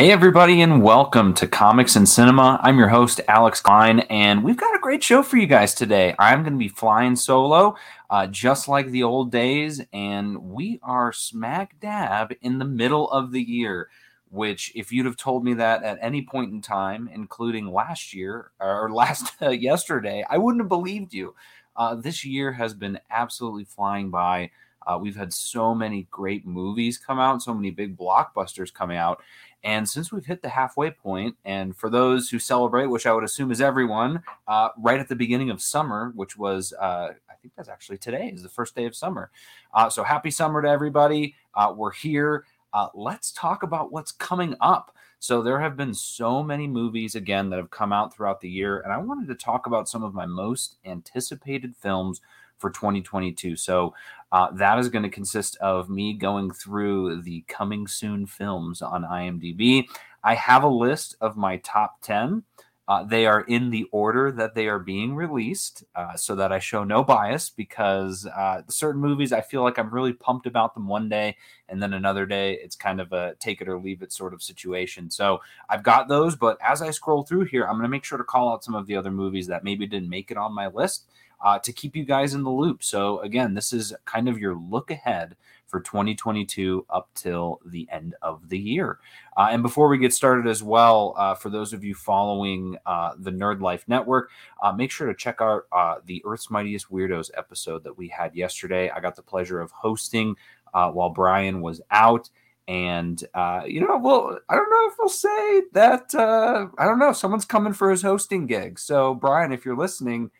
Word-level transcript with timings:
Hey, 0.00 0.12
everybody, 0.12 0.62
and 0.62 0.82
welcome 0.82 1.34
to 1.34 1.46
Comics 1.46 1.94
and 1.94 2.08
Cinema. 2.08 2.58
I'm 2.62 2.78
your 2.78 2.88
host, 2.88 3.20
Alex 3.28 3.60
Klein, 3.60 4.00
and 4.08 4.42
we've 4.42 4.56
got 4.56 4.74
a 4.74 4.78
great 4.78 5.02
show 5.02 5.22
for 5.22 5.36
you 5.36 5.46
guys 5.46 5.74
today. 5.74 6.14
I'm 6.18 6.42
going 6.42 6.54
to 6.54 6.58
be 6.58 6.68
flying 6.68 7.14
solo, 7.14 7.76
uh, 8.08 8.26
just 8.26 8.66
like 8.66 8.90
the 8.90 9.02
old 9.02 9.30
days, 9.30 9.82
and 9.92 10.38
we 10.38 10.80
are 10.82 11.12
smack 11.12 11.78
dab 11.80 12.32
in 12.40 12.58
the 12.58 12.64
middle 12.64 13.10
of 13.10 13.30
the 13.30 13.42
year. 13.42 13.90
Which, 14.30 14.72
if 14.74 14.90
you'd 14.90 15.04
have 15.04 15.18
told 15.18 15.44
me 15.44 15.52
that 15.52 15.82
at 15.82 15.98
any 16.00 16.22
point 16.22 16.50
in 16.50 16.62
time, 16.62 17.10
including 17.12 17.70
last 17.70 18.14
year 18.14 18.52
or 18.58 18.90
last 18.90 19.34
uh, 19.42 19.50
yesterday, 19.50 20.24
I 20.30 20.38
wouldn't 20.38 20.62
have 20.62 20.70
believed 20.70 21.12
you. 21.12 21.34
Uh, 21.76 21.94
this 21.94 22.24
year 22.24 22.52
has 22.52 22.72
been 22.72 22.98
absolutely 23.10 23.64
flying 23.64 24.08
by. 24.08 24.50
Uh, 24.86 24.98
we've 24.98 25.16
had 25.16 25.32
so 25.32 25.74
many 25.74 26.08
great 26.10 26.46
movies 26.46 26.98
come 26.98 27.18
out, 27.18 27.42
so 27.42 27.52
many 27.52 27.70
big 27.70 27.96
blockbusters 27.96 28.72
coming 28.72 28.96
out. 28.96 29.22
And 29.62 29.88
since 29.88 30.10
we've 30.10 30.24
hit 30.24 30.42
the 30.42 30.48
halfway 30.48 30.90
point, 30.90 31.36
and 31.44 31.76
for 31.76 31.90
those 31.90 32.30
who 32.30 32.38
celebrate, 32.38 32.86
which 32.86 33.06
I 33.06 33.12
would 33.12 33.24
assume 33.24 33.50
is 33.50 33.60
everyone, 33.60 34.22
uh, 34.48 34.70
right 34.78 34.98
at 34.98 35.08
the 35.08 35.16
beginning 35.16 35.50
of 35.50 35.60
summer, 35.60 36.12
which 36.14 36.36
was, 36.38 36.72
uh, 36.80 37.10
I 37.28 37.34
think 37.42 37.54
that's 37.56 37.68
actually 37.68 37.98
today, 37.98 38.30
is 38.34 38.42
the 38.42 38.48
first 38.48 38.74
day 38.74 38.86
of 38.86 38.96
summer. 38.96 39.30
Uh, 39.74 39.90
so 39.90 40.02
happy 40.02 40.30
summer 40.30 40.62
to 40.62 40.68
everybody. 40.68 41.34
Uh, 41.54 41.74
we're 41.76 41.92
here. 41.92 42.46
Uh, 42.72 42.88
let's 42.94 43.32
talk 43.32 43.62
about 43.62 43.92
what's 43.92 44.12
coming 44.12 44.54
up. 44.60 44.94
So 45.18 45.42
there 45.42 45.60
have 45.60 45.76
been 45.76 45.92
so 45.92 46.42
many 46.42 46.66
movies 46.66 47.14
again 47.14 47.50
that 47.50 47.58
have 47.58 47.70
come 47.70 47.92
out 47.92 48.14
throughout 48.14 48.40
the 48.40 48.48
year, 48.48 48.80
and 48.80 48.90
I 48.90 48.96
wanted 48.96 49.28
to 49.28 49.34
talk 49.34 49.66
about 49.66 49.86
some 49.86 50.02
of 50.02 50.14
my 50.14 50.24
most 50.24 50.76
anticipated 50.86 51.76
films 51.76 52.22
for 52.60 52.70
2022. 52.70 53.56
So 53.56 53.94
uh, 54.30 54.52
that 54.52 54.78
is 54.78 54.88
going 54.88 55.02
to 55.02 55.08
consist 55.08 55.56
of 55.56 55.90
me 55.90 56.12
going 56.12 56.52
through 56.52 57.22
the 57.22 57.42
coming 57.48 57.86
soon 57.86 58.26
films 58.26 58.82
on 58.82 59.02
IMDb. 59.02 59.88
I 60.22 60.34
have 60.34 60.62
a 60.62 60.68
list 60.68 61.16
of 61.20 61.36
my 61.36 61.56
top 61.58 62.00
10. 62.02 62.44
Uh, 62.86 63.04
they 63.04 63.24
are 63.24 63.42
in 63.42 63.70
the 63.70 63.86
order 63.92 64.32
that 64.32 64.56
they 64.56 64.66
are 64.66 64.80
being 64.80 65.14
released 65.14 65.84
uh, 65.94 66.16
so 66.16 66.34
that 66.34 66.50
I 66.50 66.58
show 66.58 66.82
no 66.82 67.04
bias 67.04 67.48
because 67.48 68.26
uh, 68.26 68.62
certain 68.68 69.00
movies 69.00 69.32
I 69.32 69.42
feel 69.42 69.62
like 69.62 69.78
I'm 69.78 69.94
really 69.94 70.12
pumped 70.12 70.46
about 70.46 70.74
them 70.74 70.88
one 70.88 71.08
day 71.08 71.36
and 71.68 71.80
then 71.80 71.92
another 71.92 72.26
day 72.26 72.54
it's 72.54 72.74
kind 72.74 73.00
of 73.00 73.12
a 73.12 73.36
take 73.38 73.60
it 73.60 73.68
or 73.68 73.78
leave 73.78 74.02
it 74.02 74.12
sort 74.12 74.34
of 74.34 74.42
situation. 74.42 75.08
So 75.08 75.40
I've 75.68 75.84
got 75.84 76.08
those, 76.08 76.34
but 76.34 76.58
as 76.60 76.82
I 76.82 76.90
scroll 76.90 77.22
through 77.22 77.44
here, 77.44 77.62
I'm 77.62 77.74
going 77.74 77.84
to 77.84 77.88
make 77.88 78.02
sure 78.02 78.18
to 78.18 78.24
call 78.24 78.52
out 78.52 78.64
some 78.64 78.74
of 78.74 78.88
the 78.88 78.96
other 78.96 79.12
movies 79.12 79.46
that 79.46 79.62
maybe 79.62 79.86
didn't 79.86 80.10
make 80.10 80.32
it 80.32 80.36
on 80.36 80.52
my 80.52 80.66
list 80.66 81.06
uh, 81.42 81.58
to 81.60 81.72
keep 81.72 81.96
you 81.96 82.04
guys 82.04 82.34
in 82.34 82.42
the 82.42 82.50
loop. 82.50 82.82
So, 82.82 83.20
again, 83.20 83.54
this 83.54 83.72
is 83.72 83.94
kind 84.04 84.28
of 84.28 84.38
your 84.38 84.54
look 84.54 84.90
ahead 84.90 85.36
for 85.70 85.80
2022 85.80 86.84
up 86.90 87.08
till 87.14 87.60
the 87.64 87.88
end 87.90 88.14
of 88.20 88.48
the 88.48 88.58
year. 88.58 88.98
Uh, 89.36 89.48
and 89.50 89.62
before 89.62 89.88
we 89.88 89.96
get 89.96 90.12
started 90.12 90.46
as 90.46 90.62
well, 90.62 91.14
uh, 91.16 91.34
for 91.34 91.48
those 91.48 91.72
of 91.72 91.84
you 91.84 91.94
following 91.94 92.76
uh, 92.84 93.12
the 93.18 93.30
Nerd 93.30 93.60
Life 93.60 93.84
Network, 93.86 94.30
uh, 94.62 94.72
make 94.72 94.90
sure 94.90 95.06
to 95.06 95.14
check 95.14 95.36
out 95.40 95.62
uh, 95.72 95.96
the 96.04 96.22
Earth's 96.26 96.50
Mightiest 96.50 96.90
Weirdos 96.90 97.30
episode 97.36 97.84
that 97.84 97.96
we 97.96 98.08
had 98.08 98.34
yesterday. 98.34 98.90
I 98.90 99.00
got 99.00 99.16
the 99.16 99.22
pleasure 99.22 99.60
of 99.60 99.70
hosting 99.70 100.36
uh, 100.74 100.90
while 100.90 101.10
Brian 101.10 101.60
was 101.62 101.80
out. 101.90 102.28
And 102.68 103.20
you 103.66 103.80
know, 103.80 103.98
well, 103.98 104.38
I 104.48 104.54
don't 104.54 104.70
know 104.70 104.88
if 104.88 104.94
we'll 104.96 105.08
say 105.08 105.62
that. 105.72 106.14
I 106.14 106.84
don't 106.84 107.00
know. 107.00 107.12
Someone's 107.12 107.44
coming 107.44 107.72
for 107.72 107.90
his 107.90 108.02
hosting 108.02 108.46
gig. 108.46 108.78
So, 108.78 109.12
Brian, 109.14 109.52
if 109.52 109.64
you're 109.64 109.76
listening, 109.76 110.30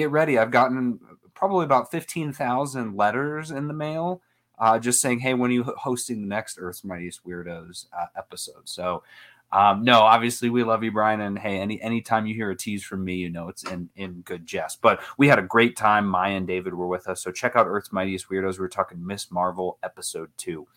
get 0.00 0.10
ready. 0.10 0.38
I've 0.38 0.50
gotten 0.50 1.00
probably 1.34 1.64
about 1.64 1.90
15,000 1.90 2.96
letters 2.96 3.50
in 3.50 3.68
the 3.68 3.74
mail 3.74 4.20
uh, 4.60 4.78
just 4.78 5.00
saying, 5.00 5.20
hey, 5.20 5.34
when 5.34 5.50
are 5.50 5.54
you 5.54 5.62
hosting 5.64 6.20
the 6.20 6.28
next 6.28 6.58
Earth's 6.60 6.84
Mightiest 6.84 7.24
Weirdos 7.24 7.86
uh, 7.98 8.06
episode? 8.16 8.68
So, 8.68 9.02
um, 9.52 9.82
no, 9.82 10.00
obviously 10.00 10.50
we 10.50 10.62
love 10.62 10.84
you, 10.84 10.92
Brian. 10.92 11.22
And 11.22 11.38
hey, 11.38 11.58
any 11.58 11.80
anytime 11.80 12.26
you 12.26 12.34
hear 12.34 12.50
a 12.50 12.56
tease 12.56 12.84
from 12.84 13.04
me, 13.04 13.14
you 13.14 13.30
know 13.30 13.48
it's 13.48 13.64
in 13.64 13.88
in 13.96 14.20
good 14.20 14.46
jest. 14.46 14.80
But 14.80 15.00
we 15.16 15.28
had 15.28 15.38
a 15.38 15.42
great 15.42 15.76
time. 15.76 16.06
Maya 16.06 16.36
and 16.36 16.46
David 16.46 16.74
were 16.74 16.86
with 16.86 17.08
us, 17.08 17.22
so 17.22 17.32
check 17.32 17.56
out 17.56 17.66
Earth's 17.66 17.90
Mightiest 17.90 18.28
Weirdos. 18.28 18.58
We 18.58 18.66
are 18.66 18.68
talking 18.68 19.04
Ms. 19.04 19.32
Marvel 19.32 19.78
episode 19.82 20.30
two. 20.36 20.68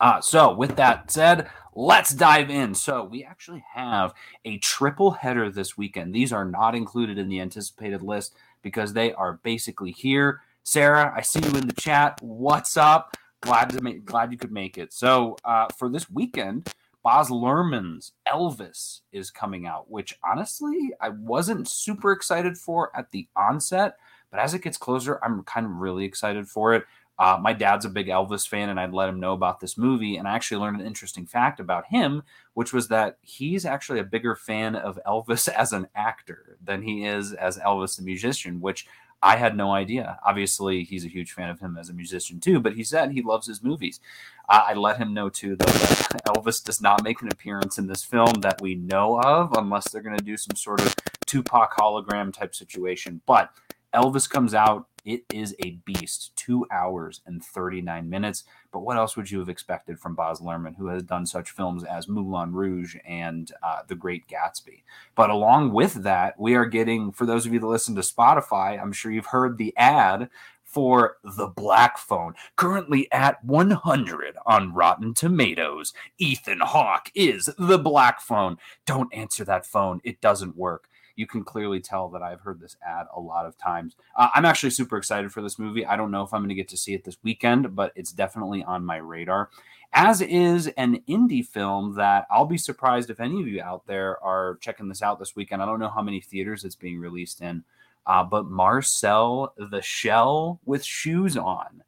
Uh, 0.00 0.20
so, 0.20 0.54
with 0.54 0.76
that 0.76 1.10
said, 1.10 1.48
let's 1.74 2.14
dive 2.14 2.50
in. 2.50 2.74
So, 2.74 3.04
we 3.04 3.24
actually 3.24 3.64
have 3.72 4.14
a 4.44 4.58
triple 4.58 5.12
header 5.12 5.50
this 5.50 5.76
weekend. 5.76 6.14
These 6.14 6.32
are 6.32 6.44
not 6.44 6.74
included 6.74 7.18
in 7.18 7.28
the 7.28 7.40
anticipated 7.40 8.02
list 8.02 8.34
because 8.62 8.92
they 8.92 9.12
are 9.12 9.40
basically 9.42 9.90
here. 9.90 10.40
Sarah, 10.62 11.12
I 11.16 11.22
see 11.22 11.40
you 11.40 11.56
in 11.56 11.66
the 11.66 11.80
chat. 11.80 12.20
What's 12.22 12.76
up? 12.76 13.16
Glad 13.40 13.70
to 13.70 13.80
make, 13.82 14.04
glad 14.04 14.32
you 14.32 14.38
could 14.38 14.52
make 14.52 14.78
it. 14.78 14.92
So, 14.92 15.36
uh, 15.44 15.66
for 15.76 15.88
this 15.88 16.10
weekend, 16.10 16.72
Baz 17.04 17.30
Luhrmann's 17.30 18.12
Elvis 18.26 19.00
is 19.12 19.30
coming 19.30 19.66
out, 19.66 19.90
which 19.90 20.18
honestly 20.22 20.92
I 21.00 21.10
wasn't 21.10 21.68
super 21.68 22.12
excited 22.12 22.58
for 22.58 22.94
at 22.94 23.10
the 23.12 23.28
onset, 23.34 23.96
but 24.30 24.40
as 24.40 24.52
it 24.52 24.62
gets 24.62 24.76
closer, 24.76 25.18
I'm 25.24 25.42
kind 25.44 25.64
of 25.64 25.72
really 25.72 26.04
excited 26.04 26.48
for 26.48 26.74
it. 26.74 26.84
Uh, 27.18 27.38
my 27.40 27.52
dad's 27.52 27.84
a 27.84 27.90
big 27.90 28.06
Elvis 28.06 28.46
fan, 28.46 28.68
and 28.68 28.78
I'd 28.78 28.92
let 28.92 29.08
him 29.08 29.18
know 29.18 29.32
about 29.32 29.60
this 29.60 29.76
movie. 29.76 30.16
And 30.16 30.28
I 30.28 30.34
actually 30.34 30.60
learned 30.60 30.80
an 30.80 30.86
interesting 30.86 31.26
fact 31.26 31.58
about 31.58 31.86
him, 31.86 32.22
which 32.54 32.72
was 32.72 32.88
that 32.88 33.18
he's 33.22 33.64
actually 33.64 33.98
a 33.98 34.04
bigger 34.04 34.36
fan 34.36 34.76
of 34.76 34.98
Elvis 35.06 35.48
as 35.48 35.72
an 35.72 35.88
actor 35.94 36.56
than 36.62 36.82
he 36.82 37.04
is 37.04 37.32
as 37.32 37.58
Elvis 37.58 37.96
the 37.96 38.02
musician, 38.02 38.60
which 38.60 38.86
I 39.20 39.36
had 39.36 39.56
no 39.56 39.72
idea. 39.72 40.20
Obviously, 40.24 40.84
he's 40.84 41.04
a 41.04 41.08
huge 41.08 41.32
fan 41.32 41.50
of 41.50 41.58
him 41.58 41.76
as 41.76 41.88
a 41.88 41.92
musician 41.92 42.38
too, 42.38 42.60
but 42.60 42.74
he 42.74 42.84
said 42.84 43.10
he 43.10 43.22
loves 43.22 43.48
his 43.48 43.62
movies. 43.62 44.00
I 44.48 44.72
let 44.74 44.96
him 44.96 45.12
know 45.12 45.28
too, 45.28 45.56
though, 45.56 45.66
that 45.66 46.22
Elvis 46.28 46.64
does 46.64 46.80
not 46.80 47.02
make 47.02 47.20
an 47.20 47.28
appearance 47.30 47.76
in 47.76 47.86
this 47.86 48.02
film 48.02 48.32
that 48.40 48.62
we 48.62 48.76
know 48.76 49.20
of, 49.20 49.52
unless 49.58 49.90
they're 49.90 50.02
going 50.02 50.16
to 50.16 50.24
do 50.24 50.38
some 50.38 50.56
sort 50.56 50.80
of 50.80 50.94
Tupac 51.26 51.76
hologram 51.76 52.32
type 52.32 52.54
situation. 52.54 53.20
But 53.26 53.52
Elvis 53.92 54.30
comes 54.30 54.54
out 54.54 54.86
it 55.08 55.24
is 55.32 55.56
a 55.64 55.70
beast, 55.86 56.36
two 56.36 56.66
hours 56.70 57.22
and 57.24 57.42
39 57.42 58.10
minutes. 58.10 58.44
But 58.70 58.80
what 58.80 58.98
else 58.98 59.16
would 59.16 59.30
you 59.30 59.38
have 59.38 59.48
expected 59.48 59.98
from 59.98 60.14
Baz 60.14 60.40
Luhrmann, 60.40 60.76
who 60.76 60.88
has 60.88 61.02
done 61.02 61.24
such 61.24 61.50
films 61.50 61.82
as 61.82 62.08
Moulin 62.08 62.52
Rouge 62.52 62.94
and 63.06 63.50
uh, 63.62 63.80
The 63.88 63.94
Great 63.94 64.28
Gatsby? 64.28 64.82
But 65.14 65.30
along 65.30 65.72
with 65.72 65.94
that, 66.02 66.38
we 66.38 66.54
are 66.54 66.66
getting, 66.66 67.10
for 67.10 67.24
those 67.24 67.46
of 67.46 67.54
you 67.54 67.58
that 67.58 67.66
listen 67.66 67.94
to 67.94 68.02
Spotify, 68.02 68.78
I'm 68.78 68.92
sure 68.92 69.10
you've 69.10 69.26
heard 69.26 69.56
the 69.56 69.74
ad 69.78 70.28
for 70.62 71.16
The 71.24 71.46
Black 71.46 71.96
Phone, 71.96 72.34
currently 72.56 73.10
at 73.10 73.42
100 73.42 74.36
on 74.44 74.74
Rotten 74.74 75.14
Tomatoes. 75.14 75.94
Ethan 76.18 76.60
Hawke 76.60 77.10
is 77.14 77.48
The 77.58 77.78
Black 77.78 78.20
Phone. 78.20 78.58
Don't 78.84 79.12
answer 79.14 79.46
that 79.46 79.64
phone, 79.64 80.02
it 80.04 80.20
doesn't 80.20 80.54
work 80.54 80.86
you 81.18 81.26
can 81.26 81.42
clearly 81.42 81.80
tell 81.80 82.08
that 82.08 82.22
I've 82.22 82.40
heard 82.40 82.60
this 82.60 82.76
ad 82.80 83.06
a 83.12 83.20
lot 83.20 83.44
of 83.44 83.58
times. 83.58 83.96
Uh, 84.16 84.28
I'm 84.34 84.44
actually 84.44 84.70
super 84.70 84.96
excited 84.96 85.32
for 85.32 85.42
this 85.42 85.58
movie. 85.58 85.84
I 85.84 85.96
don't 85.96 86.12
know 86.12 86.22
if 86.22 86.32
I'm 86.32 86.42
going 86.42 86.48
to 86.50 86.54
get 86.54 86.68
to 86.68 86.76
see 86.76 86.94
it 86.94 87.02
this 87.02 87.16
weekend, 87.24 87.74
but 87.74 87.90
it's 87.96 88.12
definitely 88.12 88.62
on 88.62 88.84
my 88.84 88.98
radar. 88.98 89.50
As 89.92 90.20
is 90.20 90.68
an 90.76 91.00
indie 91.08 91.44
film 91.44 91.96
that 91.96 92.26
I'll 92.30 92.44
be 92.44 92.56
surprised 92.56 93.10
if 93.10 93.18
any 93.18 93.40
of 93.40 93.48
you 93.48 93.60
out 93.60 93.84
there 93.88 94.22
are 94.22 94.58
checking 94.60 94.86
this 94.88 95.02
out 95.02 95.18
this 95.18 95.34
weekend. 95.34 95.60
I 95.60 95.66
don't 95.66 95.80
know 95.80 95.88
how 95.88 96.02
many 96.02 96.20
theaters 96.20 96.62
it's 96.62 96.76
being 96.76 97.00
released 97.00 97.40
in, 97.40 97.64
uh, 98.06 98.22
but 98.22 98.46
Marcel 98.46 99.54
the 99.56 99.82
Shell 99.82 100.60
with 100.64 100.84
Shoes 100.84 101.36
On. 101.36 101.82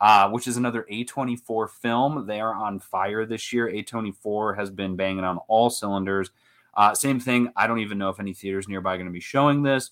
Uh, 0.00 0.28
which 0.30 0.48
is 0.48 0.56
another 0.56 0.84
A24 0.90 1.70
film. 1.70 2.26
They 2.26 2.40
are 2.40 2.52
on 2.52 2.80
fire 2.80 3.24
this 3.24 3.52
year. 3.52 3.70
A24 3.70 4.56
has 4.56 4.68
been 4.68 4.96
banging 4.96 5.22
on 5.22 5.38
all 5.46 5.70
cylinders. 5.70 6.32
Uh, 6.74 6.94
same 6.94 7.20
thing. 7.20 7.52
I 7.56 7.66
don't 7.66 7.80
even 7.80 7.98
know 7.98 8.08
if 8.08 8.20
any 8.20 8.32
theaters 8.32 8.68
nearby 8.68 8.94
are 8.94 8.96
going 8.96 9.06
to 9.06 9.12
be 9.12 9.20
showing 9.20 9.62
this. 9.62 9.90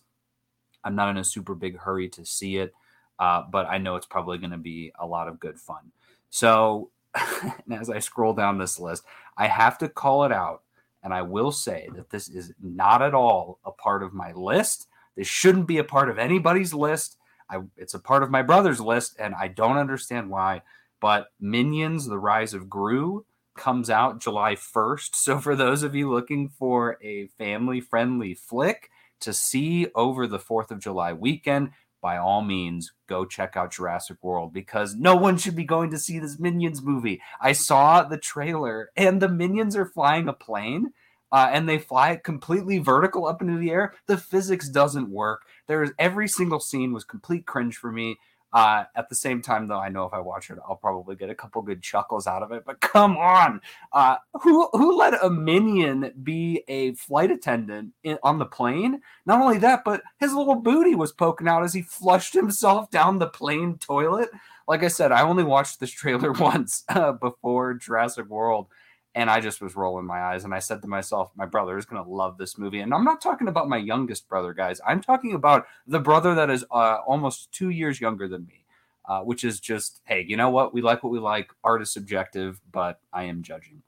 I'm 0.82 0.94
not 0.94 1.10
in 1.10 1.18
a 1.18 1.24
super 1.24 1.54
big 1.54 1.78
hurry 1.78 2.08
to 2.10 2.24
see 2.24 2.56
it, 2.56 2.72
uh, 3.18 3.42
but 3.50 3.66
I 3.66 3.78
know 3.78 3.96
it's 3.96 4.06
probably 4.06 4.38
going 4.38 4.52
to 4.52 4.58
be 4.58 4.92
a 4.98 5.06
lot 5.06 5.28
of 5.28 5.40
good 5.40 5.58
fun. 5.58 5.92
So, 6.30 6.90
as 7.70 7.90
I 7.90 7.98
scroll 7.98 8.32
down 8.32 8.58
this 8.58 8.78
list, 8.78 9.04
I 9.36 9.46
have 9.46 9.78
to 9.78 9.88
call 9.88 10.24
it 10.24 10.32
out. 10.32 10.62
And 11.02 11.14
I 11.14 11.22
will 11.22 11.50
say 11.50 11.88
that 11.96 12.10
this 12.10 12.28
is 12.28 12.52
not 12.62 13.02
at 13.02 13.14
all 13.14 13.58
a 13.64 13.72
part 13.72 14.02
of 14.02 14.12
my 14.12 14.32
list. 14.32 14.86
This 15.16 15.26
shouldn't 15.26 15.66
be 15.66 15.78
a 15.78 15.84
part 15.84 16.10
of 16.10 16.18
anybody's 16.18 16.74
list. 16.74 17.16
I, 17.48 17.60
it's 17.76 17.94
a 17.94 17.98
part 17.98 18.22
of 18.22 18.30
my 18.30 18.42
brother's 18.42 18.80
list, 18.80 19.16
and 19.18 19.34
I 19.34 19.48
don't 19.48 19.78
understand 19.78 20.30
why. 20.30 20.62
But 21.00 21.28
Minions: 21.40 22.06
The 22.06 22.18
Rise 22.18 22.54
of 22.54 22.68
Gru 22.68 23.24
comes 23.60 23.88
out 23.90 24.20
July 24.20 24.56
1st. 24.56 25.14
So, 25.14 25.38
for 25.38 25.54
those 25.54 25.84
of 25.84 25.94
you 25.94 26.10
looking 26.10 26.48
for 26.48 26.98
a 27.02 27.28
family 27.38 27.80
friendly 27.80 28.34
flick 28.34 28.90
to 29.20 29.32
see 29.32 29.86
over 29.94 30.26
the 30.26 30.38
4th 30.38 30.72
of 30.72 30.80
July 30.80 31.12
weekend, 31.12 31.70
by 32.00 32.16
all 32.16 32.40
means, 32.40 32.92
go 33.06 33.26
check 33.26 33.56
out 33.56 33.72
Jurassic 33.72 34.16
World 34.22 34.54
because 34.54 34.96
no 34.96 35.14
one 35.14 35.36
should 35.36 35.54
be 35.54 35.64
going 35.64 35.90
to 35.90 35.98
see 35.98 36.18
this 36.18 36.38
Minions 36.38 36.82
movie. 36.82 37.20
I 37.40 37.52
saw 37.52 38.02
the 38.02 38.16
trailer 38.16 38.90
and 38.96 39.20
the 39.20 39.28
Minions 39.28 39.76
are 39.76 39.86
flying 39.86 40.26
a 40.26 40.32
plane. 40.32 40.92
Uh, 41.32 41.48
and 41.52 41.68
they 41.68 41.78
fly 41.78 42.10
it 42.10 42.24
completely 42.24 42.78
vertical 42.78 43.24
up 43.24 43.40
into 43.40 43.56
the 43.56 43.70
air. 43.70 43.94
The 44.06 44.18
physics 44.18 44.68
doesn't 44.68 45.08
work. 45.08 45.42
There's 45.68 45.92
every 45.96 46.26
single 46.26 46.58
scene 46.58 46.92
was 46.92 47.04
complete 47.04 47.46
cringe 47.46 47.76
for 47.76 47.92
me. 47.92 48.18
Uh, 48.52 48.84
at 48.96 49.08
the 49.08 49.14
same 49.14 49.40
time, 49.40 49.68
though, 49.68 49.78
I 49.78 49.88
know 49.88 50.04
if 50.04 50.12
I 50.12 50.18
watch 50.18 50.50
it, 50.50 50.58
I'll 50.68 50.76
probably 50.76 51.14
get 51.14 51.30
a 51.30 51.34
couple 51.34 51.62
good 51.62 51.82
chuckles 51.82 52.26
out 52.26 52.42
of 52.42 52.50
it. 52.52 52.64
But 52.64 52.80
come 52.80 53.16
on, 53.16 53.60
uh, 53.92 54.16
who 54.42 54.68
who 54.72 54.96
let 54.96 55.22
a 55.22 55.30
minion 55.30 56.12
be 56.22 56.64
a 56.68 56.94
flight 56.94 57.30
attendant 57.30 57.92
in, 58.02 58.18
on 58.22 58.38
the 58.38 58.46
plane? 58.46 59.00
Not 59.26 59.40
only 59.40 59.58
that, 59.58 59.84
but 59.84 60.02
his 60.18 60.32
little 60.32 60.56
booty 60.56 60.94
was 60.94 61.12
poking 61.12 61.48
out 61.48 61.62
as 61.62 61.72
he 61.74 61.82
flushed 61.82 62.34
himself 62.34 62.90
down 62.90 63.18
the 63.18 63.28
plane 63.28 63.78
toilet. 63.78 64.30
Like 64.66 64.82
I 64.82 64.88
said, 64.88 65.12
I 65.12 65.22
only 65.22 65.44
watched 65.44 65.80
this 65.80 65.90
trailer 65.90 66.32
once 66.38 66.84
uh, 66.88 67.12
before 67.12 67.74
Jurassic 67.74 68.26
World, 68.26 68.66
and 69.14 69.28
I 69.28 69.40
just 69.40 69.60
was 69.60 69.76
rolling 69.76 70.06
my 70.06 70.20
eyes. 70.20 70.44
And 70.44 70.54
I 70.54 70.60
said 70.60 70.82
to 70.82 70.88
myself, 70.88 71.30
my 71.34 71.46
brother 71.46 71.76
is 71.76 71.84
going 71.84 72.02
to 72.02 72.10
love 72.10 72.38
this 72.38 72.56
movie. 72.56 72.80
And 72.80 72.94
I'm 72.94 73.04
not 73.04 73.20
talking 73.20 73.48
about 73.48 73.68
my 73.68 73.76
youngest 73.76 74.28
brother, 74.28 74.52
guys. 74.52 74.80
I'm 74.86 75.00
talking 75.00 75.34
about 75.34 75.66
the 75.86 75.98
brother 75.98 76.34
that 76.34 76.50
is 76.50 76.64
uh, 76.70 76.98
almost 77.06 77.50
two 77.52 77.70
years 77.70 78.00
younger 78.00 78.28
than 78.28 78.46
me, 78.46 78.64
uh, 79.08 79.20
which 79.20 79.42
is 79.42 79.58
just, 79.58 80.00
hey, 80.04 80.24
you 80.26 80.36
know 80.36 80.50
what? 80.50 80.72
We 80.72 80.80
like 80.80 81.02
what 81.02 81.10
we 81.10 81.18
like. 81.18 81.50
Art 81.64 81.82
is 81.82 81.90
subjective, 81.90 82.60
but 82.70 83.00
I 83.12 83.24
am 83.24 83.42
judging. 83.42 83.82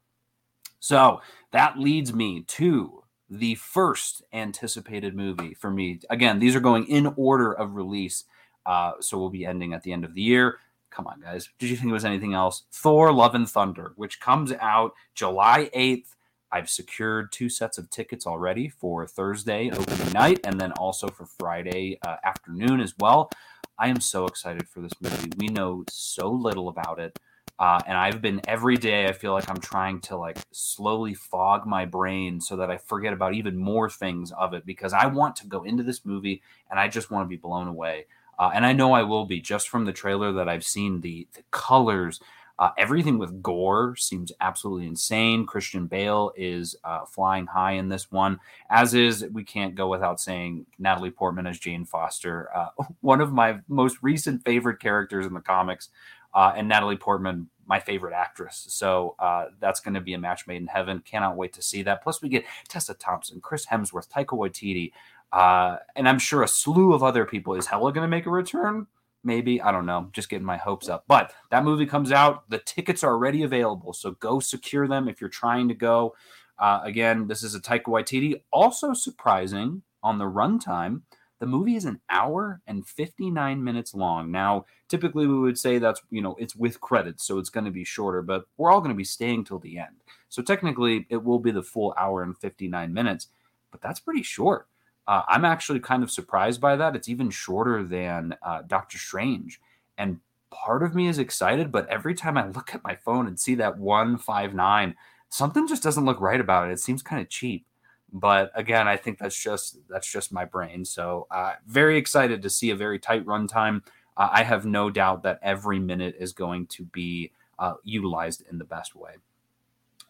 So 0.81 1.21
that 1.53 1.79
leads 1.79 2.13
me 2.13 2.43
to 2.43 3.05
the 3.31 3.55
first 3.55 4.23
anticipated 4.33 5.15
movie 5.15 5.55
for 5.55 5.71
me. 5.71 6.01
Again, 6.11 6.41
these 6.41 6.57
are 6.57 6.61
going 6.61 6.87
in 6.89 7.15
order 7.17 7.53
of 7.53 7.77
release. 7.77 8.25
Uh, 8.67 8.93
so 9.01 9.19
we'll 9.19 9.31
be 9.31 9.47
ending 9.47 9.73
at 9.73 9.85
the 9.85 9.93
end 9.93 10.05
of 10.05 10.15
the 10.15 10.23
year 10.23 10.59
come 10.95 11.07
on, 11.07 11.21
guys. 11.21 11.49
Did 11.59 11.71
you 11.71 11.77
think 11.77 11.91
it 11.91 11.95
was 11.95 12.05
anything 12.05 12.35
else? 12.35 12.65
Thor 12.71 13.13
Love 13.13 13.35
and 13.35 13.49
Thunder, 13.49 13.93
which 13.97 14.21
comes 14.21 14.53
out 14.61 14.93
July 15.15 15.71
8th. 15.75 16.15
I've 16.51 16.69
secured 16.69 17.33
two 17.33 17.49
sets 17.49 17.79
of 17.79 17.89
tickets 17.89 18.27
already 18.27 18.69
for 18.69 19.07
Thursday 19.07 19.71
opening 19.71 20.13
night 20.13 20.41
and 20.45 20.61
then 20.61 20.73
also 20.73 21.09
for 21.09 21.25
Friday 21.25 21.99
uh, 22.07 22.17
afternoon 22.23 22.81
as 22.81 22.95
well. 22.99 23.31
I 23.79 23.89
am 23.89 24.01
so 24.01 24.27
excited 24.27 24.69
for 24.69 24.81
this 24.81 24.93
movie. 25.01 25.31
We 25.39 25.49
know 25.49 25.85
so 25.89 26.31
little 26.31 26.69
about 26.69 27.01
it. 27.01 27.19
Uh, 27.59 27.81
and 27.87 27.97
I've 27.97 28.21
been 28.21 28.41
every 28.47 28.77
day, 28.77 29.07
I 29.07 29.13
feel 29.13 29.33
like 29.33 29.49
I'm 29.49 29.61
trying 29.61 30.01
to 30.03 30.17
like 30.17 30.37
slowly 30.53 31.15
fog 31.15 31.67
my 31.67 31.87
brain 31.87 32.41
so 32.41 32.57
that 32.57 32.71
I 32.71 32.77
forget 32.77 33.13
about 33.13 33.35
even 33.35 33.57
more 33.57 33.89
things 33.89 34.33
of 34.33 34.53
it 34.53 34.67
because 34.67 34.93
I 34.93 35.07
want 35.07 35.37
to 35.37 35.47
go 35.47 35.63
into 35.63 35.83
this 35.83 36.05
movie 36.05 36.43
and 36.71 36.79
I 36.79 36.89
just 36.89 37.11
want 37.11 37.25
to 37.25 37.29
be 37.29 37.37
blown 37.37 37.69
away. 37.69 38.07
Uh, 38.39 38.51
and 38.55 38.65
I 38.67 38.73
know 38.73 38.93
I 38.93 39.03
will 39.03 39.25
be 39.25 39.41
just 39.41 39.69
from 39.69 39.85
the 39.85 39.93
trailer 39.93 40.33
that 40.33 40.49
I've 40.49 40.65
seen. 40.65 41.01
The, 41.01 41.27
the 41.35 41.43
colors, 41.51 42.21
uh, 42.59 42.71
everything 42.79 43.19
with 43.19 43.43
Gorr 43.43 43.97
seems 43.97 44.33
absolutely 44.41 44.87
insane. 44.87 45.47
Christian 45.47 45.87
Bale 45.87 46.33
is 46.37 46.77
uh, 46.85 47.05
flying 47.05 47.47
high 47.47 47.73
in 47.73 47.89
this 47.89 48.11
one, 48.11 48.39
as 48.71 48.95
is, 48.95 49.25
we 49.33 49.45
can't 49.45 49.75
go 49.75 49.89
without 49.89 50.21
saying, 50.21 50.67
Natalie 50.79 51.11
Portman 51.11 51.47
as 51.47 51.59
Jane 51.59 51.85
Foster, 51.85 52.49
uh, 52.55 52.69
one 53.01 53.21
of 53.21 53.33
my 53.33 53.61
most 53.69 53.99
recent 54.03 54.45
favorite 54.45 54.81
characters 54.81 55.27
in 55.27 55.35
the 55.35 55.41
comics. 55.41 55.89
Uh, 56.35 56.55
and 56.57 56.67
Natalie 56.67 56.97
Portman, 56.97 57.49
my 57.67 57.79
favorite 57.79 58.15
actress. 58.15 58.65
So 58.71 59.17
uh, 59.19 59.47
that's 59.61 59.81
going 59.81 59.95
to 59.95 60.01
be 60.01 60.15
a 60.15 60.19
match 60.19 60.47
made 60.47 60.63
in 60.63 60.67
heaven. 60.67 61.03
Cannot 61.05 61.37
wait 61.37 61.53
to 61.55 61.63
see 61.63 61.83
that. 61.83 62.03
Plus, 62.03 62.23
we 62.23 62.31
get 62.31 62.45
Tessa 62.69 62.95
Thompson, 62.95 63.41
Chris 63.43 63.67
Hemsworth, 63.67 64.09
Taika 64.09 64.29
Waititi, 64.29 64.93
uh, 65.33 65.79
and 65.97 66.09
I'm 66.09 66.19
sure 66.19 66.43
a 66.43 66.49
slew 66.49 66.93
of 66.93 67.03
other 67.03 67.25
people. 67.25 67.55
Is 67.55 67.67
Hela 67.67 67.93
going 67.93 68.05
to 68.05 68.09
make 68.09 68.27
a 68.27 68.31
return? 68.31 68.87
Maybe. 69.25 69.61
I 69.63 69.73
don't 69.73 69.87
know. 69.87 70.11
Just 70.13 70.29
getting 70.29 70.47
my 70.47 70.57
hopes 70.57 70.89
up. 70.89 71.05
But 71.07 71.33
that 71.51 71.65
movie 71.65 71.87
comes 71.87 72.13
out. 72.13 72.49
The 72.51 72.59
tickets 72.59 73.03
are 73.05 73.13
already 73.13 73.43
available. 73.43 73.93
So 73.93 74.13
go 74.13 74.41
secure 74.41 74.89
them 74.89 75.09
if 75.09 75.21
you're 75.21 75.31
trying 75.31 75.69
to 75.69 75.75
go. 75.75 76.15
Uh, 76.59 76.81
again, 76.85 77.29
this 77.29 77.43
is 77.43 77.55
a 77.55 77.61
Taika 77.61 77.85
Waititi. 77.85 78.43
Also 78.53 78.93
surprising 78.93 79.83
on 80.03 80.19
the 80.19 80.25
runtime, 80.25 81.03
the 81.39 81.47
movie 81.47 81.77
is 81.77 81.87
an 81.87 82.01
hour 82.09 82.61
and 82.67 82.87
59 82.87 83.65
minutes 83.65 83.95
long. 83.95 84.31
Now, 84.31 84.67
typically 84.89 85.27
we 85.27 85.39
would 85.39 85.59
say 85.59 85.79
that's, 85.79 86.01
you 86.11 86.23
know, 86.23 86.37
it's 86.39 86.55
with 86.55 86.81
credits, 86.81 87.25
so 87.25 87.39
it's 87.39 87.51
going 87.51 87.65
to 87.65 87.73
be 87.73 87.83
shorter, 87.83 88.23
but 88.23 88.45
we're 88.57 88.71
all 88.71 88.81
going 88.81 88.93
to 88.93 88.97
be 88.97 89.03
staying 89.03 89.45
till 89.45 89.59
the 89.59 89.79
end. 89.79 90.05
So 90.29 90.41
technically 90.41 91.07
it 91.11 91.25
will 91.25 91.41
be 91.41 91.51
the 91.51 91.65
full 91.65 91.95
hour 91.97 92.23
and 92.23 92.39
59 92.39 92.95
minutes, 92.95 93.27
but 93.73 93.81
that's 93.81 93.99
pretty 93.99 94.23
short. 94.23 94.69
Uh, 95.07 95.23
I'm 95.29 95.45
actually 95.45 95.81
kind 95.81 96.03
of 96.03 96.11
surprised 96.11 96.61
by 96.61 96.77
that. 96.77 96.95
It's 96.95 97.09
even 97.09 97.31
shorter 97.31 97.83
than 97.83 98.37
uh, 98.43 98.63
Doctor 98.67 98.99
Strange. 98.99 99.61
And 99.99 100.21
part 100.51 100.83
of 100.83 100.95
me 100.95 101.09
is 101.09 101.19
excited, 101.19 101.73
but 101.73 101.89
every 101.89 102.15
time 102.15 102.37
I 102.37 102.47
look 102.55 102.75
at 102.75 102.85
my 102.85 102.95
phone 102.95 103.27
and 103.27 103.39
see 103.39 103.55
that 103.57 103.79
159, 103.79 104.95
something 105.29 105.67
just 105.67 105.83
doesn't 105.83 106.05
look 106.05 106.21
right 106.21 106.41
about 106.41 106.69
it. 106.69 106.73
It 106.73 106.81
seems 106.81 107.03
kind 107.03 107.21
of 107.21 107.29
cheap. 107.29 107.67
But 108.13 108.53
again, 108.55 108.87
I 108.87 108.99
think 108.99 109.19
that's 109.19 109.41
just 109.41 109.79
that's 109.89 110.11
just 110.11 110.33
my 110.33 110.45
brain. 110.45 110.85
So 110.85 111.27
uh, 111.31 111.55
very 111.67 111.97
excited 111.97 112.43
to 112.43 112.51
see 112.51 112.69
a 112.71 112.77
very 112.77 112.99
tight 112.99 113.25
runtime. 113.25 113.83
Uh, 114.19 114.29
I 114.31 114.43
have 114.43 114.67
no 114.67 114.91
doubt 114.91 115.23
that 115.23 115.39
every 115.43 115.79
minute 115.79 116.17
is 116.19 116.35
going 116.35 116.67
to 116.67 116.85
be 116.85 117.33
uh, 117.59 117.75
utilized 117.83 118.45
in 118.51 118.59
the 118.59 118.65
best 118.65 118.95
way. 118.95 119.13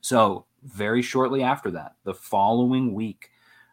So 0.00 0.46
very 0.64 1.00
shortly 1.00 1.44
after 1.44 1.70
that, 1.70 1.94
the 2.02 2.14
following 2.14 2.92
week, 2.92 3.30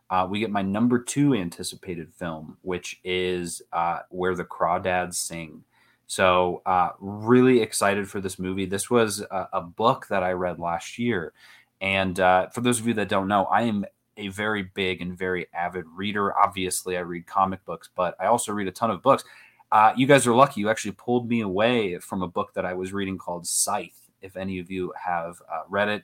uh, 0.10 0.28
we 0.30 0.40
get 0.40 0.50
my 0.50 0.62
number 0.62 1.00
two 1.00 1.34
anticipated 1.34 2.14
film, 2.14 2.58
which 2.62 3.00
is 3.04 3.62
uh, 3.72 4.00
Where 4.10 4.36
the 4.36 4.44
Crawdads 4.44 5.16
Sing. 5.16 5.64
So, 6.08 6.64
uh, 6.66 6.90
really 7.00 7.62
excited 7.62 8.10
for 8.10 8.20
this 8.20 8.40
movie. 8.40 8.66
This 8.66 8.90
was 8.90 9.22
a, 9.22 9.48
a 9.54 9.62
book 9.62 10.08
that 10.10 10.24
I 10.24 10.32
read 10.32 10.58
last 10.58 10.98
year. 10.98 11.34
And 11.82 12.20
uh, 12.20 12.50
for 12.50 12.62
those 12.62 12.80
of 12.80 12.88
you 12.88 12.96
that 12.96 13.10
don't 13.10 13.28
know, 13.28 13.46
I 13.46 13.64
am 13.64 13.86
a 14.18 14.30
very 14.30 14.64
big 14.64 15.02
and 15.02 15.18
very 15.18 15.48
avid 15.54 15.86
reader. 15.96 16.38
Obviously, 16.38 16.98
I 16.98 17.02
read 17.02 17.28
comic 17.28 17.64
books, 17.66 17.90
but 17.96 18.16
I 18.20 18.26
also 18.26 18.52
read 18.52 18.68
a 18.68 18.72
ton 18.72 18.92
of 18.92 19.02
books. 19.04 19.24
Uh, 19.72 19.94
you 19.96 20.08
guys 20.08 20.26
are 20.26 20.34
lucky. 20.34 20.62
You 20.62 20.70
actually 20.70 20.94
pulled 20.94 21.30
me 21.30 21.42
away 21.42 22.00
from 22.00 22.24
a 22.24 22.28
book 22.28 22.54
that 22.56 22.66
I 22.66 22.74
was 22.74 22.92
reading 22.92 23.18
called 23.18 23.48
Scythe. 23.48 24.10
If 24.22 24.36
any 24.36 24.60
of 24.60 24.70
you 24.72 24.92
have 25.02 25.42
uh, 25.52 25.62
read 25.70 25.90
it, 25.90 26.04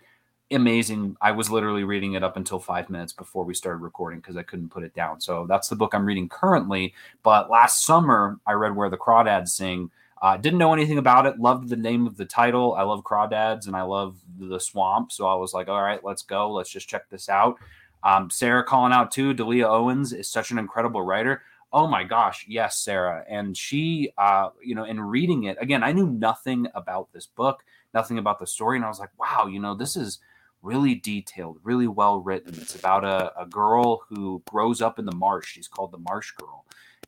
amazing. 0.52 1.18
I 1.22 1.32
was 1.32 1.50
literally 1.50 1.84
reading 1.84 2.14
it 2.14 2.24
up 2.24 2.38
until 2.38 2.60
five 2.60 2.90
minutes 2.90 3.14
before 3.14 3.46
we 3.46 3.54
started 3.54 3.80
recording 3.80 4.20
because 4.20 4.38
I 4.38 4.44
couldn't 4.44 4.70
put 4.70 4.84
it 4.84 4.94
down. 4.94 5.20
So 5.20 5.46
that's 5.48 5.68
the 5.68 5.76
book 5.76 5.94
I'm 5.94 6.06
reading 6.06 6.30
currently. 6.30 6.94
But 7.24 7.50
last 7.50 7.86
summer, 7.86 8.40
I 8.46 8.54
read 8.54 8.76
Where 8.76 8.90
the 8.90 8.98
Crawdads 8.98 9.50
Sing. 9.50 9.90
Uh, 10.22 10.38
didn't 10.38 10.60
know 10.60 10.74
anything 10.74 10.98
about 10.98 11.26
it. 11.26 11.40
Loved 11.40 11.70
the 11.70 11.76
name 11.76 12.08
of 12.08 12.18
the 12.18 12.26
title. 12.26 12.74
I 12.76 12.84
love 12.84 13.04
crawdads 13.04 13.68
and 13.68 13.76
I 13.76 13.82
love 13.82 14.18
the 14.40 14.60
swamp. 14.60 15.12
So 15.12 15.28
I 15.28 15.36
was 15.36 15.54
like, 15.54 15.68
all 15.68 15.82
right, 15.82 16.04
let's 16.04 16.24
go. 16.24 16.52
Let's 16.52 16.70
just 16.70 16.88
check 16.88 17.10
this 17.10 17.28
out. 17.30 17.58
Um, 18.04 18.30
Sarah 18.30 18.64
calling 18.64 18.94
out 18.94 19.12
too. 19.12 19.34
Delia 19.34 19.68
Owens 19.68 20.14
is 20.14 20.30
such 20.30 20.52
an 20.52 20.58
incredible 20.58 21.02
writer. 21.02 21.42
Oh 21.74 21.88
my 21.88 22.04
gosh, 22.04 22.46
yes, 22.48 22.78
Sarah. 22.78 23.26
And 23.28 23.58
she, 23.58 24.14
uh, 24.18 24.50
you 24.64 24.76
know, 24.76 24.86
in 24.86 25.02
reading 25.02 25.46
it 25.46 25.58
again, 25.60 25.84
I 25.84 25.92
knew 25.92 26.08
nothing 26.08 26.68
about 26.74 27.12
this 27.12 27.26
book, 27.26 27.66
nothing 27.94 28.18
about 28.18 28.40
the 28.40 28.48
story, 28.48 28.78
and 28.78 28.86
I 28.86 28.88
was 28.88 29.00
like, 29.00 29.10
wow, 29.20 29.48
you 29.48 29.60
know, 29.60 29.76
this 29.76 29.98
is 29.98 30.20
really 30.66 30.96
detailed, 30.96 31.60
really 31.64 31.88
well 31.88 32.20
written. 32.20 32.56
It's 32.56 32.76
about 32.76 33.06
a, 33.06 33.32
a 33.40 33.46
girl 33.46 34.02
who 34.10 34.42
grows 34.50 34.82
up 34.82 34.98
in 34.98 35.06
the 35.06 35.16
marsh. 35.16 35.48
She's 35.48 35.68
called 35.68 35.92
the 35.92 36.00
Marsh 36.00 36.32
Girl. 36.32 36.66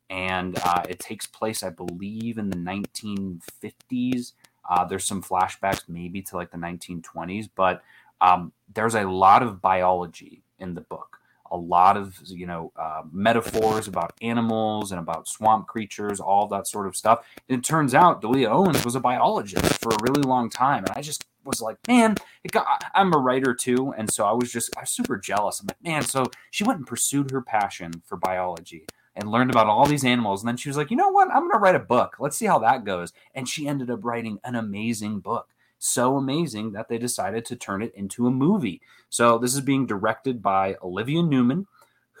And 0.08 0.58
uh, 0.62 0.84
it 0.88 1.00
takes 1.00 1.26
place, 1.26 1.62
I 1.62 1.70
believe, 1.70 2.38
in 2.38 2.48
the 2.48 2.56
1950s. 2.56 4.32
Uh, 4.70 4.84
there's 4.84 5.04
some 5.04 5.22
flashbacks 5.22 5.82
maybe 5.88 6.22
to 6.22 6.36
like 6.36 6.50
the 6.50 6.56
1920s, 6.56 7.50
but 7.54 7.82
um, 8.20 8.52
there's 8.74 8.94
a 8.94 9.04
lot 9.04 9.42
of 9.42 9.60
biology 9.60 10.42
in 10.58 10.74
the 10.74 10.80
book. 10.80 11.18
A 11.50 11.56
lot 11.56 11.96
of 11.96 12.20
you 12.26 12.46
know 12.46 12.72
uh, 12.76 13.02
metaphors 13.10 13.88
about 13.88 14.12
animals 14.20 14.92
and 14.92 15.00
about 15.00 15.26
swamp 15.26 15.66
creatures, 15.66 16.20
all 16.20 16.46
that 16.48 16.66
sort 16.66 16.86
of 16.86 16.94
stuff. 16.94 17.24
And 17.48 17.58
it 17.58 17.64
turns 17.64 17.94
out 17.94 18.20
Delia 18.20 18.50
Owens 18.50 18.84
was 18.84 18.94
a 18.94 19.00
biologist 19.00 19.80
for 19.80 19.92
a 19.92 19.96
really 20.02 20.20
long 20.20 20.50
time, 20.50 20.84
and 20.84 20.92
I 20.94 21.00
just 21.00 21.24
was 21.48 21.60
like, 21.60 21.78
man, 21.88 22.16
got, 22.50 22.66
I'm 22.94 23.12
a 23.12 23.18
writer 23.18 23.54
too, 23.54 23.92
and 23.96 24.10
so 24.10 24.24
I 24.24 24.32
was 24.32 24.52
just 24.52 24.76
I 24.76 24.82
was 24.82 24.90
super 24.90 25.16
jealous. 25.16 25.60
I'm 25.60 25.66
like, 25.66 25.82
man, 25.82 26.02
so 26.02 26.26
she 26.50 26.64
went 26.64 26.78
and 26.78 26.86
pursued 26.86 27.30
her 27.30 27.42
passion 27.42 28.02
for 28.04 28.16
biology 28.16 28.86
and 29.16 29.30
learned 29.30 29.50
about 29.50 29.66
all 29.66 29.86
these 29.86 30.04
animals, 30.04 30.42
and 30.42 30.48
then 30.48 30.56
she 30.56 30.68
was 30.68 30.76
like, 30.76 30.90
you 30.90 30.96
know 30.96 31.08
what, 31.08 31.28
I'm 31.28 31.48
gonna 31.48 31.58
write 31.58 31.74
a 31.74 31.80
book. 31.80 32.16
Let's 32.20 32.36
see 32.36 32.46
how 32.46 32.58
that 32.60 32.84
goes. 32.84 33.12
And 33.34 33.48
she 33.48 33.66
ended 33.66 33.90
up 33.90 34.04
writing 34.04 34.38
an 34.44 34.54
amazing 34.54 35.20
book, 35.20 35.48
so 35.78 36.16
amazing 36.16 36.72
that 36.72 36.88
they 36.88 36.98
decided 36.98 37.44
to 37.46 37.56
turn 37.56 37.82
it 37.82 37.94
into 37.94 38.26
a 38.26 38.30
movie. 38.30 38.80
So 39.08 39.38
this 39.38 39.54
is 39.54 39.60
being 39.60 39.86
directed 39.86 40.42
by 40.42 40.76
Olivia 40.82 41.22
Newman, 41.22 41.66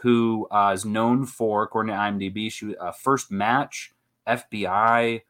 who 0.02 0.48
uh, 0.50 0.72
is 0.74 0.84
known 0.84 1.26
for, 1.26 1.62
according 1.62 1.94
to 1.94 1.98
IMDb, 1.98 2.50
she 2.50 2.76
uh, 2.76 2.92
first 2.92 3.30
match, 3.30 3.92
FBI 4.26 5.22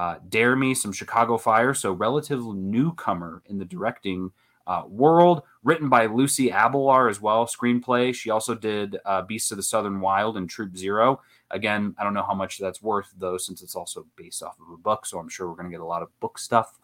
uh, 0.00 0.18
Dare 0.30 0.56
Me, 0.56 0.72
some 0.72 0.92
Chicago 0.92 1.36
Fire, 1.36 1.74
so 1.74 1.92
relative 1.92 2.42
newcomer 2.42 3.42
in 3.50 3.58
the 3.58 3.66
directing 3.66 4.32
uh, 4.66 4.84
world. 4.88 5.42
Written 5.62 5.90
by 5.90 6.06
Lucy 6.06 6.48
Alibar 6.48 7.10
as 7.10 7.20
well, 7.20 7.44
screenplay. 7.44 8.14
She 8.14 8.30
also 8.30 8.54
did 8.54 8.96
uh, 9.04 9.20
Beasts 9.20 9.50
of 9.50 9.58
the 9.58 9.62
Southern 9.62 10.00
Wild 10.00 10.38
and 10.38 10.48
Troop 10.48 10.74
Zero. 10.74 11.20
Again, 11.50 11.94
I 11.98 12.04
don't 12.04 12.14
know 12.14 12.22
how 12.22 12.32
much 12.32 12.56
that's 12.56 12.80
worth 12.80 13.12
though, 13.18 13.36
since 13.36 13.60
it's 13.60 13.76
also 13.76 14.06
based 14.16 14.42
off 14.42 14.56
of 14.58 14.72
a 14.72 14.78
book. 14.78 15.04
So 15.04 15.18
I'm 15.18 15.28
sure 15.28 15.46
we're 15.50 15.56
going 15.56 15.68
to 15.68 15.70
get 15.70 15.82
a 15.82 15.84
lot 15.84 16.00
of 16.00 16.18
book 16.18 16.38
stuff. 16.38 16.78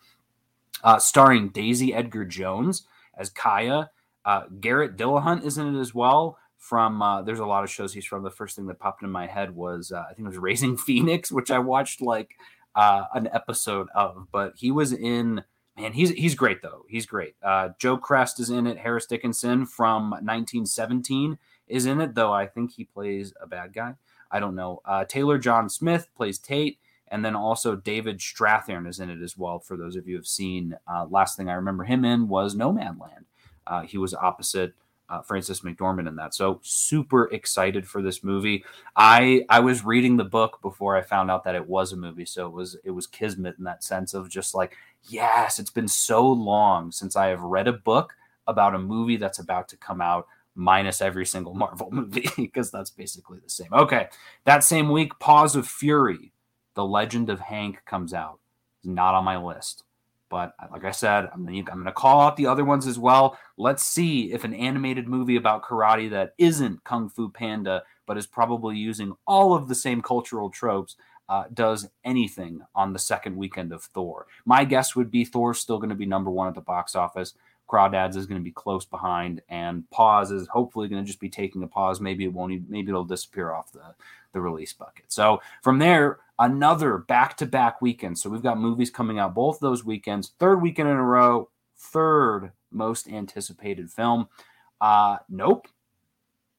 Uh, 0.85 0.99
starring 0.99 1.49
Daisy 1.49 1.95
Edgar 1.95 2.27
Jones 2.27 2.83
as 3.17 3.31
Kaya. 3.31 3.89
Uh, 4.27 4.43
Garret 4.61 4.99
Dillahunt 4.99 5.43
is 5.43 5.57
in 5.57 5.75
it 5.75 5.81
as 5.81 5.95
well 5.95 6.37
from 6.59 7.01
uh, 7.01 7.23
there's 7.23 7.39
a 7.39 7.47
lot 7.47 7.65
of 7.65 7.71
shows 7.71 7.95
he's 7.95 8.05
from. 8.05 8.23
The 8.25 8.31
first 8.31 8.57
thing 8.57 8.67
that 8.67 8.81
popped 8.81 9.03
in 9.03 9.11
my 9.11 9.27
head 9.27 9.55
was 9.55 9.93
uh, 9.93 10.05
I 10.11 10.13
think 10.13 10.27
it 10.27 10.31
was 10.31 10.37
Raising 10.37 10.77
Phoenix, 10.87 11.33
which 11.33 11.51
I 11.51 11.59
watched 11.61 12.03
like 12.03 12.37
uh, 12.77 13.05
an 13.15 13.29
episode 13.33 13.89
of, 13.95 14.29
but 14.31 14.53
he 14.57 14.71
was 14.71 14.93
in. 14.93 15.43
Man, 15.77 15.93
he's 15.93 16.11
he's 16.11 16.35
great 16.35 16.63
though. 16.63 16.85
He's 16.89 17.05
great. 17.07 17.35
Uh, 17.43 17.71
Joe 17.79 17.97
Crest 17.99 18.39
is 18.41 18.49
in 18.49 18.67
it. 18.67 18.79
Harris 18.79 19.07
Dickinson 19.07 19.67
from 19.67 20.11
1917 20.11 21.39
is 21.69 21.85
in 21.85 22.01
it, 22.01 22.15
though 22.15 22.33
I 22.33 22.47
think 22.47 22.73
he 22.73 22.85
plays 22.85 23.35
a 23.43 23.47
bad 23.47 23.75
guy. 23.75 23.95
I 24.31 24.41
don't 24.41 24.55
know. 24.55 24.81
Uh, 24.85 25.05
Taylor 25.05 25.39
John 25.39 25.69
Smith 25.69 26.09
plays 26.17 26.39
Tate, 26.39 26.79
and 27.09 27.25
then 27.25 27.37
also 27.37 27.77
David 27.77 28.19
Strathairn 28.19 28.89
is 28.89 29.01
in 29.01 29.11
it 29.11 29.23
as 29.23 29.37
well. 29.37 29.59
For 29.59 29.77
those 29.77 29.97
of 29.97 30.07
you 30.07 30.15
who 30.15 30.19
have 30.19 30.27
seen, 30.27 30.77
uh, 30.91 31.07
last 31.11 31.37
thing 31.37 31.49
I 31.51 31.55
remember 31.55 31.85
him 31.85 32.05
in 32.05 32.29
was 32.29 32.55
Nomadland. 32.55 33.25
Uh, 33.67 33.83
he 33.83 33.99
was 33.99 34.15
opposite 34.15 34.75
uh, 35.09 35.23
Frances 35.23 35.61
McDormand 35.61 36.09
in 36.09 36.17
that. 36.17 36.35
So 36.35 36.61
super 36.63 37.27
excited 37.33 37.87
for 37.87 38.03
this 38.03 38.25
movie. 38.25 38.65
I 38.97 39.45
I 39.49 39.61
was 39.61 39.85
reading 39.85 40.17
the 40.17 40.25
book 40.25 40.61
before 40.63 40.97
I 40.97 41.03
found 41.03 41.31
out 41.31 41.45
that 41.45 41.55
it 41.55 41.67
was 41.67 41.93
a 41.93 41.97
movie, 41.97 42.27
so 42.27 42.47
it 42.47 42.53
was 42.53 42.77
it 42.85 42.91
was 42.91 43.07
kismet 43.07 43.57
in 43.59 43.65
that 43.65 43.85
sense 43.85 44.15
of 44.15 44.29
just 44.29 44.55
like 44.55 44.77
yes, 45.09 45.59
it's 45.59 45.71
been 45.71 45.89
so 45.89 46.27
long 46.27 46.91
since 46.91 47.17
I 47.17 47.29
have 47.29 47.43
read 47.43 47.69
a 47.69 47.73
book 47.73 48.15
about 48.47 48.75
a 48.75 48.79
movie 48.79 49.17
that's 49.17 49.39
about 49.39 49.69
to 49.69 49.77
come 49.77 50.01
out 50.01 50.27
minus 50.55 51.01
every 51.01 51.27
single 51.27 51.55
Marvel 51.63 51.91
movie 51.91 52.29
because 52.37 52.71
that's 52.71 52.91
basically 52.91 53.39
the 53.39 53.51
same. 53.51 53.69
Okay, 53.73 54.09
that 54.45 54.65
same 54.65 54.91
week, 54.91 55.19
Paws 55.19 55.55
of 55.55 55.69
Fury, 55.69 56.33
The 56.75 56.85
Legend 56.85 57.31
of 57.31 57.41
Hank 57.41 57.85
comes 57.85 58.13
out. 58.13 58.41
It's 58.79 58.87
not 58.87 59.15
on 59.15 59.25
my 59.25 59.37
list. 59.37 59.85
But 60.29 60.55
like 60.73 60.85
I 60.85 60.91
said, 60.91 61.29
I'm 61.33 61.45
gonna, 61.45 61.59
I'm 61.59 61.79
gonna 61.79 61.93
call 61.93 62.21
out 62.21 62.37
the 62.37 62.47
other 62.47 62.65
ones 62.65 62.87
as 62.87 62.99
well. 62.99 63.39
Let's 63.57 63.85
see 63.85 64.33
if 64.33 64.45
an 64.45 64.55
animated 64.55 65.09
movie 65.09 65.37
about 65.37 65.63
karate 65.63 66.11
that 66.11 66.35
isn't 66.39 66.83
Kung 66.85 67.09
Fu 67.09 67.29
Panda, 67.29 67.85
but 68.07 68.17
is 68.17 68.27
probably 68.27 68.77
using 68.77 69.15
all 69.27 69.55
of 69.55 69.69
the 69.69 69.75
same 69.75 70.03
cultural 70.03 70.51
tropes, 70.51 70.97
uh, 71.29 71.45
does 71.55 71.89
anything 72.05 72.61
on 72.75 72.93
the 72.93 72.99
second 72.99 73.37
weekend 73.37 73.73
of 73.73 73.83
Thor. 73.83 74.27
My 74.45 74.65
guess 74.65 74.95
would 74.97 75.11
be 75.11 75.25
Thor's 75.25 75.59
still 75.59 75.79
going 75.79 75.91
to 75.91 75.97
be 75.97 76.07
number 76.07 76.31
one 76.31 76.49
at 76.49 76.55
the 76.55 76.61
box 76.61 76.95
office. 76.95 77.35
Crawdads 77.69 78.17
is 78.17 78.27
going 78.27 78.41
to 78.41 78.45
be 78.45 78.53
close 78.53 78.85
behind, 78.85 79.43
and 79.49 79.91
Paws 79.91 80.31
is 80.31 80.47
hopefully 80.47 80.87
going 80.87 81.03
to 81.03 81.07
just 81.07 81.19
be 81.19 81.29
taking 81.29 81.65
a 81.65 81.67
pause. 81.67 82.01
Maybe 82.01 82.25
it 82.25 82.33
won't. 82.33 82.71
Maybe 82.71 82.91
it'll 82.91 83.05
disappear 83.05 83.53
off 83.53 83.73
the 83.73 83.95
the 84.33 84.41
release 84.41 84.73
bucket. 84.73 85.07
So 85.09 85.41
from 85.63 85.79
there, 85.79 86.21
another 86.39 86.99
back 86.99 87.37
to 87.39 87.47
back 87.47 87.81
weekend. 87.81 88.19
So 88.19 88.31
we've 88.31 88.43
got 88.43 88.59
movies 88.59 88.91
coming 88.91 89.19
out 89.19 89.35
both 89.35 89.61
those 89.61 89.85
weekends. 89.85 90.33
Third 90.39 90.63
weekend 90.63 90.89
in 90.89 90.97
a 90.97 91.03
row. 91.03 91.51
Third 91.79 92.53
most 92.71 93.09
anticipated 93.09 93.91
film. 93.91 94.29
Uh, 94.81 95.19
nope. 95.29 95.69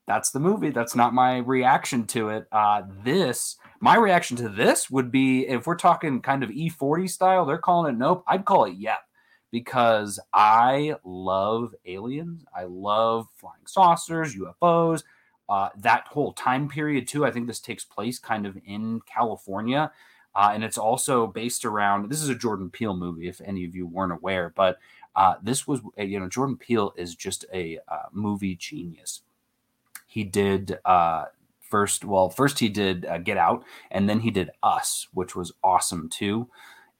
That's 0.07 0.31
the 0.31 0.39
movie. 0.39 0.69
That's 0.69 0.95
not 0.95 1.13
my 1.13 1.39
reaction 1.39 2.07
to 2.07 2.29
it. 2.29 2.47
Uh, 2.51 2.83
this, 3.03 3.57
my 3.81 3.97
reaction 3.97 4.37
to 4.37 4.47
this 4.47 4.89
would 4.89 5.11
be 5.11 5.45
if 5.45 5.67
we're 5.67 5.75
talking 5.75 6.21
kind 6.21 6.43
of 6.43 6.49
E40 6.49 7.09
style, 7.09 7.45
they're 7.45 7.57
calling 7.57 7.93
it 7.93 7.97
nope. 7.97 8.23
I'd 8.25 8.45
call 8.45 8.65
it 8.65 8.75
yep 8.75 8.99
because 9.51 10.19
I 10.33 10.95
love 11.03 11.73
aliens. 11.85 12.45
I 12.55 12.63
love 12.63 13.27
flying 13.35 13.65
saucers, 13.65 14.35
UFOs, 14.35 15.03
uh, 15.49 15.69
that 15.77 16.07
whole 16.07 16.33
time 16.33 16.67
period 16.67 17.07
too. 17.07 17.25
I 17.25 17.31
think 17.31 17.47
this 17.47 17.59
takes 17.59 17.85
place 17.85 18.19
kind 18.19 18.45
of 18.45 18.57
in 18.65 19.01
California. 19.01 19.91
Uh, 20.37 20.51
and 20.53 20.63
it's 20.63 20.77
also 20.77 21.25
based 21.25 21.65
around 21.65 22.11
this 22.11 22.21
is 22.21 22.29
a 22.29 22.35
Jordan 22.35 22.69
Peele 22.69 22.95
movie, 22.95 23.27
if 23.27 23.41
any 23.41 23.65
of 23.65 23.75
you 23.75 23.87
weren't 23.87 24.13
aware. 24.13 24.53
But 24.55 24.77
uh, 25.15 25.35
this 25.41 25.67
was, 25.67 25.81
uh, 25.97 26.03
you 26.03 26.19
know, 26.19 26.29
Jordan 26.29 26.57
Peele 26.57 26.93
is 26.95 27.15
just 27.15 27.43
a 27.51 27.79
uh, 27.87 28.03
movie 28.11 28.55
genius. 28.55 29.21
He 30.05 30.23
did 30.23 30.77
uh, 30.85 31.25
first, 31.59 32.05
well, 32.05 32.29
first 32.29 32.59
he 32.59 32.69
did 32.69 33.07
Get 33.23 33.37
Out, 33.37 33.63
and 33.89 34.07
then 34.07 34.19
he 34.19 34.29
did 34.29 34.51
Us, 34.61 35.07
which 35.11 35.35
was 35.35 35.51
awesome 35.63 36.07
too 36.07 36.49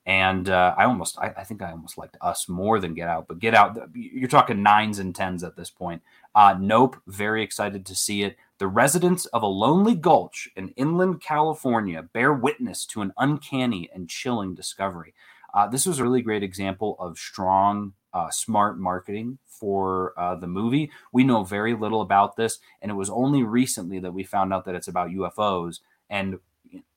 and 0.05 0.47
I 0.49 0.85
almost 0.85 1.19
I, 1.19 1.33
I, 1.37 1.43
think 1.43 1.61
I 1.61 1.71
almost 1.71 1.97
liked 1.97 2.15
Us 2.21 2.47
more 2.47 2.79
than 2.79 2.93
Get 2.93 3.09
Out, 3.09 3.27
but 3.27 3.39
Get 3.39 3.53
Out 3.53 3.77
you're 3.93 4.29
talking 4.29 4.63
nines 4.63 4.99
and 4.99 5.13
tens 5.13 5.43
at 5.43 5.57
this 5.57 5.69
point. 5.69 6.01
Uh, 6.37 6.55
nope, 6.59 6.97
very 7.07 7.41
excited 7.41 7.83
to 7.83 7.95
see 7.95 8.21
it. 8.21 8.37
The 8.59 8.67
residents 8.67 9.25
of 9.25 9.41
a 9.41 9.47
lonely 9.47 9.95
gulch 9.95 10.47
in 10.55 10.69
inland 10.77 11.19
California 11.19 12.03
bear 12.03 12.31
witness 12.31 12.85
to 12.87 13.01
an 13.01 13.11
uncanny 13.17 13.89
and 13.91 14.07
chilling 14.07 14.53
discovery. 14.53 15.15
Uh, 15.51 15.67
this 15.67 15.87
was 15.87 15.97
a 15.97 16.03
really 16.03 16.21
great 16.21 16.43
example 16.43 16.95
of 16.99 17.17
strong, 17.17 17.93
uh, 18.13 18.29
smart 18.29 18.77
marketing 18.77 19.39
for 19.47 20.13
uh, 20.15 20.35
the 20.35 20.45
movie. 20.45 20.91
We 21.11 21.23
know 21.23 21.43
very 21.43 21.73
little 21.73 22.01
about 22.01 22.35
this, 22.35 22.59
and 22.83 22.91
it 22.91 22.95
was 22.95 23.09
only 23.09 23.41
recently 23.41 23.97
that 23.97 24.13
we 24.13 24.23
found 24.23 24.53
out 24.53 24.65
that 24.65 24.75
it's 24.75 24.87
about 24.87 25.09
UFOs. 25.09 25.79
And 26.07 26.37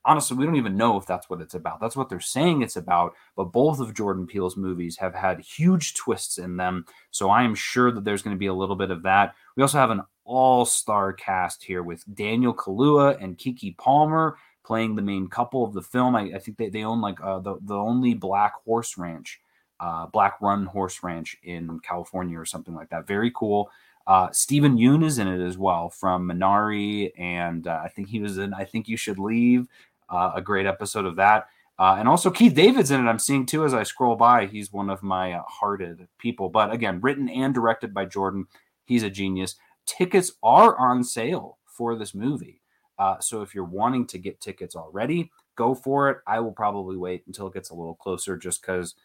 honestly, 0.05 0.37
we 0.37 0.45
don't 0.45 0.57
even 0.57 0.77
know 0.77 0.97
if 0.97 1.07
that's 1.07 1.29
what 1.29 1.41
it's 1.41 1.55
about. 1.55 1.81
That's 1.81 1.97
what 1.97 2.09
they're 2.09 2.21
saying 2.21 2.63
it's 2.63 2.77
about. 2.77 3.15
But 3.37 3.53
both 3.53 3.81
of 3.81 3.95
Jordan 3.95 4.27
Peele's 4.27 4.57
movies 4.57 4.97
have 4.99 5.15
had 5.15 5.41
huge 5.41 5.95
twists 5.95 6.39
in 6.39 6.57
them. 6.57 6.87
So 7.11 7.31
I 7.31 7.43
am 7.43 7.55
sure 7.55 7.91
that 7.93 8.05
there's 8.05 8.23
going 8.23 8.35
to 8.35 8.39
be 8.41 8.47
a 8.47 8.55
little 8.55 8.77
bit 8.77 8.91
of 8.91 9.03
that. 9.03 9.35
We 9.57 9.63
also 9.63 9.79
have 9.79 9.91
an 9.91 10.03
all 10.25 10.65
star 10.65 11.13
cast 11.13 11.65
here 11.65 11.83
with 11.83 12.05
Daniel 12.15 12.55
Kaluuya 12.55 13.23
and 13.23 13.37
Keke 13.37 13.77
Palmer 13.77 14.37
playing 14.65 14.95
the 14.95 15.03
main 15.03 15.29
couple 15.29 15.65
of 15.65 15.73
the 15.73 15.83
film. 15.83 16.15
I, 16.15 16.33
I 16.35 16.39
think 16.39 16.57
they, 16.57 16.69
they 16.69 16.85
own 16.85 17.01
like 17.01 17.21
uh, 17.23 17.41
the, 17.41 17.57
the 17.63 17.77
only 17.77 18.15
black 18.15 18.55
horse 18.65 18.97
ranch, 18.97 19.41
uh, 19.81 20.07
Black 20.07 20.41
Run 20.41 20.67
Horse 20.67 21.03
Ranch 21.03 21.37
in 21.43 21.81
California 21.81 22.39
or 22.39 22.45
something 22.45 22.75
like 22.75 22.91
that. 22.91 23.07
Very 23.07 23.33
cool. 23.35 23.71
Uh, 24.11 24.29
Steven 24.33 24.77
Yeun 24.77 25.05
is 25.05 25.21
in 25.21 25.29
it 25.29 25.41
as 25.41 25.57
well 25.57 25.89
from 25.89 26.27
Minari, 26.27 27.13
and 27.17 27.69
uh, 27.69 27.81
I 27.85 27.87
think 27.87 28.09
he 28.09 28.19
was 28.19 28.39
in 28.39 28.53
I 28.53 28.65
Think 28.65 28.89
You 28.89 28.97
Should 28.97 29.21
Leave, 29.21 29.69
uh, 30.09 30.33
a 30.35 30.43
great 30.43 30.67
episode 30.67 31.05
of 31.05 31.15
that. 31.15 31.47
Uh, 31.79 31.95
and 31.97 32.09
also 32.09 32.29
Keith 32.29 32.55
David's 32.55 32.91
in 32.91 33.07
it. 33.07 33.09
I'm 33.09 33.21
seeing 33.21 33.47
too 33.47 33.65
as 33.65 33.73
I 33.73 33.85
scroll 33.85 34.17
by. 34.17 34.47
He's 34.47 34.73
one 34.73 34.91
of 34.91 35.05
my 35.05 35.35
uh, 35.35 35.43
hearted 35.47 36.09
people. 36.19 36.49
But 36.49 36.73
again, 36.73 37.01
written 37.01 37.29
and 37.29 37.55
directed 37.55 37.95
by 37.95 38.05
Jordan. 38.05 38.49
He's 38.85 39.05
a 39.05 39.11
genius. 39.11 39.55
Tickets 39.87 40.33
are 40.43 40.77
on 40.77 41.05
sale 41.05 41.59
for 41.65 41.95
this 41.95 42.13
movie. 42.13 42.63
Uh, 42.99 43.21
so 43.21 43.43
if 43.43 43.55
you're 43.55 43.63
wanting 43.63 44.09
to 44.09 44.19
get 44.19 44.41
tickets 44.41 44.75
already, 44.75 45.31
go 45.55 45.73
for 45.73 46.11
it. 46.11 46.19
I 46.27 46.41
will 46.41 46.51
probably 46.51 46.97
wait 46.97 47.23
until 47.29 47.47
it 47.47 47.55
gets 47.55 47.71
a 47.71 47.77
little 47.77 47.95
closer 47.95 48.37
just 48.37 48.61
because 48.61 48.97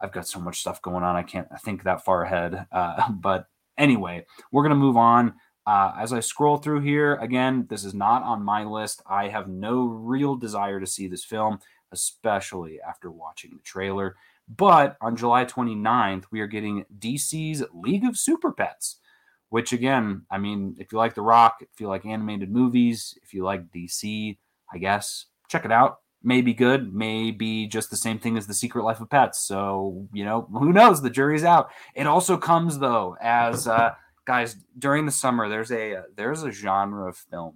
I've 0.00 0.12
got 0.12 0.28
so 0.28 0.38
much 0.38 0.60
stuff 0.60 0.80
going 0.82 1.02
on. 1.02 1.16
I 1.16 1.24
can't 1.24 1.48
think 1.62 1.82
that 1.82 2.04
far 2.04 2.22
ahead. 2.22 2.66
But 3.10 3.48
anyway, 3.78 4.24
we're 4.52 4.62
going 4.62 4.70
to 4.70 4.76
move 4.76 4.96
on. 4.96 5.34
Uh, 5.66 5.92
as 5.98 6.12
I 6.12 6.20
scroll 6.20 6.58
through 6.58 6.80
here, 6.80 7.16
again, 7.16 7.66
this 7.68 7.84
is 7.84 7.92
not 7.92 8.22
on 8.22 8.42
my 8.42 8.62
list. 8.62 9.02
I 9.06 9.28
have 9.28 9.48
no 9.48 9.86
real 9.86 10.36
desire 10.36 10.78
to 10.78 10.86
see 10.86 11.08
this 11.08 11.24
film, 11.24 11.58
especially 11.90 12.78
after 12.80 13.10
watching 13.10 13.50
the 13.52 13.62
trailer. 13.62 14.14
But 14.48 14.96
on 15.00 15.16
July 15.16 15.44
29th, 15.44 16.24
we 16.30 16.40
are 16.40 16.46
getting 16.46 16.84
DC's 16.98 17.64
League 17.74 18.04
of 18.04 18.16
Super 18.16 18.52
Pets, 18.52 19.00
which, 19.48 19.72
again, 19.72 20.22
I 20.30 20.38
mean, 20.38 20.76
if 20.78 20.92
you 20.92 20.98
like 20.98 21.14
The 21.14 21.22
Rock, 21.22 21.56
if 21.60 21.80
you 21.80 21.88
like 21.88 22.06
animated 22.06 22.50
movies, 22.50 23.18
if 23.24 23.34
you 23.34 23.42
like 23.42 23.66
DC, 23.72 24.38
I 24.72 24.78
guess, 24.78 25.26
check 25.48 25.64
it 25.64 25.72
out. 25.72 25.98
May 26.26 26.42
be 26.42 26.52
good, 26.52 26.92
may 26.92 27.30
be 27.30 27.66
just 27.68 27.88
the 27.88 27.96
same 27.96 28.18
thing 28.18 28.36
as 28.36 28.46
The 28.46 28.52
Secret 28.52 28.82
Life 28.82 29.00
of 29.00 29.08
Pets. 29.08 29.46
So, 29.46 30.08
you 30.12 30.24
know, 30.24 30.48
who 30.52 30.72
knows? 30.72 31.00
The 31.00 31.08
jury's 31.08 31.44
out. 31.44 31.70
It 31.94 32.06
also 32.06 32.36
comes, 32.36 32.78
though, 32.78 33.16
as. 33.20 33.66
Uh, 33.66 33.94
guys, 34.26 34.56
during 34.78 35.06
the 35.06 35.12
summer, 35.12 35.48
there's 35.48 35.72
a 35.72 36.02
there's 36.14 36.42
a 36.42 36.50
genre 36.50 37.08
of 37.08 37.16
film 37.16 37.54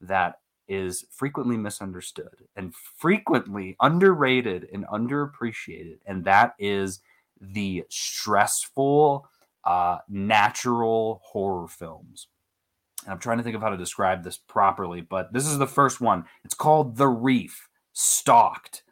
that 0.00 0.38
is 0.68 1.04
frequently 1.10 1.56
misunderstood 1.56 2.46
and 2.54 2.74
frequently 2.74 3.76
underrated 3.80 4.68
and 4.72 4.86
underappreciated, 4.86 5.98
and 6.06 6.24
that 6.24 6.54
is 6.58 7.00
the 7.40 7.84
stressful, 7.88 9.26
uh, 9.64 9.98
natural 10.08 11.20
horror 11.24 11.66
films. 11.66 12.28
And 13.04 13.12
I'm 13.12 13.18
trying 13.18 13.38
to 13.38 13.44
think 13.44 13.56
of 13.56 13.62
how 13.62 13.70
to 13.70 13.76
describe 13.76 14.22
this 14.22 14.36
properly, 14.36 15.00
but 15.00 15.32
this 15.32 15.46
is 15.46 15.58
the 15.58 15.66
first 15.66 16.00
one. 16.00 16.24
It's 16.44 16.54
called 16.54 16.96
The 16.96 17.08
Reef 17.08 17.68
Stalked. 17.92 18.82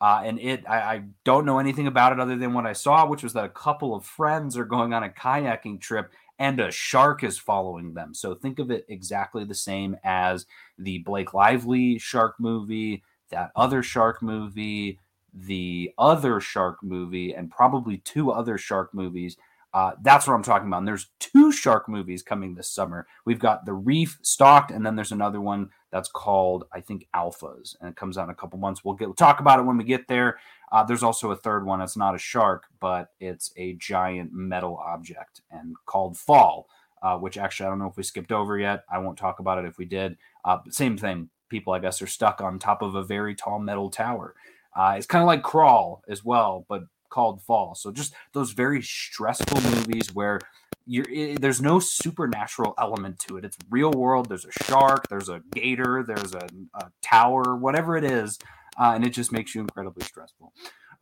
Uh, 0.00 0.22
and 0.24 0.40
it, 0.40 0.64
I, 0.68 0.78
I, 0.78 1.02
don't 1.24 1.44
know 1.44 1.58
anything 1.58 1.86
about 1.86 2.12
it 2.12 2.20
other 2.20 2.36
than 2.36 2.54
what 2.54 2.64
I 2.64 2.72
saw, 2.72 3.06
which 3.06 3.22
was 3.22 3.34
that 3.34 3.44
a 3.44 3.50
couple 3.50 3.94
of 3.94 4.06
friends 4.06 4.56
are 4.56 4.64
going 4.64 4.94
on 4.94 5.02
a 5.02 5.10
kayaking 5.10 5.78
trip 5.78 6.10
and 6.38 6.58
a 6.58 6.70
shark 6.70 7.22
is 7.22 7.36
following 7.36 7.92
them. 7.92 8.14
So 8.14 8.34
think 8.34 8.58
of 8.58 8.70
it 8.70 8.86
exactly 8.88 9.44
the 9.44 9.54
same 9.54 9.98
as 10.02 10.46
the 10.78 10.98
Blake 11.00 11.34
Lively 11.34 11.98
shark 11.98 12.36
movie, 12.38 13.02
that 13.28 13.50
other 13.54 13.82
shark 13.82 14.22
movie, 14.22 14.98
the 15.34 15.92
other 15.98 16.40
shark 16.40 16.82
movie, 16.82 17.34
and 17.34 17.50
probably 17.50 17.98
two 17.98 18.30
other 18.30 18.56
shark 18.56 18.94
movies. 18.94 19.36
Uh, 19.74 19.92
that's 20.02 20.26
what 20.26 20.32
I'm 20.32 20.42
talking 20.42 20.66
about. 20.66 20.78
And 20.78 20.88
there's 20.88 21.10
two 21.18 21.52
shark 21.52 21.90
movies 21.90 22.22
coming 22.22 22.54
this 22.54 22.70
summer. 22.70 23.06
We've 23.26 23.38
got 23.38 23.66
The 23.66 23.74
Reef 23.74 24.18
Stalked, 24.22 24.70
and 24.70 24.84
then 24.84 24.96
there's 24.96 25.12
another 25.12 25.42
one 25.42 25.68
that's 25.90 26.08
called, 26.08 26.64
I 26.72 26.80
think, 26.80 27.06
Alphas, 27.14 27.76
and 27.80 27.88
it 27.88 27.96
comes 27.96 28.16
out 28.16 28.24
in 28.24 28.30
a 28.30 28.34
couple 28.34 28.58
months. 28.58 28.84
We'll 28.84 28.94
get 28.94 29.08
we'll 29.08 29.14
talk 29.14 29.40
about 29.40 29.58
it 29.58 29.64
when 29.64 29.76
we 29.76 29.84
get 29.84 30.08
there. 30.08 30.38
Uh, 30.70 30.84
there's 30.84 31.02
also 31.02 31.30
a 31.32 31.36
third 31.36 31.66
one. 31.66 31.80
It's 31.80 31.96
not 31.96 32.14
a 32.14 32.18
shark, 32.18 32.64
but 32.80 33.10
it's 33.18 33.52
a 33.56 33.74
giant 33.74 34.32
metal 34.32 34.76
object 34.76 35.42
and 35.50 35.74
called 35.86 36.16
Fall, 36.16 36.68
uh, 37.02 37.16
which 37.18 37.36
actually 37.36 37.66
I 37.66 37.70
don't 37.70 37.78
know 37.78 37.88
if 37.88 37.96
we 37.96 38.02
skipped 38.02 38.32
over 38.32 38.58
yet. 38.58 38.84
I 38.90 38.98
won't 38.98 39.18
talk 39.18 39.40
about 39.40 39.58
it 39.58 39.64
if 39.64 39.78
we 39.78 39.84
did. 39.84 40.16
Uh, 40.44 40.58
same 40.70 40.96
thing. 40.96 41.28
People, 41.48 41.72
I 41.72 41.80
guess, 41.80 42.00
are 42.00 42.06
stuck 42.06 42.40
on 42.40 42.58
top 42.58 42.82
of 42.82 42.94
a 42.94 43.02
very 43.02 43.34
tall 43.34 43.58
metal 43.58 43.90
tower. 43.90 44.34
Uh, 44.76 44.94
it's 44.96 45.06
kind 45.06 45.22
of 45.22 45.26
like 45.26 45.42
Crawl 45.42 46.02
as 46.08 46.24
well, 46.24 46.64
but 46.68 46.84
called 47.08 47.42
Fall. 47.42 47.74
So 47.74 47.90
just 47.90 48.14
those 48.32 48.52
very 48.52 48.80
stressful 48.82 49.60
movies 49.62 50.14
where 50.14 50.38
you're 50.86 51.08
it, 51.10 51.40
there's 51.40 51.60
no 51.60 51.78
supernatural 51.78 52.74
element 52.78 53.18
to 53.20 53.36
it. 53.36 53.44
It's 53.44 53.56
real 53.68 53.92
world. 53.92 54.28
There's 54.28 54.44
a 54.44 54.64
shark. 54.64 55.08
There's 55.08 55.28
a 55.28 55.42
gator. 55.52 56.04
There's 56.06 56.34
a, 56.34 56.48
a 56.74 56.90
tower. 57.02 57.56
Whatever 57.56 57.96
it 57.96 58.04
is, 58.04 58.38
uh, 58.78 58.92
and 58.94 59.04
it 59.04 59.10
just 59.10 59.32
makes 59.32 59.54
you 59.54 59.60
incredibly 59.60 60.04
stressful. 60.04 60.52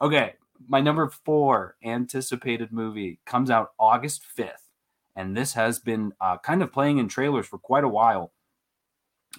Okay, 0.01 0.35
my 0.69 0.81
number 0.81 1.09
four 1.09 1.77
anticipated 1.85 2.73
movie 2.73 3.21
comes 3.25 3.51
out 3.51 3.73
August 3.79 4.25
fifth, 4.25 4.69
and 5.17 5.37
this 5.37 5.55
has 5.55 5.79
been 5.79 6.13
uh, 6.21 6.39
kind 6.39 6.63
of 6.63 6.73
playing 6.73 6.99
in 6.99 7.09
trailers 7.09 7.47
for 7.47 7.59
quite 7.59 7.85
a 7.85 7.89
while. 7.89 8.33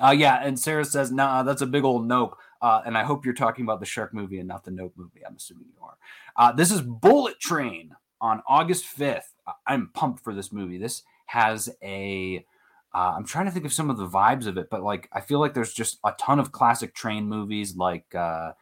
Uh, 0.02 0.12
yeah, 0.12 0.40
and 0.42 0.60
Sarah 0.60 0.86
says, 0.86 1.12
"Nah, 1.12 1.44
that's 1.44 1.62
a 1.62 1.68
big 1.68 1.84
old 1.84 2.08
nope." 2.08 2.38
Uh, 2.62 2.82
and 2.86 2.98
I 2.98 3.04
hope 3.04 3.26
you're 3.26 3.34
talking 3.34 3.64
about 3.64 3.80
the 3.80 3.86
shark 3.86 4.14
movie 4.14 4.40
and 4.40 4.48
not 4.48 4.66
the 4.66 4.72
Nope 4.72 4.94
movie. 4.98 5.26
I'm 5.26 5.36
assuming 5.36 5.68
you 5.68 5.82
are. 5.82 5.98
Uh, 6.36 6.52
this 6.52 6.72
is 6.72 6.82
Bullet 6.82 7.40
Train 7.40 7.96
on 8.20 8.42
August 8.48 8.86
5th. 8.98 9.34
I'm 9.68 9.90
pumped 9.94 10.24
for 10.24 10.34
this 10.34 10.52
movie. 10.52 10.78
This 10.78 11.04
has 11.28 11.70
a. 11.84 12.46
uh, 12.94 13.22
trying 13.26 13.46
to 13.46 13.52
think 13.52 13.66
of 13.66 13.74
some 13.74 13.90
of 13.90 13.98
the 13.98 14.08
vibes 14.08 14.48
of 14.48 14.58
it, 14.58 14.70
but 14.70 14.82
like 14.82 15.10
I 15.12 15.22
feel 15.22 15.40
like 15.40 15.54
there's 15.54 15.74
just 15.74 16.00
a 16.04 16.14
ton 16.20 16.40
of 16.40 16.52
classic 16.52 16.94
train 16.96 17.28
movies 17.28 17.76
like 17.76 18.16
uh, 18.16 18.54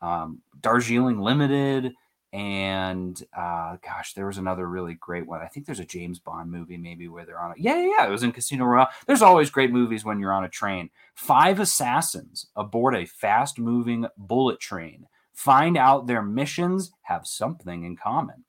um, 0.00 0.40
Darjeeling 0.60 1.20
Limited 1.20 1.94
and 2.32 3.22
uh, 3.36 3.76
gosh, 3.84 4.14
there 4.14 4.26
was 4.26 4.38
another 4.38 4.66
really 4.66 4.94
great 4.94 5.26
one. 5.26 5.42
I 5.42 5.48
think 5.48 5.66
there's 5.66 5.80
a 5.80 5.84
James 5.84 6.18
Bond 6.18 6.50
movie 6.50 6.78
maybe 6.78 7.06
where 7.08 7.26
they're 7.26 7.40
on 7.40 7.50
a 7.50 7.54
yeah, 7.58 7.76
yeah, 7.76 7.90
yeah. 7.98 8.06
It 8.06 8.10
was 8.10 8.22
in 8.22 8.32
Casino 8.32 8.64
Royale. 8.64 8.88
There's 9.06 9.20
always 9.20 9.50
great 9.50 9.70
movies 9.70 10.04
when 10.04 10.18
you're 10.18 10.32
on 10.32 10.44
a 10.44 10.48
train. 10.48 10.88
Five 11.14 11.60
assassins 11.60 12.46
aboard 12.56 12.94
a 12.94 13.04
fast-moving 13.04 14.06
bullet 14.16 14.60
train 14.60 15.08
find 15.34 15.76
out 15.76 16.06
their 16.06 16.22
missions 16.22 16.92
have 17.02 17.26
something 17.26 17.84
in 17.84 17.96
common. 17.96 18.44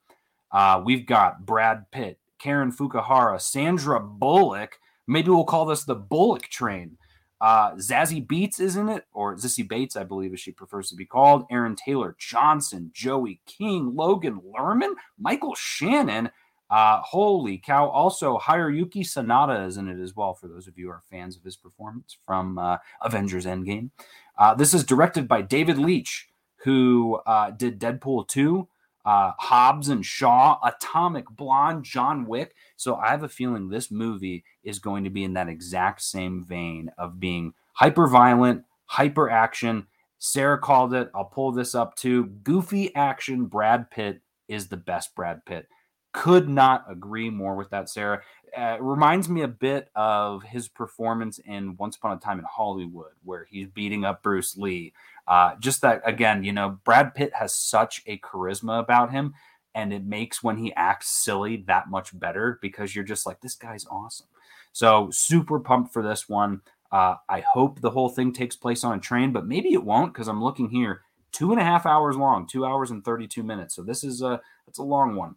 Uh, 0.53 0.81
we've 0.85 1.05
got 1.05 1.45
Brad 1.45 1.89
Pitt, 1.91 2.19
Karen 2.39 2.71
Fukuhara, 2.71 3.41
Sandra 3.41 3.99
Bullock. 3.99 4.79
Maybe 5.07 5.29
we'll 5.29 5.43
call 5.43 5.65
this 5.65 5.83
the 5.83 5.95
Bullock 5.95 6.43
train. 6.43 6.97
Uh, 7.41 7.73
Zazie 7.75 8.25
Beetz 8.25 8.61
is 8.61 8.77
in 8.77 8.87
it, 8.87 9.05
or 9.11 9.35
Zissy 9.35 9.67
Bates, 9.67 9.97
I 9.97 10.03
believe, 10.03 10.31
as 10.31 10.39
she 10.39 10.51
prefers 10.51 10.89
to 10.89 10.95
be 10.95 11.05
called. 11.05 11.45
Aaron 11.51 11.75
Taylor 11.75 12.15
Johnson, 12.17 12.91
Joey 12.93 13.41
King, 13.45 13.95
Logan 13.95 14.39
Lerman, 14.39 14.93
Michael 15.19 15.55
Shannon. 15.55 16.29
Uh, 16.69 17.01
holy 17.01 17.57
cow! 17.57 17.87
Also, 17.89 18.37
Hiroyuki 18.37 19.01
Sanada 19.01 19.67
is 19.67 19.75
in 19.75 19.89
it 19.89 19.99
as 19.99 20.15
well. 20.15 20.33
For 20.33 20.47
those 20.47 20.67
of 20.67 20.77
you 20.77 20.85
who 20.85 20.91
are 20.91 21.03
fans 21.11 21.35
of 21.35 21.43
his 21.43 21.57
performance 21.57 22.17
from 22.25 22.57
uh, 22.57 22.77
Avengers 23.01 23.45
Endgame, 23.45 23.89
uh, 24.37 24.55
this 24.55 24.73
is 24.73 24.85
directed 24.85 25.27
by 25.27 25.41
David 25.41 25.77
Leitch, 25.77 26.29
who 26.63 27.19
uh, 27.25 27.51
did 27.51 27.79
Deadpool 27.79 28.27
two, 28.27 28.69
uh, 29.05 29.31
Hobbs 29.37 29.89
and 29.89 30.05
Shaw, 30.05 30.57
Atomic 30.63 31.25
Blonde, 31.29 31.83
John 31.83 32.25
Wick. 32.25 32.55
So 32.77 32.95
I 32.95 33.09
have 33.09 33.23
a 33.23 33.29
feeling 33.29 33.67
this 33.67 33.91
movie 33.91 34.43
is 34.63 34.79
going 34.79 35.03
to 35.03 35.09
be 35.09 35.23
in 35.23 35.33
that 35.33 35.49
exact 35.49 36.01
same 36.01 36.43
vein 36.43 36.89
of 36.97 37.19
being 37.19 37.53
hyper 37.73 38.07
violent, 38.07 38.63
hyper 38.85 39.29
action. 39.29 39.87
Sarah 40.19 40.57
called 40.57 40.93
it. 40.93 41.11
I'll 41.13 41.25
pull 41.25 41.51
this 41.51 41.75
up 41.75 41.95
too. 41.95 42.27
Goofy 42.43 42.95
action. 42.95 43.45
Brad 43.45 43.91
Pitt 43.91 44.21
is 44.47 44.67
the 44.67 44.77
best 44.77 45.15
Brad 45.15 45.45
Pitt. 45.45 45.67
Could 46.13 46.47
not 46.47 46.85
agree 46.89 47.29
more 47.29 47.55
with 47.55 47.71
that, 47.71 47.89
Sarah. 47.89 48.21
Uh, 48.55 48.77
reminds 48.79 49.27
me 49.27 49.41
a 49.41 49.47
bit 49.47 49.89
of 49.95 50.43
his 50.43 50.67
performance 50.69 51.39
in 51.39 51.75
Once 51.75 51.95
Upon 51.95 52.15
a 52.15 52.19
Time 52.19 52.37
in 52.37 52.45
Hollywood, 52.45 53.13
where 53.23 53.47
he's 53.49 53.67
beating 53.67 54.05
up 54.05 54.21
Bruce 54.21 54.55
Lee. 54.55 54.93
Uh, 55.27 55.55
just 55.59 55.81
that, 55.81 56.01
again, 56.05 56.43
you 56.43 56.51
know, 56.51 56.79
Brad 56.83 57.15
Pitt 57.15 57.31
has 57.35 57.55
such 57.55 58.01
a 58.05 58.19
charisma 58.19 58.79
about 58.79 59.11
him, 59.11 59.33
and 59.73 59.93
it 59.93 60.05
makes 60.05 60.43
when 60.43 60.57
he 60.57 60.73
acts 60.75 61.09
silly 61.09 61.63
that 61.67 61.89
much 61.89 62.17
better 62.17 62.59
because 62.61 62.93
you're 62.93 63.03
just 63.03 63.25
like, 63.25 63.41
this 63.41 63.55
guy's 63.55 63.85
awesome. 63.89 64.27
So, 64.73 65.09
super 65.11 65.59
pumped 65.59 65.93
for 65.93 66.01
this 66.01 66.27
one. 66.27 66.61
Uh, 66.91 67.15
I 67.29 67.41
hope 67.41 67.79
the 67.79 67.91
whole 67.91 68.09
thing 68.09 68.33
takes 68.33 68.55
place 68.55 68.83
on 68.83 68.97
a 68.97 69.01
train, 69.01 69.31
but 69.31 69.47
maybe 69.47 69.73
it 69.73 69.83
won't 69.83 70.13
because 70.13 70.27
I'm 70.27 70.43
looking 70.43 70.69
here 70.69 71.01
two 71.31 71.51
and 71.51 71.59
a 71.59 71.63
half 71.63 71.85
hours 71.85 72.15
long, 72.15 72.45
two 72.47 72.65
hours 72.65 72.91
and 72.91 73.03
32 73.03 73.43
minutes. 73.43 73.75
So, 73.75 73.83
this 73.83 74.03
is 74.03 74.21
a, 74.21 74.41
it's 74.67 74.79
a 74.79 74.83
long 74.83 75.15
one. 75.15 75.35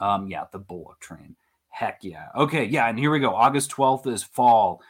Um, 0.00 0.28
yeah, 0.28 0.44
the 0.52 0.58
bullet 0.58 1.00
train. 1.00 1.36
Heck 1.68 2.02
yeah. 2.02 2.28
Okay, 2.34 2.64
yeah, 2.64 2.88
and 2.88 2.98
here 2.98 3.10
we 3.10 3.18
go. 3.18 3.34
August 3.34 3.70
12th 3.70 4.06
is 4.06 4.22
fall. 4.22 4.82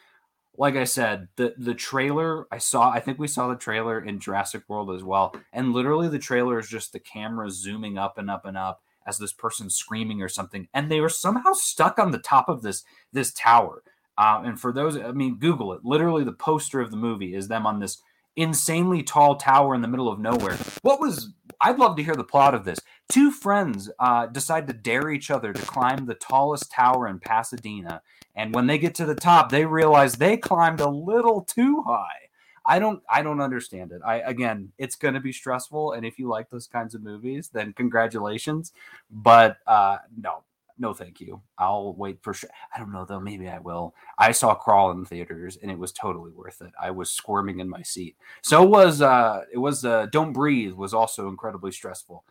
Like 0.57 0.75
I 0.75 0.85
said, 0.85 1.27
the 1.35 1.53
the 1.57 1.75
trailer 1.75 2.47
I 2.51 2.57
saw, 2.57 2.89
I 2.89 2.99
think 2.99 3.19
we 3.19 3.27
saw 3.27 3.47
the 3.47 3.55
trailer 3.55 3.99
in 3.99 4.19
Jurassic 4.19 4.63
World 4.67 4.91
as 4.91 5.03
well. 5.03 5.35
And 5.53 5.73
literally 5.73 6.09
the 6.09 6.19
trailer 6.19 6.57
is 6.59 6.67
just 6.67 6.93
the 6.93 6.99
camera 6.99 7.49
zooming 7.51 7.97
up 7.97 8.17
and 8.17 8.29
up 8.29 8.45
and 8.45 8.57
up 8.57 8.81
as 9.05 9.17
this 9.17 9.31
person 9.31 9.69
screaming 9.69 10.21
or 10.21 10.29
something. 10.29 10.67
And 10.73 10.91
they 10.91 10.99
were 10.99 11.09
somehow 11.09 11.53
stuck 11.53 11.99
on 11.99 12.11
the 12.11 12.19
top 12.19 12.49
of 12.49 12.63
this 12.63 12.83
this 13.13 13.31
tower. 13.31 13.83
Uh, 14.17 14.41
and 14.43 14.59
for 14.59 14.73
those, 14.73 14.97
I 14.97 15.11
mean, 15.11 15.37
Google 15.37 15.73
it. 15.73 15.81
Literally, 15.83 16.23
the 16.23 16.31
poster 16.31 16.81
of 16.81 16.89
the 16.89 16.97
movie 16.97 17.35
is 17.35 17.47
them 17.47 17.67
on 17.67 17.79
this 17.79 18.01
insanely 18.35 19.03
tall 19.03 19.35
tower 19.35 19.75
in 19.75 19.81
the 19.81 19.87
middle 19.87 20.09
of 20.09 20.19
nowhere. 20.19 20.57
What 20.81 20.99
was 20.99 21.33
I'd 21.59 21.79
love 21.79 21.95
to 21.97 22.03
hear 22.03 22.15
the 22.15 22.23
plot 22.23 22.53
of 22.53 22.65
this. 22.65 22.79
Two 23.09 23.31
friends 23.31 23.89
uh, 23.99 24.27
decide 24.27 24.67
to 24.67 24.73
dare 24.73 25.09
each 25.09 25.31
other 25.31 25.53
to 25.53 25.61
climb 25.63 26.05
the 26.05 26.13
tallest 26.13 26.71
tower 26.71 27.07
in 27.07 27.19
Pasadena, 27.19 28.01
and 28.37 28.53
when 28.53 28.67
they 28.67 28.77
get 28.77 28.93
to 28.95 29.05
the 29.05 29.15
top, 29.15 29.49
they 29.49 29.65
realize 29.65 30.13
they 30.13 30.37
climbed 30.37 30.79
a 30.79 30.87
little 30.87 31.41
too 31.41 31.81
high. 31.81 32.29
I 32.67 32.79
don't 32.79 33.01
I 33.09 33.23
don't 33.23 33.41
understand 33.41 33.91
it. 33.91 34.01
I 34.05 34.17
again, 34.19 34.71
it's 34.77 34.95
going 34.95 35.15
to 35.15 35.19
be 35.19 35.33
stressful 35.33 35.93
and 35.93 36.05
if 36.05 36.19
you 36.19 36.27
like 36.29 36.49
those 36.49 36.67
kinds 36.67 36.93
of 36.93 37.01
movies, 37.01 37.49
then 37.51 37.73
congratulations. 37.73 38.73
But 39.09 39.57
uh 39.65 39.97
no, 40.15 40.43
no 40.77 40.93
thank 40.93 41.19
you. 41.19 41.41
I'll 41.57 41.93
wait 41.93 42.19
for 42.21 42.33
sure. 42.33 42.49
I 42.75 42.77
don't 42.77 42.91
know 42.91 43.05
though. 43.05 43.19
Maybe 43.19 43.49
i 43.49 43.57
will. 43.57 43.95
I 44.19 44.33
saw 44.33 44.53
crawl 44.53 44.91
in 44.91 45.03
theaters 45.05 45.57
and 45.61 45.71
it 45.71 45.79
was 45.79 45.91
totally 45.91 46.31
worth 46.31 46.61
it. 46.61 46.71
I 46.79 46.91
was 46.91 47.09
squirming 47.09 47.59
in 47.59 47.69
my 47.69 47.81
seat. 47.81 48.17
So 48.43 48.61
was 48.61 49.01
uh 49.01 49.45
it 49.51 49.57
was 49.57 49.83
uh 49.83 50.07
don't 50.11 50.33
breathe 50.33 50.73
was 50.73 50.93
also 50.93 51.27
incredibly 51.29 51.71
stressful. 51.71 52.23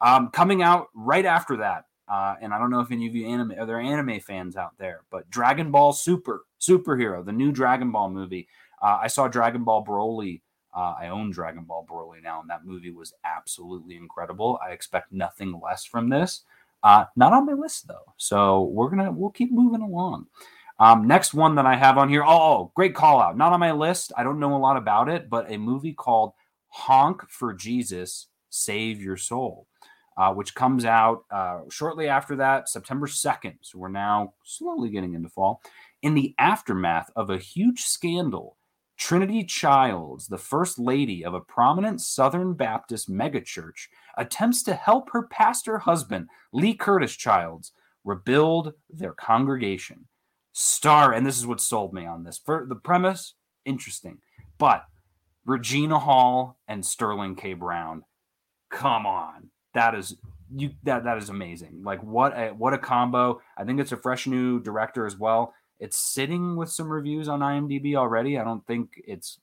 Um 0.00 0.30
coming 0.30 0.62
out 0.62 0.88
right 0.94 1.26
after 1.26 1.58
that 1.58 1.84
uh, 2.12 2.36
and 2.42 2.52
I 2.52 2.58
don't 2.58 2.68
know 2.68 2.80
if 2.80 2.90
any 2.90 3.06
of 3.06 3.14
you 3.14 3.26
anime 3.26 3.54
are 3.58 3.64
there 3.64 3.80
anime 3.80 4.20
fans 4.20 4.54
out 4.54 4.76
there, 4.76 5.00
but 5.10 5.30
Dragon 5.30 5.70
Ball 5.70 5.94
Super 5.94 6.44
superhero, 6.60 7.24
the 7.24 7.32
new 7.32 7.52
Dragon 7.52 7.90
Ball 7.90 8.10
movie. 8.10 8.48
Uh, 8.82 8.98
I 9.00 9.06
saw 9.06 9.28
Dragon 9.28 9.64
Ball 9.64 9.82
Broly. 9.82 10.42
Uh, 10.76 10.94
I 11.00 11.08
own 11.08 11.30
Dragon 11.30 11.64
Ball 11.64 11.86
Broly 11.90 12.22
now, 12.22 12.42
and 12.42 12.50
that 12.50 12.66
movie 12.66 12.90
was 12.90 13.14
absolutely 13.24 13.96
incredible. 13.96 14.60
I 14.62 14.72
expect 14.72 15.10
nothing 15.10 15.58
less 15.58 15.86
from 15.86 16.10
this. 16.10 16.44
Uh, 16.82 17.06
not 17.16 17.32
on 17.32 17.46
my 17.46 17.54
list 17.54 17.88
though, 17.88 18.12
so 18.18 18.64
we're 18.64 18.90
gonna 18.90 19.10
we'll 19.10 19.30
keep 19.30 19.50
moving 19.50 19.80
along. 19.80 20.26
Um, 20.78 21.06
next 21.06 21.32
one 21.32 21.54
that 21.54 21.64
I 21.64 21.76
have 21.76 21.96
on 21.96 22.10
here. 22.10 22.24
Oh, 22.26 22.72
great 22.74 22.94
call 22.94 23.20
out. 23.20 23.38
Not 23.38 23.54
on 23.54 23.60
my 23.60 23.72
list. 23.72 24.12
I 24.18 24.22
don't 24.22 24.40
know 24.40 24.54
a 24.54 24.58
lot 24.58 24.76
about 24.76 25.08
it, 25.08 25.30
but 25.30 25.50
a 25.50 25.56
movie 25.56 25.94
called 25.94 26.34
Honk 26.68 27.26
for 27.30 27.54
Jesus, 27.54 28.26
Save 28.50 29.00
Your 29.00 29.16
Soul, 29.16 29.66
uh, 30.16 30.32
which 30.32 30.54
comes 30.54 30.84
out 30.84 31.24
uh, 31.30 31.60
shortly 31.70 32.08
after 32.08 32.36
that, 32.36 32.68
September 32.68 33.06
2nd. 33.06 33.54
So 33.62 33.78
we're 33.78 33.88
now 33.88 34.34
slowly 34.44 34.90
getting 34.90 35.14
into 35.14 35.28
fall. 35.28 35.62
In 36.02 36.14
the 36.14 36.34
aftermath 36.38 37.10
of 37.16 37.30
a 37.30 37.38
huge 37.38 37.82
scandal 37.82 38.56
Trinity 38.96 39.42
Childs, 39.42 40.28
the 40.28 40.38
first 40.38 40.78
lady 40.78 41.24
of 41.24 41.34
a 41.34 41.40
prominent 41.40 42.00
Southern 42.00 42.54
Baptist 42.54 43.10
megachurch, 43.10 43.88
attempts 44.16 44.62
to 44.62 44.74
help 44.74 45.10
her 45.10 45.24
pastor 45.26 45.78
husband, 45.78 46.28
Lee 46.52 46.74
Curtis 46.74 47.16
Childs, 47.16 47.72
rebuild 48.04 48.74
their 48.90 49.12
congregation. 49.12 50.06
Star, 50.52 51.12
and 51.12 51.26
this 51.26 51.38
is 51.38 51.46
what 51.46 51.60
sold 51.60 51.94
me 51.94 52.06
on 52.06 52.24
this. 52.24 52.38
For 52.38 52.66
the 52.68 52.76
premise, 52.76 53.34
interesting, 53.64 54.18
but 54.58 54.84
Regina 55.44 55.98
Hall 55.98 56.58
and 56.68 56.84
Sterling 56.84 57.36
K. 57.36 57.54
Brown, 57.54 58.04
come 58.70 59.06
on, 59.06 59.50
that 59.74 59.94
is 59.94 60.16
you 60.54 60.72
that 60.84 61.04
that 61.04 61.18
is 61.18 61.28
amazing. 61.28 61.82
Like 61.82 62.02
what 62.02 62.32
a 62.36 62.48
what 62.50 62.74
a 62.74 62.78
combo. 62.78 63.40
I 63.56 63.64
think 63.64 63.80
it's 63.80 63.92
a 63.92 63.96
fresh 63.96 64.26
new 64.26 64.60
director 64.60 65.06
as 65.06 65.16
well. 65.16 65.54
It's 65.78 65.98
sitting 65.98 66.56
with 66.56 66.70
some 66.70 66.88
reviews 66.88 67.28
on 67.28 67.40
IMDb 67.40 67.96
already. 67.96 68.38
I 68.38 68.44
don't 68.44 68.64
think 68.66 69.02
it's 69.04 69.38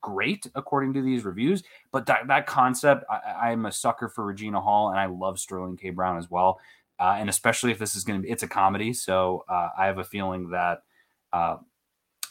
great 0.00 0.46
according 0.54 0.94
to 0.94 1.02
these 1.02 1.24
reviews, 1.24 1.62
but 1.92 2.06
that, 2.06 2.26
that 2.28 2.46
concept, 2.46 3.04
I, 3.10 3.52
am 3.52 3.66
a 3.66 3.72
sucker 3.72 4.08
for 4.08 4.24
Regina 4.24 4.60
Hall 4.60 4.90
and 4.90 4.98
I 4.98 5.06
love 5.06 5.38
Sterling 5.38 5.76
K. 5.76 5.90
Brown 5.90 6.18
as 6.18 6.30
well. 6.30 6.60
Uh, 6.98 7.16
and 7.18 7.28
especially 7.28 7.70
if 7.72 7.78
this 7.78 7.94
is 7.94 8.04
going 8.04 8.20
to 8.20 8.26
be, 8.26 8.32
it's 8.32 8.42
a 8.42 8.48
comedy. 8.48 8.92
So 8.92 9.44
uh, 9.48 9.68
I 9.78 9.86
have 9.86 9.98
a 9.98 10.04
feeling 10.04 10.50
that 10.50 10.82
uh, 11.32 11.56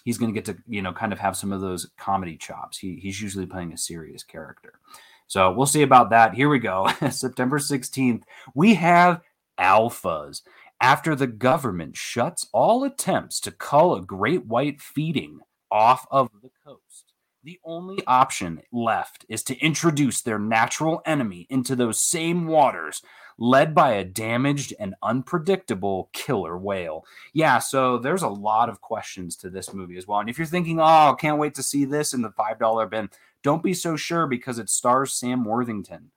he's 0.03 0.17
going 0.17 0.33
to 0.33 0.41
get 0.41 0.45
to, 0.45 0.61
you 0.67 0.81
know, 0.81 0.91
kind 0.91 1.13
of 1.13 1.19
have 1.19 1.37
some 1.37 1.51
of 1.51 1.61
those 1.61 1.89
comedy 1.97 2.37
chops. 2.37 2.77
He, 2.77 2.95
he's 2.95 3.21
usually 3.21 3.45
playing 3.45 3.73
a 3.73 3.77
serious 3.77 4.23
character. 4.23 4.79
So 5.27 5.51
we'll 5.51 5.65
see 5.65 5.81
about 5.81 6.11
that. 6.11 6.33
Here 6.33 6.49
we 6.49 6.59
go. 6.59 6.87
September 7.09 7.59
16th, 7.59 8.23
we 8.53 8.75
have 8.75 9.21
Alphas 9.59 10.41
after 10.81 11.15
the 11.15 11.27
government 11.27 11.95
shuts 11.95 12.47
all 12.53 12.83
attempts 12.83 13.39
to 13.41 13.51
cull 13.51 13.95
a 13.95 14.01
great 14.01 14.45
white 14.45 14.81
feeding 14.81 15.39
off 15.71 16.05
of 16.11 16.29
the 16.41 16.49
coast. 16.63 17.13
the 17.43 17.59
only 17.63 17.99
option 18.07 18.59
left 18.71 19.25
is 19.29 19.43
to 19.43 19.57
introduce 19.59 20.21
their 20.21 20.39
natural 20.39 21.01
enemy 21.05 21.45
into 21.49 21.75
those 21.75 21.99
same 21.99 22.47
waters, 22.47 23.03
led 23.37 23.75
by 23.75 23.91
a 23.93 24.03
damaged 24.03 24.73
and 24.79 24.95
unpredictable 25.03 26.09
killer 26.11 26.57
whale. 26.57 27.05
Yeah, 27.33 27.59
so 27.59 27.99
there's 27.99 28.23
a 28.23 28.27
lot 28.27 28.69
of 28.69 28.81
questions 28.81 29.35
to 29.37 29.49
this 29.49 29.73
movie 29.73 29.97
as 29.97 30.07
well. 30.07 30.19
And 30.19 30.29
if 30.29 30.39
you're 30.39 30.47
thinking, 30.47 30.79
oh, 30.79 31.15
can't 31.19 31.37
wait 31.37 31.53
to 31.55 31.63
see 31.63 31.85
this 31.85 32.13
in 32.13 32.21
the 32.21 32.31
$5 32.31 32.89
bin, 32.89 33.09
don't 33.45 33.61
be 33.61 33.75
so 33.75 33.95
sure 33.95 34.25
because 34.25 34.57
it 34.57 34.71
stars 34.71 35.13
Sam 35.13 35.45
Worthington. 35.45 36.09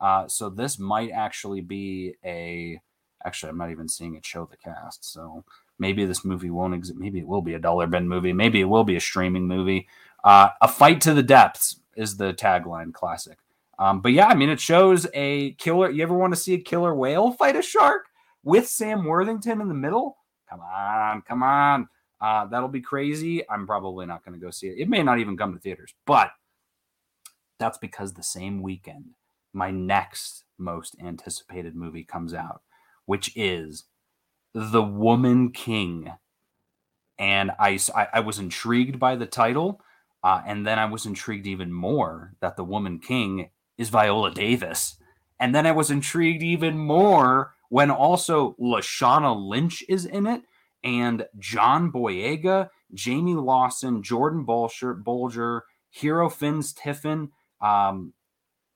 Uh, 0.00 0.28
so 0.28 0.48
this 0.48 0.78
might 0.78 1.10
actually 1.10 1.60
be 1.60 2.14
a. 2.24 2.80
Actually, 3.24 3.50
I'm 3.50 3.58
not 3.58 3.72
even 3.72 3.88
seeing 3.88 4.14
it 4.14 4.24
show 4.24 4.46
the 4.48 4.56
cast. 4.56 5.04
So 5.04 5.42
maybe 5.80 6.04
this 6.04 6.24
movie 6.24 6.50
won't 6.50 6.74
exist. 6.74 6.96
Maybe 6.96 7.18
it 7.18 7.26
will 7.26 7.42
be 7.42 7.54
a 7.54 7.58
dollar 7.58 7.88
bin 7.88 8.08
movie. 8.08 8.32
Maybe 8.32 8.60
it 8.60 8.66
will 8.66 8.84
be 8.84 8.94
a 8.94 9.00
streaming 9.00 9.48
movie. 9.48 9.88
Uh, 10.22 10.50
a 10.62 10.68
fight 10.68 11.00
to 11.00 11.12
the 11.12 11.24
depths 11.24 11.80
is 11.96 12.18
the 12.18 12.32
tagline. 12.32 12.92
Classic. 12.94 13.36
Um, 13.80 14.00
but 14.00 14.12
yeah, 14.12 14.28
I 14.28 14.34
mean, 14.34 14.48
it 14.48 14.60
shows 14.60 15.08
a 15.12 15.54
killer. 15.54 15.90
You 15.90 16.04
ever 16.04 16.16
want 16.16 16.34
to 16.34 16.40
see 16.40 16.54
a 16.54 16.60
killer 16.60 16.94
whale 16.94 17.32
fight 17.32 17.56
a 17.56 17.62
shark 17.62 18.06
with 18.44 18.68
Sam 18.68 19.04
Worthington 19.04 19.60
in 19.60 19.66
the 19.66 19.74
middle? 19.74 20.18
Come 20.48 20.60
on, 20.60 21.22
come 21.22 21.42
on. 21.42 21.88
Uh, 22.20 22.46
that'll 22.46 22.68
be 22.68 22.80
crazy. 22.80 23.42
I'm 23.50 23.66
probably 23.66 24.06
not 24.06 24.24
going 24.24 24.38
to 24.38 24.44
go 24.44 24.52
see 24.52 24.68
it. 24.68 24.78
It 24.78 24.88
may 24.88 25.02
not 25.02 25.18
even 25.18 25.36
come 25.36 25.52
to 25.52 25.58
theaters, 25.58 25.92
but 26.06 26.30
that's 27.58 27.78
because 27.78 28.12
the 28.12 28.22
same 28.22 28.62
weekend, 28.62 29.14
my 29.52 29.70
next 29.70 30.44
most 30.58 30.96
anticipated 31.02 31.74
movie 31.74 32.04
comes 32.04 32.34
out, 32.34 32.62
which 33.04 33.32
is 33.36 33.84
The 34.54 34.82
Woman 34.82 35.50
King. 35.52 36.12
And 37.18 37.50
I, 37.58 37.78
I, 37.94 38.08
I 38.14 38.20
was 38.20 38.38
intrigued 38.38 38.98
by 38.98 39.16
the 39.16 39.26
title. 39.26 39.80
Uh, 40.22 40.42
and 40.46 40.66
then 40.66 40.78
I 40.78 40.86
was 40.86 41.06
intrigued 41.06 41.46
even 41.46 41.72
more 41.72 42.34
that 42.40 42.56
the 42.56 42.64
Woman 42.64 42.98
King 42.98 43.50
is 43.78 43.90
Viola 43.90 44.32
Davis. 44.32 44.96
And 45.38 45.54
then 45.54 45.66
I 45.66 45.72
was 45.72 45.90
intrigued 45.90 46.42
even 46.42 46.78
more 46.78 47.54
when 47.68 47.90
also 47.90 48.56
Lashana 48.60 49.34
Lynch 49.36 49.84
is 49.88 50.04
in 50.04 50.26
it 50.26 50.42
and 50.82 51.26
John 51.38 51.92
Boyega, 51.92 52.70
Jayme 52.94 53.42
Lawson, 53.42 54.02
Jordan 54.02 54.44
Bolger, 54.46 55.02
Bolger 55.02 55.62
Hero 55.90 56.28
Fiennes 56.28 56.72
Tiffin, 56.72 57.30
um, 57.60 58.12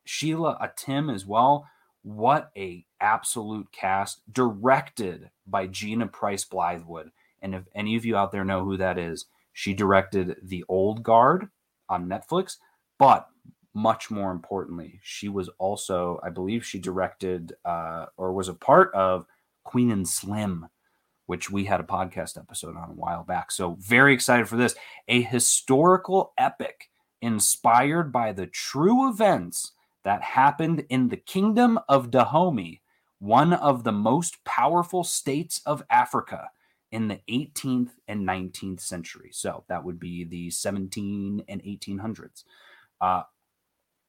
Sheila 0.04 0.58
Atim 0.60 1.12
as 1.14 1.26
well. 1.26 1.66
What 2.02 2.50
a 2.56 2.86
absolute 3.00 3.70
cast, 3.72 4.22
directed 4.32 5.30
by 5.46 5.66
Gina 5.66 6.06
Prince 6.06 6.44
Bythewood. 6.44 7.10
And 7.42 7.54
if 7.54 7.64
any 7.74 7.96
of 7.96 8.04
you 8.04 8.16
out 8.16 8.32
there 8.32 8.44
know 8.44 8.64
who 8.64 8.76
that 8.76 8.98
is, 8.98 9.26
she 9.52 9.74
directed 9.74 10.36
The 10.42 10.64
Old 10.68 11.02
Guard 11.02 11.48
on 11.88 12.08
Netflix, 12.08 12.56
but 12.98 13.28
much 13.74 14.10
more 14.10 14.30
importantly, 14.30 15.00
she 15.02 15.28
was 15.28 15.48
also, 15.58 16.20
I 16.22 16.30
believe, 16.30 16.64
she 16.64 16.78
directed 16.78 17.54
uh, 17.64 18.06
or 18.16 18.32
was 18.32 18.48
a 18.48 18.54
part 18.54 18.92
of 18.94 19.26
Queen 19.64 19.90
and 19.90 20.08
Slim, 20.08 20.66
which 21.26 21.50
we 21.50 21.64
had 21.64 21.80
a 21.80 21.84
podcast 21.84 22.38
episode 22.38 22.76
on 22.76 22.90
a 22.90 22.94
while 22.94 23.22
back. 23.22 23.52
So, 23.52 23.76
very 23.78 24.12
excited 24.12 24.48
for 24.48 24.56
this. 24.56 24.74
A 25.08 25.22
historical 25.22 26.32
epic 26.36 26.89
inspired 27.22 28.12
by 28.12 28.32
the 28.32 28.46
true 28.46 29.08
events 29.08 29.72
that 30.04 30.22
happened 30.22 30.84
in 30.88 31.08
the 31.08 31.16
kingdom 31.16 31.78
of 31.88 32.10
Dahomey, 32.10 32.82
one 33.18 33.52
of 33.52 33.84
the 33.84 33.92
most 33.92 34.42
powerful 34.44 35.04
states 35.04 35.60
of 35.66 35.82
Africa 35.90 36.48
in 36.90 37.08
the 37.08 37.20
18th 37.30 37.90
and 38.08 38.26
19th 38.26 38.80
century. 38.80 39.30
So 39.32 39.64
that 39.68 39.84
would 39.84 40.00
be 40.00 40.24
the 40.24 40.50
17 40.50 41.44
and 41.48 41.62
1800s. 41.62 42.44
Uh, 43.00 43.22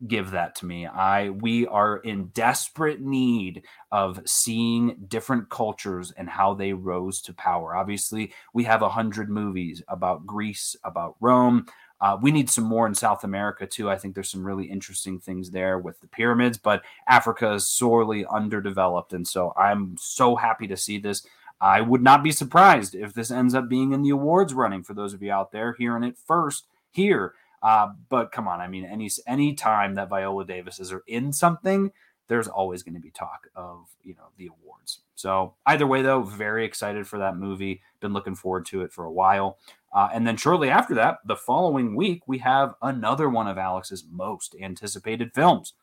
give 0.07 0.31
that 0.31 0.55
to 0.55 0.65
me. 0.65 0.87
I 0.87 1.29
we 1.29 1.67
are 1.67 1.97
in 1.97 2.27
desperate 2.27 3.01
need 3.01 3.63
of 3.91 4.19
seeing 4.25 4.95
different 5.07 5.49
cultures 5.49 6.11
and 6.17 6.29
how 6.29 6.53
they 6.53 6.73
rose 6.73 7.21
to 7.23 7.33
power. 7.33 7.75
Obviously, 7.75 8.33
we 8.53 8.63
have 8.63 8.81
a 8.81 8.89
hundred 8.89 9.29
movies 9.29 9.83
about 9.87 10.25
Greece, 10.25 10.75
about 10.83 11.15
Rome, 11.19 11.65
uh, 12.01 12.17
we 12.19 12.31
need 12.31 12.49
some 12.49 12.63
more 12.63 12.87
in 12.87 12.95
South 12.95 13.23
America 13.23 13.67
too. 13.67 13.89
I 13.89 13.97
think 13.97 14.15
there's 14.15 14.29
some 14.29 14.45
really 14.45 14.65
interesting 14.65 15.19
things 15.19 15.51
there 15.51 15.77
with 15.77 16.01
the 16.01 16.07
pyramids, 16.07 16.57
but 16.57 16.81
Africa 17.07 17.53
is 17.53 17.67
sorely 17.67 18.25
underdeveloped. 18.25 19.13
And 19.13 19.27
so 19.27 19.53
I'm 19.55 19.95
so 19.99 20.35
happy 20.35 20.67
to 20.67 20.75
see 20.75 20.97
this. 20.97 21.25
I 21.61 21.79
would 21.81 22.01
not 22.01 22.23
be 22.23 22.31
surprised 22.31 22.95
if 22.95 23.13
this 23.13 23.29
ends 23.29 23.53
up 23.53 23.69
being 23.69 23.91
in 23.91 24.01
the 24.01 24.09
awards 24.09 24.51
running 24.53 24.81
for 24.81 24.95
those 24.95 25.13
of 25.13 25.21
you 25.21 25.31
out 25.31 25.51
there 25.51 25.73
hearing 25.73 26.03
it 26.03 26.17
first 26.17 26.65
here. 26.89 27.35
Uh, 27.61 27.89
but 28.09 28.31
come 28.31 28.47
on, 28.47 28.59
I 28.59 28.67
mean, 28.67 28.83
any 28.83 29.07
any 29.27 29.53
time 29.53 29.93
that 29.93 30.09
Viola 30.09 30.43
Davis 30.43 30.79
is 30.79 30.91
in 31.05 31.31
something, 31.31 31.91
there's 32.27 32.47
always 32.47 32.81
going 32.81 32.95
to 32.95 32.99
be 32.99 33.11
talk 33.11 33.47
of 33.55 33.85
you 34.03 34.15
know 34.15 34.29
the 34.37 34.47
awards. 34.47 35.00
So 35.21 35.53
either 35.67 35.85
way, 35.85 36.01
though, 36.01 36.23
very 36.23 36.65
excited 36.65 37.07
for 37.07 37.19
that 37.19 37.37
movie. 37.37 37.81
Been 37.99 38.13
looking 38.13 38.35
forward 38.35 38.65
to 38.67 38.81
it 38.81 38.91
for 38.91 39.05
a 39.05 39.11
while. 39.11 39.59
Uh, 39.93 40.09
and 40.11 40.25
then 40.25 40.35
shortly 40.35 40.69
after 40.69 40.95
that, 40.95 41.19
the 41.25 41.35
following 41.35 41.95
week, 41.95 42.23
we 42.27 42.39
have 42.39 42.73
another 42.81 43.29
one 43.29 43.47
of 43.47 43.57
Alex's 43.57 44.03
most 44.09 44.55
anticipated 44.59 45.31
films. 45.35 45.73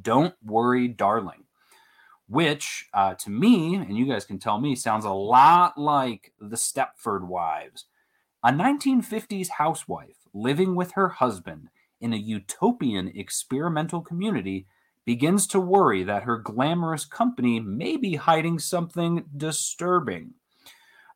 Don't 0.00 0.34
Worry, 0.42 0.88
Darling, 0.88 1.44
which 2.26 2.88
uh, 2.94 3.14
to 3.16 3.28
me, 3.30 3.74
and 3.74 3.98
you 3.98 4.06
guys 4.06 4.24
can 4.24 4.38
tell 4.38 4.58
me, 4.58 4.74
sounds 4.74 5.04
a 5.04 5.10
lot 5.10 5.76
like 5.76 6.32
The 6.40 6.56
Stepford 6.56 7.26
Wives. 7.26 7.84
A 8.42 8.50
1950s 8.50 9.48
housewife 9.48 10.16
living 10.32 10.74
with 10.74 10.92
her 10.92 11.08
husband 11.08 11.68
in 12.00 12.14
a 12.14 12.16
utopian 12.16 13.08
experimental 13.14 14.00
community 14.00 14.66
begins 15.04 15.46
to 15.48 15.60
worry 15.60 16.04
that 16.04 16.22
her 16.22 16.38
glamorous 16.38 17.04
company 17.04 17.60
may 17.60 17.96
be 17.96 18.16
hiding 18.16 18.58
something 18.58 19.24
disturbing 19.36 20.34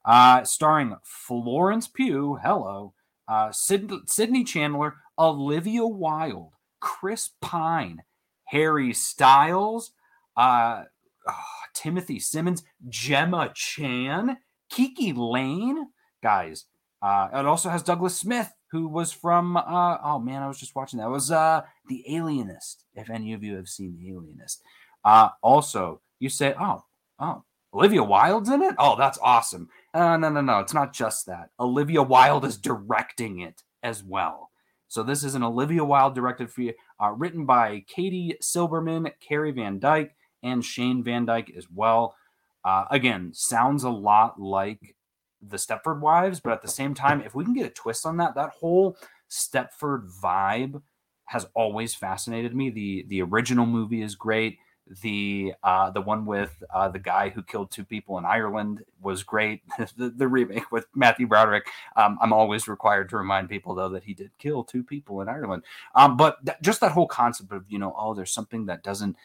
uh, 0.06 0.44
starring 0.44 0.96
Florence 1.02 1.88
Pugh, 1.88 2.38
hello, 2.42 2.94
uh, 3.28 3.50
Sid- 3.50 3.90
Sydney 4.06 4.44
Chandler, 4.44 4.94
Olivia 5.18 5.84
Wilde, 5.84 6.52
Chris 6.80 7.30
Pine, 7.40 8.02
Harry 8.44 8.94
Styles, 8.94 9.90
uh, 10.36 10.84
oh, 11.28 11.44
Timothy 11.74 12.20
Simons, 12.20 12.62
Gemma 12.88 13.50
Chan, 13.54 14.36
KiKi 14.72 15.12
Layne, 15.16 15.88
guys. 16.22 16.66
Uh, 17.02 17.28
it 17.34 17.46
also 17.46 17.68
has 17.68 17.82
Douglas 17.82 18.16
Smith, 18.16 18.52
who 18.70 18.88
was 18.88 19.12
from 19.12 19.56
uh, 19.56 19.98
oh 20.02 20.18
man, 20.18 20.42
I 20.42 20.48
was 20.48 20.58
just 20.58 20.74
watching 20.74 20.98
that. 20.98 21.06
It 21.06 21.10
was 21.10 21.30
uh, 21.30 21.62
The 21.88 22.04
Alienist. 22.08 22.84
If 22.94 23.10
any 23.10 23.32
of 23.32 23.42
you 23.42 23.56
have 23.56 23.68
seen 23.68 23.96
The 23.98 24.10
Alienist, 24.10 24.62
uh, 25.04 25.30
also 25.42 26.00
you 26.18 26.28
say, 26.28 26.54
oh, 26.58 26.82
oh, 27.18 27.42
Olivia 27.74 28.02
Wilde's 28.02 28.48
in 28.48 28.62
it. 28.62 28.74
Oh, 28.78 28.96
that's 28.96 29.18
awesome. 29.22 29.68
Uh, 29.92 30.16
no, 30.16 30.30
no, 30.30 30.40
no. 30.40 30.60
It's 30.60 30.74
not 30.74 30.92
just 30.92 31.26
that. 31.26 31.50
Olivia 31.60 32.02
Wilde 32.02 32.44
is 32.44 32.56
directing 32.56 33.40
it 33.40 33.62
as 33.82 34.02
well. 34.02 34.50
So 34.88 35.02
this 35.02 35.24
is 35.24 35.34
an 35.34 35.42
Olivia 35.42 35.84
Wilde 35.84 36.14
directed 36.14 36.50
for 36.50 36.62
you, 36.62 36.74
uh, 37.02 37.10
written 37.10 37.44
by 37.44 37.84
Katie 37.86 38.36
Silberman, 38.40 39.10
Carey 39.20 39.50
Van 39.50 39.78
Dyke, 39.78 40.14
and 40.42 40.64
Shane 40.64 41.02
Van 41.02 41.26
Dyke 41.26 41.52
as 41.56 41.66
well. 41.70 42.14
Uh, 42.64 42.84
again, 42.90 43.32
sounds 43.34 43.84
a 43.84 43.90
lot 43.90 44.40
like 44.40 44.95
the 45.48 45.56
Stepford 45.56 46.00
Wives, 46.00 46.40
but 46.40 46.52
at 46.52 46.62
the 46.62 46.68
same 46.68 46.94
time, 46.94 47.20
if 47.22 47.34
we 47.34 47.44
can 47.44 47.54
get 47.54 47.66
a 47.66 47.70
twist 47.70 48.06
on 48.06 48.16
that, 48.18 48.34
that 48.34 48.50
whole 48.50 48.96
Stepford 49.30 50.10
vibe 50.22 50.82
has 51.26 51.46
always 51.54 51.94
fascinated 51.94 52.54
me. 52.54 52.70
The 52.70 53.04
the 53.08 53.22
original 53.22 53.66
movie 53.66 54.02
is 54.02 54.14
great. 54.14 54.58
The 55.02 55.52
uh, 55.64 55.90
the 55.90 56.00
one 56.00 56.26
with 56.26 56.62
uh, 56.72 56.88
the 56.88 57.00
guy 57.00 57.30
who 57.30 57.42
killed 57.42 57.72
two 57.72 57.84
people 57.84 58.18
in 58.18 58.24
Ireland 58.24 58.84
was 59.02 59.24
great. 59.24 59.62
the, 59.96 60.10
the, 60.10 60.28
remake 60.28 60.70
with 60.70 60.86
Matthew 60.94 61.26
Broderick. 61.26 61.66
Um, 61.96 62.18
I'm 62.22 62.32
always 62.32 62.68
required 62.68 63.08
to 63.08 63.16
remind 63.16 63.48
people 63.48 63.74
though 63.74 63.88
that 63.88 64.04
he 64.04 64.14
did 64.14 64.30
kill 64.38 64.62
two 64.62 64.84
people 64.84 65.20
in 65.20 65.28
Ireland. 65.28 65.64
Um, 65.96 66.16
but 66.16 66.44
th- 66.46 66.58
just 66.62 66.80
that 66.80 66.92
whole 66.92 67.08
concept 67.08 67.52
of 67.52 67.64
you 67.68 67.80
know, 67.80 67.94
oh, 67.98 68.14
there's 68.14 68.32
something 68.32 68.66
that 68.66 68.84
doesn't 68.84 69.16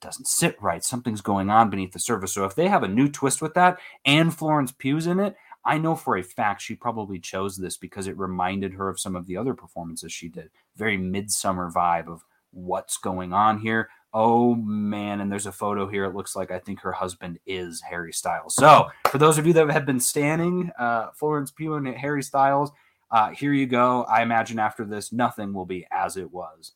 doesn't 0.00 0.26
sit 0.26 0.60
right. 0.60 0.84
Something's 0.84 1.20
going 1.20 1.48
on 1.48 1.70
beneath 1.70 1.92
the 1.92 1.98
surface. 1.98 2.32
So 2.32 2.44
if 2.44 2.54
they 2.54 2.68
have 2.68 2.82
a 2.82 2.88
new 2.88 3.08
twist 3.08 3.40
with 3.40 3.54
that 3.54 3.78
and 4.04 4.36
Florence 4.36 4.72
Pugh's 4.72 5.06
in 5.06 5.20
it, 5.20 5.36
I 5.64 5.78
know 5.78 5.94
for 5.94 6.16
a 6.16 6.22
fact 6.22 6.62
she 6.62 6.74
probably 6.74 7.18
chose 7.18 7.56
this 7.56 7.76
because 7.76 8.06
it 8.06 8.16
reminded 8.16 8.72
her 8.74 8.88
of 8.88 9.00
some 9.00 9.14
of 9.14 9.26
the 9.26 9.36
other 9.36 9.54
performances 9.54 10.12
she 10.12 10.28
did. 10.28 10.50
Very 10.76 10.96
Midsommar 10.96 11.72
vibe 11.72 12.08
of 12.08 12.24
what's 12.50 12.96
going 12.96 13.32
on 13.32 13.58
here. 13.58 13.90
Oh 14.12 14.54
man, 14.56 15.20
and 15.20 15.30
there's 15.30 15.46
a 15.46 15.52
photo 15.52 15.86
here. 15.86 16.04
It 16.04 16.14
looks 16.14 16.34
like 16.34 16.50
I 16.50 16.58
think 16.58 16.80
her 16.80 16.92
husband 16.92 17.38
is 17.46 17.80
Harry 17.82 18.12
Styles. 18.12 18.56
So, 18.56 18.88
for 19.08 19.18
those 19.18 19.38
of 19.38 19.46
you 19.46 19.52
that 19.52 19.70
have 19.70 19.86
been 19.86 20.00
standing 20.00 20.70
uh, 20.78 21.10
Florence 21.14 21.52
Pugh 21.52 21.74
and 21.74 21.86
Harry 21.86 22.22
Styles, 22.22 22.72
uh, 23.12 23.30
here 23.30 23.52
you 23.52 23.66
go. 23.66 24.04
I 24.04 24.22
imagine 24.22 24.58
after 24.58 24.84
this, 24.84 25.12
nothing 25.12 25.52
will 25.52 25.66
be 25.66 25.86
as 25.92 26.16
it 26.16 26.32
was. 26.32 26.72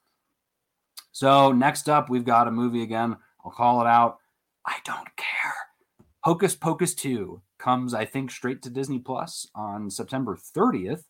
So, 1.10 1.50
next 1.50 1.88
up, 1.88 2.08
we've 2.08 2.24
got 2.24 2.46
a 2.46 2.52
movie 2.52 2.82
again. 2.82 3.16
I'll 3.44 3.50
call 3.50 3.80
it 3.80 3.86
out. 3.88 4.18
I 4.64 4.76
don't 4.84 5.16
care. 5.16 5.54
Hocus 6.20 6.54
Pocus 6.54 6.94
2 6.94 7.42
comes, 7.64 7.94
I 7.94 8.04
think, 8.04 8.30
straight 8.30 8.60
to 8.62 8.70
Disney 8.70 8.98
Plus 8.98 9.48
on 9.54 9.90
September 9.90 10.36
30th. 10.36 11.04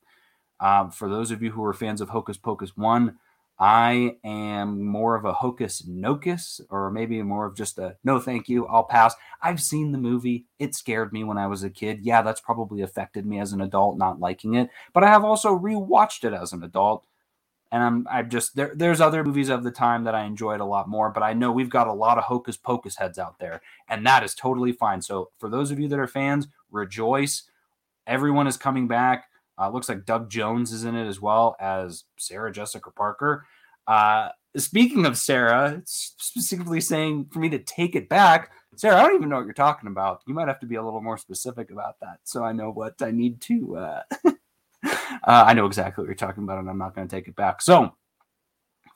Um, 0.61 0.93
for 0.93 1.09
those 1.09 1.33
of 1.33 1.43
you 1.43 1.51
who 1.51 1.65
are 1.65 1.73
fans 1.73 2.01
of 2.01 2.11
Hocus 2.11 2.37
Pocus 2.37 2.77
1, 2.77 3.19
I 3.59 4.17
am 4.25 4.85
more 4.85 5.17
of 5.17 5.25
a 5.25 5.33
hocus 5.33 5.85
nocus, 5.87 6.61
or 6.71 6.91
maybe 6.91 7.21
more 7.23 7.47
of 7.47 7.57
just 7.57 7.79
a 7.79 7.97
no, 8.05 8.21
thank 8.21 8.49
you, 8.49 8.67
I'll 8.67 8.85
pass. 8.85 9.15
I've 9.43 9.61
seen 9.61 9.91
the 9.91 9.99
movie. 9.99 10.47
It 10.61 10.75
scared 10.75 11.13
me 11.13 11.25
when 11.25 11.39
I 11.39 11.49
was 11.49 11.65
a 11.65 11.71
kid. 11.71 12.01
Yeah, 12.03 12.23
that's 12.23 12.41
probably 12.41 12.83
affected 12.83 13.27
me 13.27 13.41
as 13.41 13.53
an 13.53 13.61
adult, 13.61 13.99
not 13.99 14.21
liking 14.21 14.55
it. 14.55 14.71
But 14.93 15.05
I 15.05 15.09
have 15.09 15.25
also 15.25 15.57
rewatched 15.57 16.25
it 16.25 16.33
as 16.33 16.53
an 16.53 16.63
adult. 16.63 17.05
And 17.75 17.83
I'm, 17.83 18.07
I'm 18.09 18.31
just 18.31 18.55
there. 18.55 18.71
There's 18.73 19.01
other 19.01 19.25
movies 19.25 19.49
of 19.49 19.65
the 19.65 19.71
time 19.73 20.05
that 20.05 20.15
I 20.15 20.27
enjoyed 20.27 20.61
a 20.61 20.65
lot 20.65 20.89
more, 20.89 21.11
but 21.11 21.25
I 21.25 21.33
know 21.33 21.51
we've 21.51 21.69
got 21.69 21.89
a 21.89 21.93
lot 21.93 22.19
of 22.19 22.25
hocus 22.25 22.57
pocus 22.57 22.95
heads 22.95 23.19
out 23.19 23.41
there, 23.41 23.63
and 23.89 24.07
that 24.07 24.23
is 24.23 24.33
totally 24.33 24.71
fine. 24.71 25.03
So 25.03 25.33
for 25.41 25.49
those 25.49 25.73
of 25.73 25.81
you 25.81 25.89
that 25.89 25.99
are 25.99 26.07
fans, 26.07 26.47
rejoice. 26.71 27.43
Everyone 28.07 28.47
is 28.47 28.57
coming 28.57 28.87
back. 28.87 29.25
Uh, 29.59 29.71
looks 29.71 29.89
like 29.89 30.07
Doug 30.07 30.31
Jones 30.31 30.71
is 30.71 30.85
in 30.85 30.95
it 30.95 31.09
as 31.09 31.21
well 31.21 31.57
as 31.59 32.05
Sarah 32.17 32.53
Jessica 32.53 32.93
Parker. 32.93 33.45
Uh, 33.89 34.29
speaking 34.57 35.05
of 35.05 35.19
Sarah, 35.19 35.83
specifically 35.85 36.81
saying 36.81 37.27
for 37.33 37.41
me 37.41 37.49
to 37.49 37.59
take 37.59 37.97
it 37.97 38.09
back, 38.09 38.53
Sarah, 38.77 39.01
I 39.01 39.03
don't 39.03 39.17
even 39.17 39.29
know 39.29 39.39
what 39.39 39.47
you're 39.47 39.53
talking 39.53 39.89
about. 39.89 40.21
You 40.29 40.35
might 40.35 40.47
have 40.47 40.61
to 40.61 40.67
be 40.67 40.77
a 40.77 40.83
little 40.85 41.03
more 41.03 41.19
specific 41.19 41.73
about 41.73 41.99
that 42.03 42.21
so 42.23 42.45
I 42.45 42.53
know 42.53 42.71
what 42.71 43.03
I 43.03 43.11
need 43.11 43.41
to. 43.41 43.77
Uh, 43.79 44.03
uh, 45.25 45.45
I 45.47 45.55
know 45.55 45.67
exactly 45.67 46.03
what 46.03 46.09
you're 46.09 46.15
talking 46.15 46.45
about, 46.45 46.59
and 46.59 46.69
I'm 46.69 46.79
not 46.79 46.95
going 46.95 47.09
to 47.09 47.17
take 47.17 47.29
it 47.29 47.37
back. 47.37 47.63
So 47.63 47.95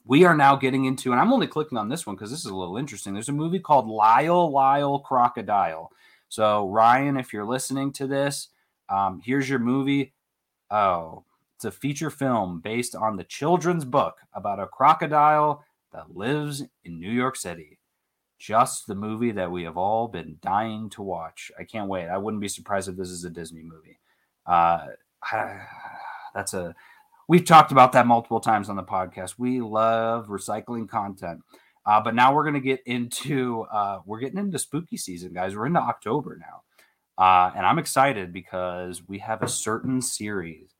we 0.04 0.24
are 0.24 0.36
now 0.36 0.56
getting 0.56 0.86
into, 0.86 1.12
and 1.12 1.20
I'm 1.20 1.32
only 1.32 1.46
clicking 1.46 1.78
on 1.78 1.88
this 1.88 2.06
one 2.06 2.16
because 2.16 2.30
this 2.30 2.40
is 2.40 2.50
a 2.50 2.56
little 2.56 2.76
interesting. 2.76 3.12
There's 3.12 3.28
a 3.28 3.32
movie 3.32 3.60
called 3.60 3.88
Lyle 3.88 4.50
Lyle 4.50 4.98
Crocodile. 5.00 5.92
So 6.28 6.68
Ryan, 6.68 7.16
if 7.16 7.32
you're 7.32 7.46
listening 7.46 7.92
to 7.94 8.06
this, 8.06 8.48
um, 8.88 9.20
here's 9.24 9.48
your 9.48 9.58
movie. 9.58 10.14
Oh, 10.70 11.24
it's 11.56 11.64
a 11.64 11.70
feature 11.70 12.10
film 12.10 12.60
based 12.60 12.94
on 12.94 13.16
the 13.16 13.24
children's 13.24 13.84
book 13.84 14.18
about 14.32 14.60
a 14.60 14.66
crocodile 14.66 15.64
that 15.92 16.14
lives 16.14 16.62
in 16.84 17.00
New 17.00 17.10
York 17.10 17.36
City. 17.36 17.78
Just 18.38 18.86
the 18.86 18.94
movie 18.94 19.32
that 19.32 19.50
we 19.50 19.64
have 19.64 19.76
all 19.76 20.06
been 20.06 20.38
dying 20.40 20.88
to 20.90 21.02
watch. 21.02 21.50
I 21.58 21.64
can't 21.64 21.88
wait. 21.88 22.08
I 22.08 22.18
wouldn't 22.18 22.40
be 22.40 22.48
surprised 22.48 22.88
if 22.88 22.96
this 22.96 23.08
is 23.08 23.24
a 23.24 23.30
Disney 23.30 23.62
movie. 23.62 23.98
Uh, 24.46 24.86
that's 26.34 26.54
a. 26.54 26.74
We've 27.28 27.44
talked 27.44 27.72
about 27.72 27.92
that 27.92 28.06
multiple 28.06 28.40
times 28.40 28.70
on 28.70 28.76
the 28.76 28.82
podcast. 28.82 29.34
We 29.36 29.60
love 29.60 30.28
recycling 30.28 30.88
content. 30.88 31.40
Uh, 31.84 32.00
but 32.00 32.14
now 32.14 32.34
we're 32.34 32.44
going 32.44 32.54
to 32.54 32.60
get 32.60 32.82
into 32.86 33.62
uh, 33.62 34.00
we're 34.04 34.20
getting 34.20 34.38
into 34.38 34.58
spooky 34.58 34.96
season, 34.96 35.32
guys. 35.32 35.56
We're 35.56 35.66
into 35.66 35.80
October 35.80 36.38
now. 36.38 36.62
Uh, 37.22 37.50
and 37.56 37.66
I'm 37.66 37.78
excited 37.78 38.32
because 38.32 39.02
we 39.08 39.18
have 39.18 39.42
a 39.42 39.48
certain 39.48 40.00
series 40.02 40.74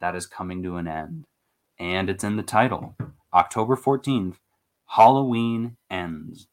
that 0.00 0.14
is 0.14 0.26
coming 0.26 0.62
to 0.62 0.76
an 0.76 0.88
end. 0.88 1.26
And 1.78 2.08
it's 2.08 2.24
in 2.24 2.36
the 2.36 2.42
title 2.42 2.96
October 3.32 3.76
14th, 3.76 4.36
Halloween 4.86 5.76
Ends. 5.90 6.46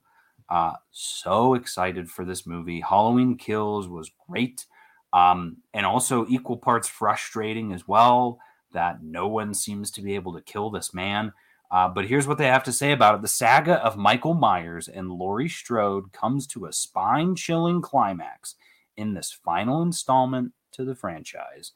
Uh, 0.50 0.74
so 0.92 1.54
excited 1.54 2.10
for 2.10 2.26
this 2.26 2.46
movie. 2.46 2.82
Halloween 2.82 3.38
Kills 3.38 3.88
was 3.88 4.12
great. 4.28 4.66
Um, 5.14 5.58
and 5.74 5.86
also 5.86 6.26
equal 6.30 6.58
parts 6.58 6.88
frustrating 6.88 7.74
as 7.74 7.88
well 7.88 8.40
that 8.74 9.04
no 9.04 9.28
one 9.28 9.54
seems 9.54 9.92
to 9.92 10.02
be 10.02 10.16
able 10.16 10.34
to 10.34 10.42
kill 10.42 10.70
this 10.70 10.94
man. 10.94 11.34
Uh, 11.70 11.88
but 11.88 12.06
here's 12.06 12.28
what 12.28 12.38
they 12.38 12.48
have 12.48 12.64
to 12.64 12.72
say 12.72 12.92
about 12.92 13.16
it. 13.16 13.22
The 13.22 13.28
saga 13.28 13.76
of 13.84 13.98
Michael 13.98 14.34
Myers 14.34 14.88
and 14.88 15.10
Laurie 15.10 15.50
Strode 15.50 16.12
comes 16.12 16.46
to 16.48 16.66
a 16.66 16.74
spine 16.74 17.36
chilling 17.36 17.82
climax 17.82 18.56
in 18.98 19.14
this 19.14 19.32
final 19.32 19.82
installment 19.82 20.54
to 20.74 20.84
the 20.84 20.96
franchise 20.96 21.72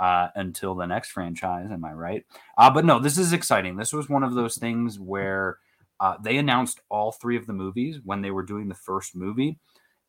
uh, 0.00 0.28
until 0.34 0.74
the 0.74 0.86
next 0.86 1.10
franchise. 1.10 1.68
Am 1.70 1.84
I 1.84 1.92
right? 1.92 2.24
Uh, 2.58 2.70
but 2.70 2.84
no, 2.84 2.98
this 2.98 3.18
is 3.18 3.32
exciting. 3.32 3.76
This 3.76 3.92
was 3.92 4.08
one 4.08 4.22
of 4.22 4.34
those 4.34 4.56
things 4.56 4.98
where 4.98 5.58
uh, 6.00 6.16
they 6.22 6.36
announced 6.36 6.80
all 6.88 7.12
three 7.12 7.36
of 7.36 7.46
the 7.46 7.52
movies 7.52 8.00
when 8.04 8.22
they 8.22 8.30
were 8.30 8.42
doing 8.42 8.68
the 8.68 8.74
first 8.74 9.14
movie, 9.14 9.58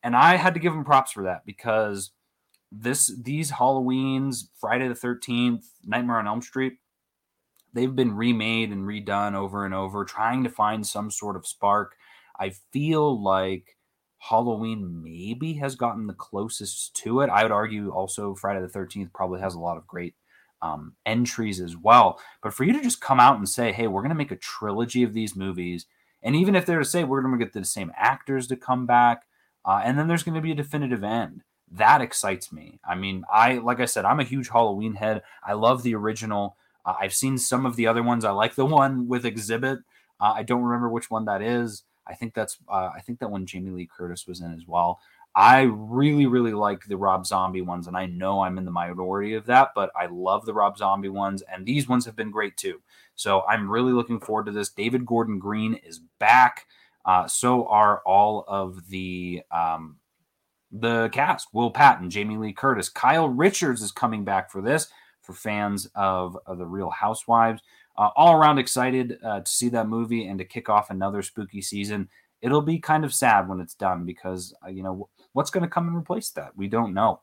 and 0.03 0.15
I 0.15 0.35
had 0.35 0.53
to 0.55 0.59
give 0.59 0.73
them 0.73 0.83
props 0.83 1.11
for 1.11 1.23
that 1.23 1.45
because 1.45 2.11
this 2.71 3.11
these 3.21 3.51
Halloweens, 3.51 4.49
Friday 4.59 4.87
the 4.87 4.95
Thirteenth, 4.95 5.65
Nightmare 5.85 6.17
on 6.19 6.27
Elm 6.27 6.41
Street, 6.41 6.73
they've 7.73 7.95
been 7.95 8.15
remade 8.15 8.71
and 8.71 8.85
redone 8.85 9.35
over 9.35 9.65
and 9.65 9.73
over, 9.73 10.03
trying 10.05 10.43
to 10.43 10.49
find 10.49 10.85
some 10.85 11.11
sort 11.11 11.35
of 11.35 11.47
spark. 11.47 11.95
I 12.39 12.51
feel 12.71 13.21
like 13.21 13.77
Halloween 14.19 15.01
maybe 15.03 15.53
has 15.55 15.75
gotten 15.75 16.07
the 16.07 16.13
closest 16.13 16.95
to 16.97 17.21
it. 17.21 17.29
I 17.29 17.43
would 17.43 17.51
argue 17.51 17.89
also 17.91 18.35
Friday 18.35 18.61
the 18.61 18.67
13th 18.67 19.13
probably 19.13 19.39
has 19.39 19.55
a 19.55 19.59
lot 19.59 19.77
of 19.77 19.87
great 19.87 20.15
um, 20.61 20.95
entries 21.05 21.61
as 21.61 21.77
well. 21.77 22.19
But 22.41 22.53
for 22.53 22.63
you 22.63 22.73
to 22.73 22.81
just 22.81 23.01
come 23.01 23.19
out 23.19 23.37
and 23.37 23.47
say, 23.47 23.71
hey, 23.71 23.87
we're 23.87 24.01
going 24.01 24.09
to 24.09 24.15
make 24.15 24.31
a 24.31 24.37
trilogy 24.37 25.03
of 25.03 25.13
these 25.13 25.35
movies, 25.35 25.85
and 26.23 26.35
even 26.35 26.55
if 26.55 26.65
they're 26.65 26.79
to 26.79 26.85
say 26.85 27.03
we're 27.03 27.21
going 27.21 27.37
to 27.37 27.43
get 27.43 27.53
the 27.53 27.63
same 27.63 27.91
actors 27.95 28.47
to 28.47 28.55
come 28.55 28.85
back, 28.85 29.23
uh, 29.65 29.81
and 29.83 29.97
then 29.97 30.07
there's 30.07 30.23
going 30.23 30.35
to 30.35 30.41
be 30.41 30.51
a 30.51 30.55
definitive 30.55 31.03
end, 31.03 31.43
that 31.71 32.01
excites 32.01 32.51
me. 32.51 32.79
I 32.87 32.95
mean, 32.95 33.23
I, 33.31 33.55
like 33.55 33.79
I 33.79 33.85
said, 33.85 34.05
I'm 34.05 34.19
a 34.19 34.25
huge 34.25 34.49
Halloween 34.49 34.93
head. 34.93 35.23
I 35.43 35.53
love 35.53 35.83
the 35.83 35.95
original. 35.95 36.55
Uh, 36.85 36.95
I've 36.99 37.13
seen 37.13 37.37
some 37.37 37.65
of 37.65 37.75
the 37.75 37.87
other 37.87 38.03
ones. 38.03 38.23
I 38.23 38.31
like 38.31 38.55
the 38.55 38.65
one 38.65 39.07
with 39.07 39.23
Xzibit. 39.23 39.83
Uh, 40.19 40.33
I 40.35 40.43
don't 40.43 40.63
remember 40.63 40.89
which 40.89 41.11
one 41.11 41.25
that 41.25 41.41
is. 41.41 41.83
I 42.07 42.13
think 42.13 42.33
that's 42.33 42.57
uh, 42.69 42.89
I 42.95 43.01
think 43.01 43.19
that 43.19 43.29
one 43.29 43.45
Jamie 43.45 43.71
Lee 43.71 43.89
Curtis 43.95 44.25
was 44.27 44.41
in 44.41 44.53
as 44.53 44.65
well. 44.65 44.99
I 45.35 45.63
really, 45.63 46.25
really 46.25 46.53
like 46.53 46.85
the 46.85 46.97
Rob 46.97 47.27
Zombie 47.27 47.61
ones, 47.61 47.85
and 47.87 47.95
I 47.95 48.07
know 48.07 48.41
I'm 48.41 48.57
in 48.57 48.65
the 48.65 48.71
minority 48.71 49.35
of 49.35 49.45
that, 49.45 49.73
but 49.75 49.91
I 49.95 50.07
love 50.07 50.45
the 50.45 50.53
Rob 50.53 50.77
Zombie 50.77 51.09
ones, 51.09 51.43
and 51.43 51.65
these 51.65 51.87
ones 51.87 52.05
have 52.05 52.15
been 52.15 52.31
great 52.31 52.57
too. 52.57 52.81
So 53.15 53.43
I'm 53.47 53.69
really 53.69 53.91
looking 53.91 54.19
forward 54.19 54.47
to 54.47 54.51
this. 54.51 54.69
David 54.69 55.05
Gordon 55.05 55.37
Green 55.37 55.75
is 55.75 55.99
back. 56.17 56.65
Uh, 57.05 57.27
so 57.27 57.67
are 57.67 58.01
all 58.05 58.45
of 58.47 58.89
the 58.89 59.43
um, 59.51 59.97
the 60.71 61.09
cast: 61.11 61.47
Will 61.53 61.71
Patton, 61.71 62.09
Jamie 62.09 62.37
Lee 62.37 62.53
Curtis, 62.53 62.89
Kyle 62.89 63.29
Richards 63.29 63.81
is 63.81 63.91
coming 63.91 64.23
back 64.23 64.51
for 64.51 64.61
this. 64.61 64.87
For 65.21 65.33
fans 65.33 65.89
of, 65.93 66.37
of 66.45 66.57
the 66.57 66.65
Real 66.65 66.89
Housewives, 66.89 67.61
uh, 67.97 68.11
all 68.15 68.33
around 68.33 68.59
excited 68.59 69.19
uh, 69.25 69.41
to 69.41 69.51
see 69.51 69.67
that 69.69 69.89
movie 69.89 70.27
and 70.27 70.39
to 70.39 70.45
kick 70.45 70.69
off 70.69 70.89
another 70.89 71.21
spooky 71.21 71.61
season. 71.61 72.07
It'll 72.41 72.61
be 72.61 72.79
kind 72.79 73.03
of 73.03 73.13
sad 73.13 73.49
when 73.49 73.59
it's 73.59 73.73
done 73.73 74.05
because 74.05 74.53
uh, 74.65 74.69
you 74.69 74.83
know 74.83 75.09
what's 75.33 75.49
going 75.49 75.63
to 75.63 75.69
come 75.69 75.89
and 75.89 75.97
replace 75.97 76.29
that. 76.31 76.55
We 76.55 76.69
don't 76.69 76.93
know. 76.93 77.19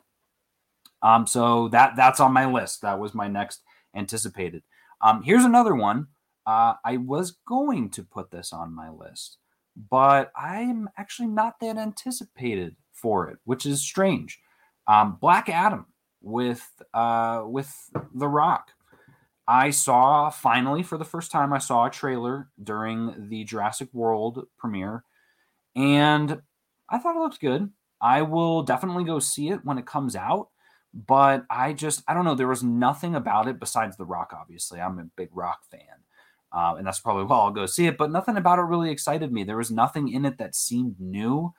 Um, 1.02 1.26
so 1.26 1.68
that 1.68 1.96
that's 1.96 2.20
on 2.20 2.32
my 2.32 2.44
list. 2.46 2.82
That 2.82 2.98
was 2.98 3.14
my 3.14 3.28
next 3.28 3.62
anticipated. 3.94 4.62
Um, 5.00 5.22
here's 5.22 5.44
another 5.44 5.74
one. 5.74 6.08
Uh, 6.46 6.74
I 6.84 6.98
was 6.98 7.38
going 7.46 7.88
to 7.90 8.02
put 8.02 8.30
this 8.30 8.52
on 8.52 8.74
my 8.74 8.90
list, 8.90 9.38
but 9.90 10.30
I'm 10.36 10.90
actually 10.98 11.28
not 11.28 11.58
that 11.60 11.78
anticipated 11.78 12.76
for 13.04 13.28
it, 13.28 13.36
which 13.44 13.66
is 13.66 13.82
strange. 13.82 14.40
Um, 14.88 15.18
Black 15.20 15.50
Adam 15.50 15.84
with 16.22 16.66
uh, 16.94 17.42
with 17.44 17.70
The 18.14 18.26
Rock. 18.26 18.70
I 19.46 19.68
saw 19.68 20.30
finally 20.30 20.82
for 20.82 20.96
the 20.96 21.04
first 21.04 21.30
time 21.30 21.52
I 21.52 21.58
saw 21.58 21.84
a 21.84 21.90
trailer 21.90 22.48
during 22.62 23.28
the 23.28 23.44
Jurassic 23.44 23.90
World 23.92 24.46
premiere 24.56 25.04
and 25.76 26.40
I 26.88 26.98
thought 26.98 27.16
it 27.16 27.18
looked 27.18 27.42
good. 27.42 27.68
I 28.00 28.22
will 28.22 28.62
definitely 28.62 29.04
go 29.04 29.18
see 29.18 29.50
it 29.50 29.62
when 29.64 29.76
it 29.76 29.84
comes 29.84 30.16
out, 30.16 30.48
but 30.94 31.44
I 31.50 31.74
just 31.74 32.02
I 32.08 32.14
don't 32.14 32.24
know 32.24 32.34
there 32.34 32.48
was 32.48 32.62
nothing 32.62 33.16
about 33.16 33.48
it 33.48 33.60
besides 33.60 33.98
The 33.98 34.06
Rock 34.06 34.32
obviously. 34.34 34.80
I'm 34.80 34.98
a 34.98 35.04
big 35.14 35.28
Rock 35.32 35.60
fan. 35.70 35.80
Uh, 36.50 36.76
and 36.78 36.86
that's 36.86 37.00
probably 37.00 37.24
why 37.24 37.36
I'll 37.36 37.50
go 37.50 37.66
see 37.66 37.86
it, 37.86 37.98
but 37.98 38.12
nothing 38.12 38.38
about 38.38 38.60
it 38.60 38.62
really 38.62 38.90
excited 38.90 39.30
me. 39.30 39.44
There 39.44 39.58
was 39.58 39.70
nothing 39.70 40.08
in 40.08 40.24
it 40.24 40.38
that 40.38 40.54
seemed 40.54 40.98
new. 40.98 41.52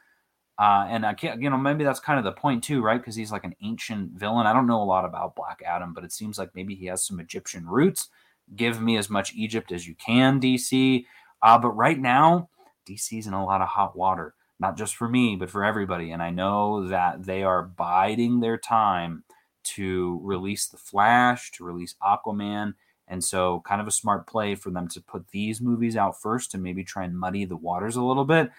Uh, 0.58 0.86
and 0.90 1.06
I 1.06 1.14
can't, 1.14 1.42
you 1.42 1.50
know, 1.50 1.58
maybe 1.58 1.84
that's 1.84 2.00
kind 2.00 2.18
of 2.18 2.24
the 2.24 2.32
point 2.32 2.64
too, 2.64 2.82
right? 2.82 3.00
Because 3.00 3.16
he's 3.16 3.32
like 3.32 3.44
an 3.44 3.56
ancient 3.62 4.12
villain. 4.12 4.48
I 4.48 4.54
don't 4.54 4.68
know 4.68 4.82
a 4.82 4.86
lot 4.86 5.04
about 5.04 5.36
Black 5.36 5.62
Adam, 5.66 5.94
but 5.94 6.04
it 6.06 6.14
seems 6.14 6.38
like 6.38 6.56
maybe 6.56 6.76
he 6.76 6.86
has 6.86 7.06
some 7.06 7.20
Egyptian 7.20 7.68
roots. 7.68 8.10
Give 8.56 8.82
me 8.82 8.96
as 8.96 9.10
much 9.10 9.34
Egypt 9.36 9.72
as 9.72 9.88
you 9.88 9.96
can, 9.96 10.40
DC. 10.40 11.06
Uh, 11.42 11.58
but 11.58 11.72
right 11.72 12.00
now, 12.00 12.50
DC's 12.88 13.28
in 13.28 13.34
a 13.34 13.46
lot 13.46 13.62
of 13.62 13.68
hot 13.68 13.98
water, 13.98 14.34
not 14.60 14.78
just 14.78 14.96
for 14.96 15.10
me, 15.10 15.36
but 15.36 15.50
for 15.50 15.66
everybody. 15.66 16.12
And 16.12 16.24
I 16.24 16.30
know 16.30 16.88
that 16.88 17.26
they 17.26 17.44
are 17.44 17.64
biding 17.64 18.40
their 18.40 18.58
time 18.58 19.24
to 19.64 20.20
release 20.24 20.68
The 20.68 20.78
Flash, 20.78 21.52
to 21.52 21.66
release 21.66 21.96
Aquaman. 22.02 22.76
And 23.08 23.24
so, 23.24 23.62
kind 23.68 23.82
of 23.82 23.88
a 23.88 23.92
smart 23.92 24.26
play 24.26 24.56
for 24.56 24.70
them 24.72 24.88
to 24.90 25.02
put 25.02 25.28
these 25.30 25.62
movies 25.62 25.98
out 25.98 26.20
first 26.20 26.54
and 26.54 26.64
maybe 26.64 26.84
try 26.84 27.04
and 27.04 27.20
muddy 27.20 27.46
the 27.46 27.58
waters 27.58 27.96
a 27.96 28.04
little 28.04 28.26
bit 28.26 28.52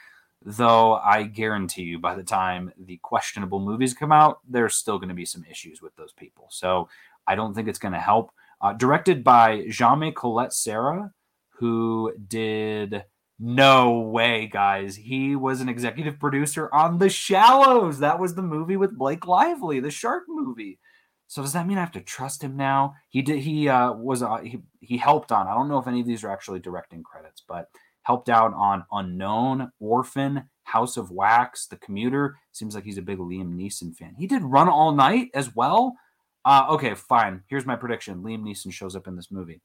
Though 0.42 0.94
I 0.94 1.25
guarantee 1.25 1.83
you, 1.83 1.99
by 1.99 2.14
the 2.14 2.22
time 2.22 2.72
the 2.79 2.99
questionable 3.03 3.61
movies 3.61 3.94
come 3.94 4.12
out, 4.12 4.40
there's 4.49 4.77
still 4.77 4.99
going 4.99 5.09
to 5.09 5.14
be 5.14 5.25
some 5.25 5.44
issues 5.51 5.83
with 5.83 5.96
those 5.96 6.12
people. 6.12 6.46
So 6.51 6.88
I 7.27 7.35
don't 7.35 7.55
think 7.55 7.68
it's 7.68 7.79
going 7.79 7.94
to 7.94 8.01
help. 8.01 8.31
Uh, 8.61 8.72
directed 8.72 9.25
by 9.25 9.62
Jaume 9.68 10.14
Collet-Serra, 10.14 11.12
who 11.59 12.12
did 12.29 13.05
no 13.38 14.01
way, 14.01 14.46
guys. 14.46 14.96
He 14.96 15.37
was 15.37 15.61
an 15.61 15.68
executive 15.68 16.18
producer 16.18 16.72
on 16.72 16.99
The 16.99 17.09
Shallows. 17.09 17.99
That 17.99 18.18
was 18.18 18.35
the 18.35 18.42
movie 18.42 18.77
with 18.77 18.96
Blake 18.96 19.27
Lively, 19.27 19.81
the 19.81 19.90
shark 19.90 20.25
movie. 20.29 20.79
So 21.29 21.42
does 21.42 21.53
that 21.53 21.66
mean 21.66 21.77
I 21.77 21.81
have 21.81 21.92
to 21.92 22.01
trust 22.01 22.42
him 22.42 22.57
now? 22.57 22.94
He 23.09 23.20
did. 23.20 23.40
He 23.40 23.68
uh, 23.68 23.92
was 23.92 24.22
uh, 24.22 24.37
he 24.37 24.61
he 24.81 24.96
helped 24.96 25.33
on. 25.33 25.49
I 25.49 25.55
don't 25.55 25.68
know 25.68 25.79
if 25.79 25.88
any 25.88 26.01
of 26.01 26.07
these 26.07 26.22
are 26.22 26.31
actually 26.31 26.61
directing 26.61 27.03
credits, 27.03 27.42
but 27.46 27.68
helped 28.07 28.29
out 28.29 28.55
on 28.55 28.85
Unknown, 28.92 29.73
Orphan, 29.81 30.49
House 30.62 30.97
of 30.97 31.11
Wax, 31.11 31.66
The 31.66 31.77
Commuter. 31.77 32.37
Seems 32.53 32.77
like 32.77 32.85
he's 32.85 32.99
a 32.99 33.03
big 33.03 33.19
Liam 33.19 33.57
Neeson 33.57 33.97
fan. 33.97 34.14
He 34.16 34.29
did 34.29 34.45
Run 34.45 34.69
All 34.69 34.92
Night 34.92 35.31
as 35.35 35.57
well. 35.57 35.97
Uh, 36.45 36.66
okay, 36.71 36.95
fine. 36.95 37.42
Here's 37.49 37.66
my 37.66 37.75
prediction: 37.75 38.23
Liam 38.23 38.42
Neeson 38.42 38.73
shows 38.73 38.95
up 38.95 39.09
in 39.09 39.16
this 39.16 39.33
movie 39.33 39.61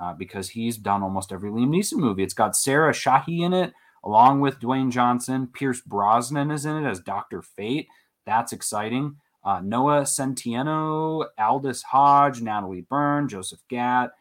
uh, 0.00 0.14
because 0.14 0.48
he's 0.48 0.78
done 0.78 1.02
almost 1.02 1.32
every 1.32 1.50
Liam 1.50 1.68
Neeson 1.68 1.98
movie. 1.98 2.22
It's 2.22 2.32
got 2.32 2.56
Sarah 2.56 2.92
Shahi 2.92 3.44
in 3.44 3.52
it, 3.52 3.74
along 4.02 4.40
with 4.40 4.58
Dwayne 4.58 4.90
Johnson. 4.90 5.46
Pierce 5.46 5.82
Brosnan 5.82 6.50
is 6.50 6.64
in 6.64 6.82
it 6.82 6.88
as 6.88 6.98
Doctor 6.98 7.42
Fate. 7.42 7.88
That's 8.24 8.54
exciting. 8.54 9.16
Uh, 9.44 9.60
Noah 9.62 10.02
Centineo, 10.02 11.26
Aldis 11.38 11.82
Hodge, 11.82 12.40
Natalie 12.40 12.86
Burn, 12.88 13.28
Joseph 13.28 13.60
Gatt. 13.68 14.12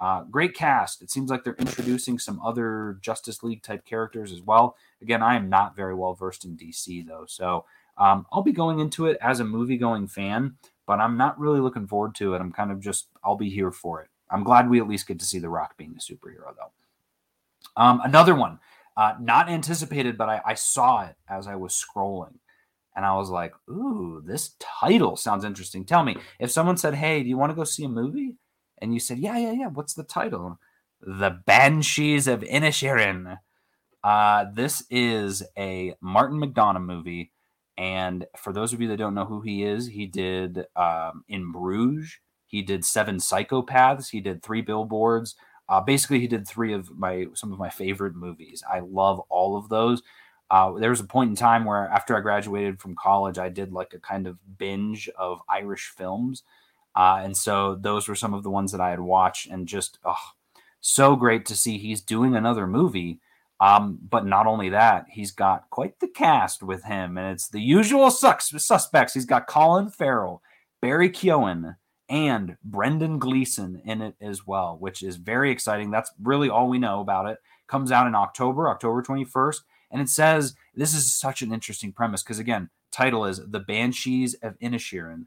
Uh, 0.00 0.22
great 0.24 0.54
cast. 0.54 1.02
It 1.02 1.10
seems 1.10 1.30
like 1.30 1.42
they're 1.42 1.54
introducing 1.54 2.18
some 2.18 2.40
other 2.40 2.98
Justice 3.00 3.42
League 3.42 3.62
type 3.62 3.84
characters 3.84 4.32
as 4.32 4.40
well. 4.40 4.76
Again, 5.02 5.22
I 5.22 5.34
am 5.34 5.48
not 5.48 5.74
very 5.74 5.94
well 5.94 6.14
versed 6.14 6.44
in 6.44 6.56
DC 6.56 7.06
though, 7.06 7.24
so 7.26 7.64
um, 7.96 8.26
I'll 8.30 8.42
be 8.42 8.52
going 8.52 8.78
into 8.78 9.06
it 9.06 9.18
as 9.20 9.40
a 9.40 9.44
movie 9.44 9.76
going 9.76 10.06
fan, 10.06 10.56
but 10.86 11.00
I'm 11.00 11.16
not 11.16 11.38
really 11.38 11.60
looking 11.60 11.88
forward 11.88 12.14
to 12.16 12.34
it. 12.34 12.40
I'm 12.40 12.52
kind 12.52 12.70
of 12.70 12.80
just 12.80 13.08
I'll 13.24 13.36
be 13.36 13.50
here 13.50 13.72
for 13.72 14.00
it. 14.02 14.08
I'm 14.30 14.44
glad 14.44 14.70
we 14.70 14.80
at 14.80 14.88
least 14.88 15.08
get 15.08 15.18
to 15.18 15.24
see 15.24 15.40
The 15.40 15.48
Rock 15.48 15.76
being 15.76 15.96
a 15.96 16.00
superhero 16.00 16.54
though. 16.56 16.72
Um, 17.76 18.00
another 18.04 18.34
one, 18.34 18.60
uh, 18.96 19.14
not 19.20 19.48
anticipated, 19.48 20.16
but 20.16 20.28
I, 20.28 20.40
I 20.44 20.54
saw 20.54 21.06
it 21.06 21.16
as 21.28 21.48
I 21.48 21.56
was 21.56 21.72
scrolling 21.72 22.34
and 22.98 23.06
I 23.06 23.14
was 23.14 23.30
like, 23.30 23.54
ooh, 23.70 24.20
this 24.26 24.54
title 24.58 25.16
sounds 25.16 25.44
interesting. 25.44 25.84
Tell 25.84 26.02
me, 26.02 26.16
if 26.40 26.50
someone 26.50 26.76
said, 26.76 26.94
hey, 26.94 27.22
do 27.22 27.28
you 27.28 27.36
want 27.36 27.50
to 27.50 27.54
go 27.54 27.62
see 27.62 27.84
a 27.84 27.88
movie? 27.88 28.34
And 28.80 28.94
you 28.94 29.00
said, 29.00 29.18
yeah, 29.18 29.38
yeah, 29.38 29.52
yeah. 29.52 29.66
What's 29.68 29.94
the 29.94 30.04
title? 30.04 30.58
The 31.00 31.38
Banshees 31.46 32.26
of 32.26 32.40
Inisherin. 32.40 33.38
Uh, 34.02 34.46
this 34.52 34.84
is 34.90 35.42
a 35.56 35.94
Martin 36.00 36.40
McDonagh 36.40 36.84
movie. 36.84 37.32
And 37.76 38.26
for 38.36 38.52
those 38.52 38.72
of 38.72 38.80
you 38.80 38.88
that 38.88 38.96
don't 38.96 39.14
know 39.14 39.24
who 39.24 39.40
he 39.40 39.62
is, 39.62 39.88
he 39.88 40.06
did 40.06 40.66
um, 40.74 41.24
In 41.28 41.52
Bruges. 41.52 42.18
He 42.46 42.62
did 42.62 42.84
Seven 42.84 43.18
Psychopaths. 43.18 44.10
He 44.10 44.20
did 44.20 44.42
Three 44.42 44.62
Billboards. 44.62 45.36
Uh, 45.68 45.80
basically, 45.80 46.18
he 46.18 46.26
did 46.26 46.48
three 46.48 46.72
of 46.72 46.96
my 46.96 47.26
some 47.34 47.52
of 47.52 47.58
my 47.58 47.68
favorite 47.68 48.14
movies. 48.16 48.62
I 48.68 48.80
love 48.80 49.20
all 49.28 49.56
of 49.56 49.68
those. 49.68 50.02
Uh, 50.50 50.72
there 50.78 50.90
was 50.90 51.00
a 51.00 51.04
point 51.04 51.28
in 51.28 51.36
time 51.36 51.66
where 51.66 51.88
after 51.88 52.16
I 52.16 52.20
graduated 52.20 52.80
from 52.80 52.96
college, 52.96 53.38
I 53.38 53.50
did 53.50 53.70
like 53.70 53.92
a 53.92 53.98
kind 53.98 54.26
of 54.26 54.38
binge 54.56 55.10
of 55.18 55.42
Irish 55.48 55.92
films. 55.94 56.42
Uh, 56.94 57.20
and 57.22 57.36
so 57.36 57.74
those 57.74 58.08
were 58.08 58.14
some 58.14 58.34
of 58.34 58.42
the 58.42 58.50
ones 58.50 58.72
that 58.72 58.80
I 58.80 58.90
had 58.90 59.00
watched 59.00 59.48
and 59.48 59.68
just, 59.68 59.98
oh, 60.04 60.16
so 60.80 61.16
great 61.16 61.46
to 61.46 61.56
see 61.56 61.78
he's 61.78 62.00
doing 62.00 62.34
another 62.34 62.66
movie. 62.66 63.20
Um, 63.60 63.98
but 64.08 64.24
not 64.24 64.46
only 64.46 64.68
that, 64.70 65.06
he's 65.10 65.32
got 65.32 65.68
quite 65.70 65.98
the 65.98 66.08
cast 66.08 66.62
with 66.62 66.84
him, 66.84 67.18
and 67.18 67.32
it's 67.32 67.48
the 67.48 67.60
usual 67.60 68.10
sus- 68.10 68.54
suspects. 68.64 69.14
He's 69.14 69.24
got 69.24 69.48
Colin 69.48 69.90
Farrell, 69.90 70.42
Barry 70.80 71.10
Keoghan, 71.10 71.76
and 72.08 72.56
Brendan 72.64 73.18
Gleeson 73.18 73.82
in 73.84 74.00
it 74.00 74.14
as 74.20 74.46
well, 74.46 74.76
which 74.78 75.02
is 75.02 75.16
very 75.16 75.50
exciting. 75.50 75.90
That's 75.90 76.12
really 76.22 76.48
all 76.48 76.68
we 76.68 76.78
know 76.78 77.00
about 77.00 77.26
it. 77.26 77.38
Comes 77.66 77.92
out 77.92 78.06
in 78.06 78.14
October, 78.14 78.68
October 78.68 79.02
21st. 79.02 79.60
And 79.90 80.00
it 80.00 80.08
says 80.08 80.54
this 80.74 80.94
is 80.94 81.14
such 81.14 81.42
an 81.42 81.52
interesting 81.52 81.92
premise 81.92 82.22
because 82.22 82.38
again, 82.38 82.70
title 82.90 83.24
is 83.24 83.40
The 83.46 83.60
Banshees 83.60 84.34
of 84.42 84.58
Inisherin. 84.58 85.26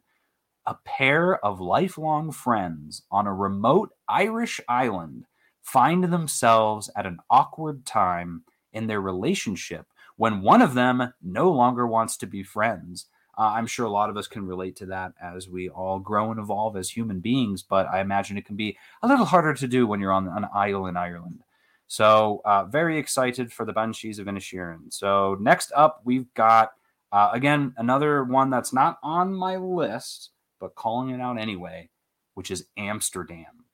A 0.68 0.76
pair 0.86 1.44
of 1.44 1.60
lifelong 1.60 2.32
friends 2.32 3.02
on 3.12 3.26
a 3.26 3.34
remote 3.34 3.92
Irish 4.08 4.62
island 4.70 5.26
find 5.62 6.04
themselves 6.04 6.90
at 6.96 7.06
an 7.06 7.20
awkward 7.30 7.86
time 7.86 8.44
in 8.74 8.88
their 8.88 9.02
relationship 9.02 9.88
when 10.18 10.42
one 10.42 10.62
of 10.62 10.74
them 10.74 11.14
no 11.22 11.52
longer 11.52 11.88
wants 11.88 12.16
to 12.18 12.28
be 12.28 12.44
friends. 12.44 13.08
Uh, 13.38 13.54
I'm 13.56 13.66
sure 13.66 13.86
a 13.86 13.90
lot 13.90 14.10
of 14.10 14.18
us 14.18 14.28
can 14.28 14.46
relate 14.46 14.76
to 14.78 14.86
that 14.88 15.14
as 15.22 15.50
we 15.50 15.70
all 15.70 16.00
grow 16.00 16.32
and 16.32 16.40
evolve 16.40 16.78
as 16.78 16.90
human 16.90 17.22
beings, 17.22 17.64
but 17.64 17.88
I 17.88 18.02
imagine 18.02 18.38
it 18.38 18.46
can 18.46 18.56
be 18.56 18.78
a 19.02 19.08
little 19.08 19.26
harder 19.26 19.54
to 19.56 19.68
do 19.68 19.88
when 19.88 20.00
you're 20.00 20.12
on 20.12 20.28
an 20.28 20.46
isle 20.54 20.86
in 20.86 20.98
Ireland. 20.98 21.44
So 21.88 22.42
uh, 22.46 22.66
very 22.66 22.98
excited 22.98 23.52
for 23.52 23.66
the 23.66 23.74
Banshees 23.74 24.20
of 24.20 24.28
Inisherin. 24.28 24.94
So 24.94 25.38
next 25.40 25.72
up, 25.76 26.02
we've 26.04 26.32
got 26.36 26.72
uh, 27.12 27.32
again 27.34 27.74
another 27.78 28.24
one 28.24 28.50
that's 28.50 28.72
not 28.72 29.00
on 29.02 29.34
my 29.34 29.58
list, 29.58 30.30
but 30.62 30.76
calling 30.76 31.10
it 31.10 31.20
out 31.20 31.38
anyway, 31.38 31.90
which 32.36 32.52
is 32.52 32.68
Amsterdam. 32.78 33.66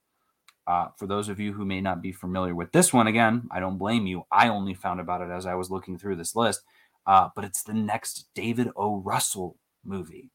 Uh, 0.65 0.88
for 0.97 1.06
those 1.06 1.30
of 1.30 1.39
you 1.39 1.54
who 1.54 1.65
may 1.65 1.80
not 1.80 2.02
be 2.02 2.12
familiar 2.12 2.56
with 2.56 2.71
this 2.71 2.91
one, 2.91 3.08
again, 3.08 3.47
I 3.52 3.60
don't 3.60 3.78
blame 3.78 4.08
you. 4.08 4.23
I 4.32 4.50
only 4.50 4.73
found 4.73 5.00
about 5.00 5.21
it 5.21 5.30
as 5.30 5.45
I 5.45 5.54
was 5.54 5.69
looking 5.69 5.97
through 5.97 6.15
this 6.15 6.36
list, 6.36 6.62
uh, 7.06 7.30
but 7.36 7.45
it's 7.45 7.63
the 7.63 7.73
next 7.73 8.28
David 8.34 8.69
O. 8.76 8.97
Russell 8.97 9.58
movie, 9.86 10.32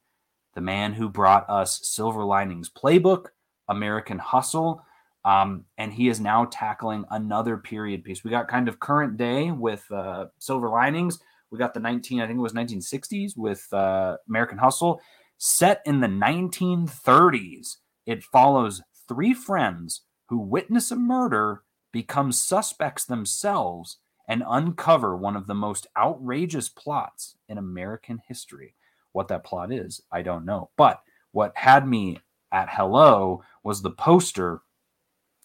the 0.54 0.60
man 0.60 0.92
who 0.92 1.08
brought 1.08 1.48
us 1.50 1.80
Silver 1.82 2.24
Linings 2.24 2.70
Playbook, 2.70 3.26
American 3.68 4.18
Hustle, 4.18 4.82
um, 5.24 5.64
and 5.78 5.92
he 5.92 6.08
is 6.08 6.18
now 6.18 6.46
tackling 6.50 7.04
another 7.10 7.56
period 7.56 8.02
piece. 8.02 8.24
We 8.24 8.30
got 8.30 8.48
kind 8.48 8.68
of 8.68 8.80
current 8.80 9.16
day 9.16 9.50
with 9.50 9.84
uh, 9.92 10.26
Silver 10.38 10.68
Linings. 10.68 11.18
We 11.50 11.58
got 11.58 11.74
the 11.74 11.80
19, 11.80 12.20
I 12.20 12.26
think 12.26 12.38
it 12.38 12.42
was 12.42 12.54
1960s 12.54 13.36
with 13.36 13.70
uh, 13.72 14.16
American 14.28 14.58
Hustle. 14.58 15.00
Set 15.44 15.82
in 15.84 15.98
the 15.98 16.06
1930s, 16.06 17.78
it 18.06 18.22
follows 18.22 18.80
three 19.08 19.34
friends 19.34 20.02
who 20.28 20.38
witness 20.38 20.92
a 20.92 20.96
murder, 20.96 21.64
become 21.90 22.30
suspects 22.30 23.04
themselves, 23.04 23.98
and 24.28 24.44
uncover 24.48 25.16
one 25.16 25.34
of 25.34 25.48
the 25.48 25.54
most 25.54 25.88
outrageous 25.98 26.68
plots 26.68 27.34
in 27.48 27.58
American 27.58 28.20
history. 28.28 28.76
What 29.10 29.26
that 29.26 29.42
plot 29.42 29.72
is, 29.72 30.00
I 30.12 30.22
don't 30.22 30.44
know. 30.44 30.70
But 30.76 31.02
what 31.32 31.50
had 31.56 31.88
me 31.88 32.20
at 32.52 32.68
hello 32.70 33.42
was 33.64 33.82
the 33.82 33.90
poster 33.90 34.62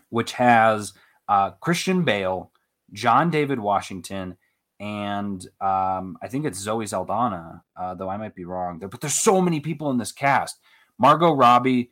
which 0.10 0.34
has 0.34 0.94
uh, 1.28 1.50
Christian 1.60 2.04
Bale, 2.04 2.52
John 2.94 3.32
David 3.32 3.60
Washington, 3.60 4.38
and 4.80 5.46
um, 5.60 6.18
I 6.22 6.28
think 6.30 6.46
it's 6.46 6.60
Zoe 6.60 6.86
Saldana, 6.86 7.63
uh, 7.76 7.96
though 7.96 8.10
I 8.10 8.18
might 8.18 8.36
be 8.36 8.46
wrong. 8.46 8.80
But 8.80 9.02
there's 9.02 9.22
so 9.22 9.42
many 9.42 9.60
people 9.60 9.90
in 9.90 9.98
this 9.98 10.12
cast: 10.12 10.58
Margot 11.00 11.34
Robbie, 11.34 11.92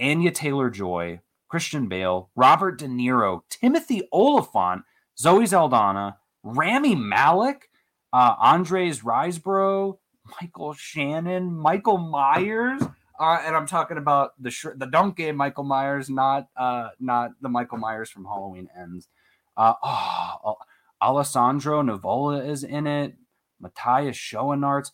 Anya 0.00 0.30
Taylor 0.30 0.70
Joy, 0.70 1.20
Christian 1.48 1.88
Bale, 1.88 2.30
Robert 2.34 2.78
De 2.78 2.86
Niro, 2.86 3.42
Timothy 3.48 4.08
Olyphant, 4.12 4.82
Zoe 5.18 5.46
Saldana, 5.46 6.18
Rami 6.42 6.94
Malek, 6.94 7.70
uh, 8.12 8.34
Andrea 8.40 8.92
Riseborough, 8.92 9.98
Michael 10.40 10.74
Shannon, 10.74 11.52
Michael 11.52 11.98
Myers. 11.98 12.82
Uh, 13.20 13.42
and 13.44 13.56
I'm 13.56 13.66
talking 13.66 13.96
about 13.98 14.40
the 14.40 14.50
sh- 14.50 14.76
the 14.76 14.86
donkey 14.86 15.32
Michael 15.32 15.64
Myers, 15.64 16.08
not 16.08 16.48
uh, 16.56 16.90
not 17.00 17.32
the 17.40 17.48
Michael 17.48 17.78
Myers 17.78 18.10
from 18.10 18.24
Halloween 18.24 18.68
Ends. 18.78 19.08
Uh, 19.56 19.74
oh, 19.82 20.54
Alessandro 21.02 21.82
Nivola 21.82 22.46
is 22.46 22.64
in 22.64 22.86
it. 22.86 23.14
Matthias 23.60 24.16
Schoenaerts. 24.16 24.92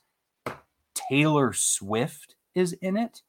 Taylor 0.95 1.53
Swift 1.53 2.37
is 2.55 2.73
in 2.75 2.97
it. 2.97 3.23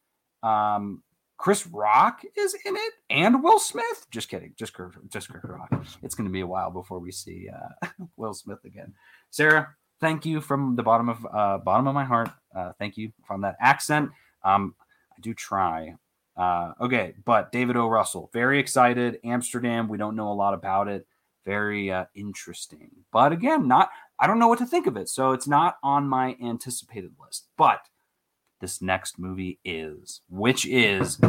Um, 0.44 1.04
Chris 1.38 1.68
Rock 1.68 2.22
is 2.38 2.56
in 2.66 2.76
it, 2.76 2.94
and 3.10 3.44
Will 3.44 3.60
Smith. 3.60 4.08
Just 4.10 4.30
kidding, 4.30 4.54
just 4.58 4.74
just 5.10 5.30
Chris 5.30 5.44
Rock. 5.44 5.86
It's 6.02 6.16
going 6.16 6.28
to 6.28 6.32
be 6.32 6.42
a 6.42 6.48
while 6.48 6.72
before 6.72 7.00
we 7.00 7.12
see 7.12 7.50
uh, 7.50 7.88
Will 8.18 8.34
Smith 8.34 8.64
again. 8.64 8.94
Sarah, 9.32 9.76
thank 10.00 10.26
you 10.26 10.40
from 10.40 10.76
the 10.76 10.84
bottom 10.84 11.10
of 11.10 11.28
uh, 11.32 11.58
bottom 11.58 11.88
of 11.88 11.94
my 11.94 12.06
heart. 12.06 12.30
Uh, 12.56 12.72
thank 12.80 12.96
you 12.96 13.12
from 13.28 13.42
that 13.42 13.58
accent. 13.60 14.12
Um, 14.44 14.76
I 15.12 15.20
do 15.22 15.34
try. 15.34 15.96
Uh, 16.38 16.74
okay, 16.82 17.16
but 17.26 17.52
David 17.52 17.78
O. 17.78 17.88
Russell, 17.88 18.30
very 18.34 18.60
excited. 18.60 19.20
Amsterdam, 19.24 19.88
we 19.88 19.98
don't 19.98 20.16
know 20.16 20.32
a 20.32 20.34
lot 20.34 20.54
about 20.54 20.88
it. 20.88 21.06
Very 21.46 21.92
uh, 21.92 22.06
interesting. 22.16 22.90
But 23.12 23.32
again, 23.32 23.68
not 23.68 23.90
I 24.20 24.28
don't 24.28 24.40
know 24.40 24.48
what 24.48 24.60
to 24.60 24.66
think 24.66 24.88
of 24.88 24.98
it. 24.98 25.10
So 25.10 25.32
it's 25.32 25.48
not 25.48 25.78
on 25.84 26.08
my 26.08 26.36
anticipated 26.42 27.12
list. 27.20 27.48
But 27.58 27.82
this 28.62 28.82
next 28.82 29.20
movie 29.20 29.60
is, 29.64 30.22
which 30.30 30.66
is 30.66 31.20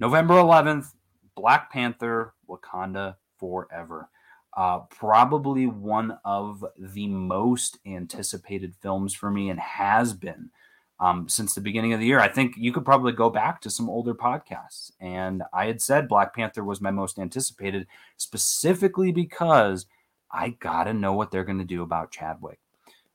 November 0.00 0.34
11th, 0.34 0.92
Black 1.34 1.70
Panther, 1.72 2.34
Wakanda 2.48 3.16
Forever. 3.38 4.08
Uh, 4.56 4.80
probably 4.90 5.66
one 5.66 6.18
of 6.24 6.64
the 6.78 7.06
most 7.06 7.78
anticipated 7.86 8.74
films 8.80 9.14
for 9.14 9.30
me 9.30 9.50
and 9.50 9.60
has 9.60 10.12
been 10.12 10.50
um, 11.00 11.28
since 11.28 11.54
the 11.54 11.60
beginning 11.60 11.92
of 11.92 12.00
the 12.00 12.06
year. 12.06 12.20
I 12.20 12.28
think 12.28 12.56
you 12.56 12.72
could 12.72 12.84
probably 12.84 13.12
go 13.12 13.30
back 13.30 13.60
to 13.62 13.70
some 13.70 13.88
older 13.88 14.14
podcasts. 14.14 14.92
And 15.00 15.42
I 15.52 15.66
had 15.66 15.80
said 15.80 16.08
Black 16.08 16.34
Panther 16.34 16.64
was 16.64 16.80
my 16.80 16.90
most 16.90 17.18
anticipated 17.18 17.86
specifically 18.16 19.12
because 19.12 19.86
I 20.30 20.50
got 20.50 20.84
to 20.84 20.94
know 20.94 21.12
what 21.12 21.30
they're 21.30 21.44
going 21.44 21.58
to 21.58 21.64
do 21.64 21.82
about 21.82 22.10
Chadwick. 22.10 22.58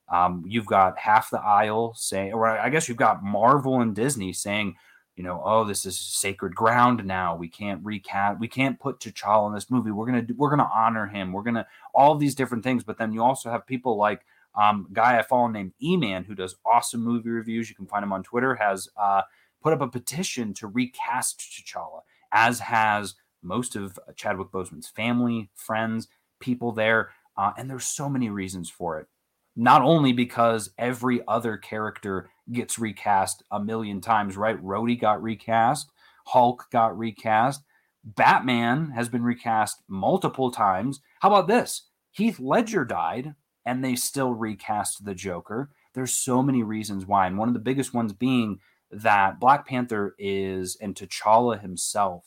Um, 0.09 0.43
you've 0.47 0.65
got 0.65 0.97
half 0.97 1.29
the 1.29 1.41
aisle 1.41 1.93
saying, 1.95 2.33
or 2.33 2.47
I 2.47 2.69
guess 2.69 2.87
you've 2.87 2.97
got 2.97 3.23
Marvel 3.23 3.81
and 3.81 3.95
Disney 3.95 4.33
saying, 4.33 4.75
you 5.15 5.23
know, 5.23 5.41
oh, 5.45 5.63
this 5.63 5.85
is 5.85 5.99
sacred 5.99 6.55
ground 6.55 7.05
now. 7.05 7.35
We 7.35 7.47
can't 7.47 7.83
recast, 7.83 8.39
we 8.39 8.47
can't 8.47 8.79
put 8.79 8.99
T'Challa 8.99 9.47
in 9.47 9.53
this 9.53 9.69
movie. 9.69 9.91
We're 9.91 10.07
gonna 10.07 10.25
we're 10.35 10.49
gonna 10.49 10.69
honor 10.73 11.05
him. 11.05 11.31
We're 11.31 11.43
gonna 11.43 11.67
all 11.93 12.15
these 12.15 12.33
different 12.33 12.63
things. 12.63 12.83
But 12.83 12.97
then 12.97 13.13
you 13.13 13.23
also 13.23 13.51
have 13.51 13.67
people 13.67 13.95
like 13.95 14.25
um, 14.55 14.87
guy 14.93 15.17
I 15.17 15.23
follow 15.23 15.47
named 15.47 15.73
E-Man 15.81 16.23
who 16.23 16.35
does 16.35 16.55
awesome 16.65 17.03
movie 17.03 17.29
reviews. 17.29 17.69
You 17.69 17.75
can 17.75 17.87
find 17.87 18.03
him 18.03 18.13
on 18.13 18.23
Twitter. 18.23 18.55
Has 18.55 18.87
uh, 18.97 19.21
put 19.61 19.73
up 19.73 19.81
a 19.81 19.87
petition 19.87 20.53
to 20.55 20.67
recast 20.67 21.39
T'Challa, 21.39 22.01
as 22.31 22.59
has 22.59 23.15
most 23.41 23.75
of 23.75 23.99
Chadwick 24.15 24.49
Boseman's 24.51 24.87
family, 24.87 25.49
friends, 25.55 26.07
people 26.39 26.71
there. 26.71 27.11
Uh, 27.35 27.51
and 27.57 27.69
there's 27.69 27.85
so 27.85 28.09
many 28.09 28.29
reasons 28.29 28.69
for 28.69 28.99
it. 28.99 29.07
Not 29.55 29.81
only 29.81 30.13
because 30.13 30.71
every 30.77 31.21
other 31.27 31.57
character 31.57 32.29
gets 32.51 32.79
recast 32.79 33.43
a 33.51 33.59
million 33.59 34.01
times, 34.01 34.35
right? 34.35 34.61
Rhodey 34.63 34.99
got 34.99 35.21
recast, 35.21 35.91
Hulk 36.25 36.65
got 36.71 36.97
recast, 36.97 37.61
Batman 38.03 38.91
has 38.91 39.09
been 39.09 39.23
recast 39.23 39.83
multiple 39.87 40.51
times. 40.51 40.99
How 41.21 41.29
about 41.29 41.47
this? 41.47 41.89
Heath 42.11 42.39
Ledger 42.39 42.83
died 42.83 43.35
and 43.65 43.83
they 43.83 43.95
still 43.95 44.33
recast 44.33 45.05
the 45.05 45.15
Joker. 45.15 45.69
There's 45.93 46.13
so 46.13 46.41
many 46.41 46.63
reasons 46.63 47.05
why. 47.05 47.27
And 47.27 47.37
one 47.37 47.47
of 47.47 47.53
the 47.53 47.59
biggest 47.59 47.93
ones 47.93 48.13
being 48.13 48.59
that 48.91 49.39
Black 49.39 49.67
Panther 49.67 50.15
is, 50.17 50.77
and 50.81 50.95
T'Challa 50.95 51.59
himself 51.59 52.25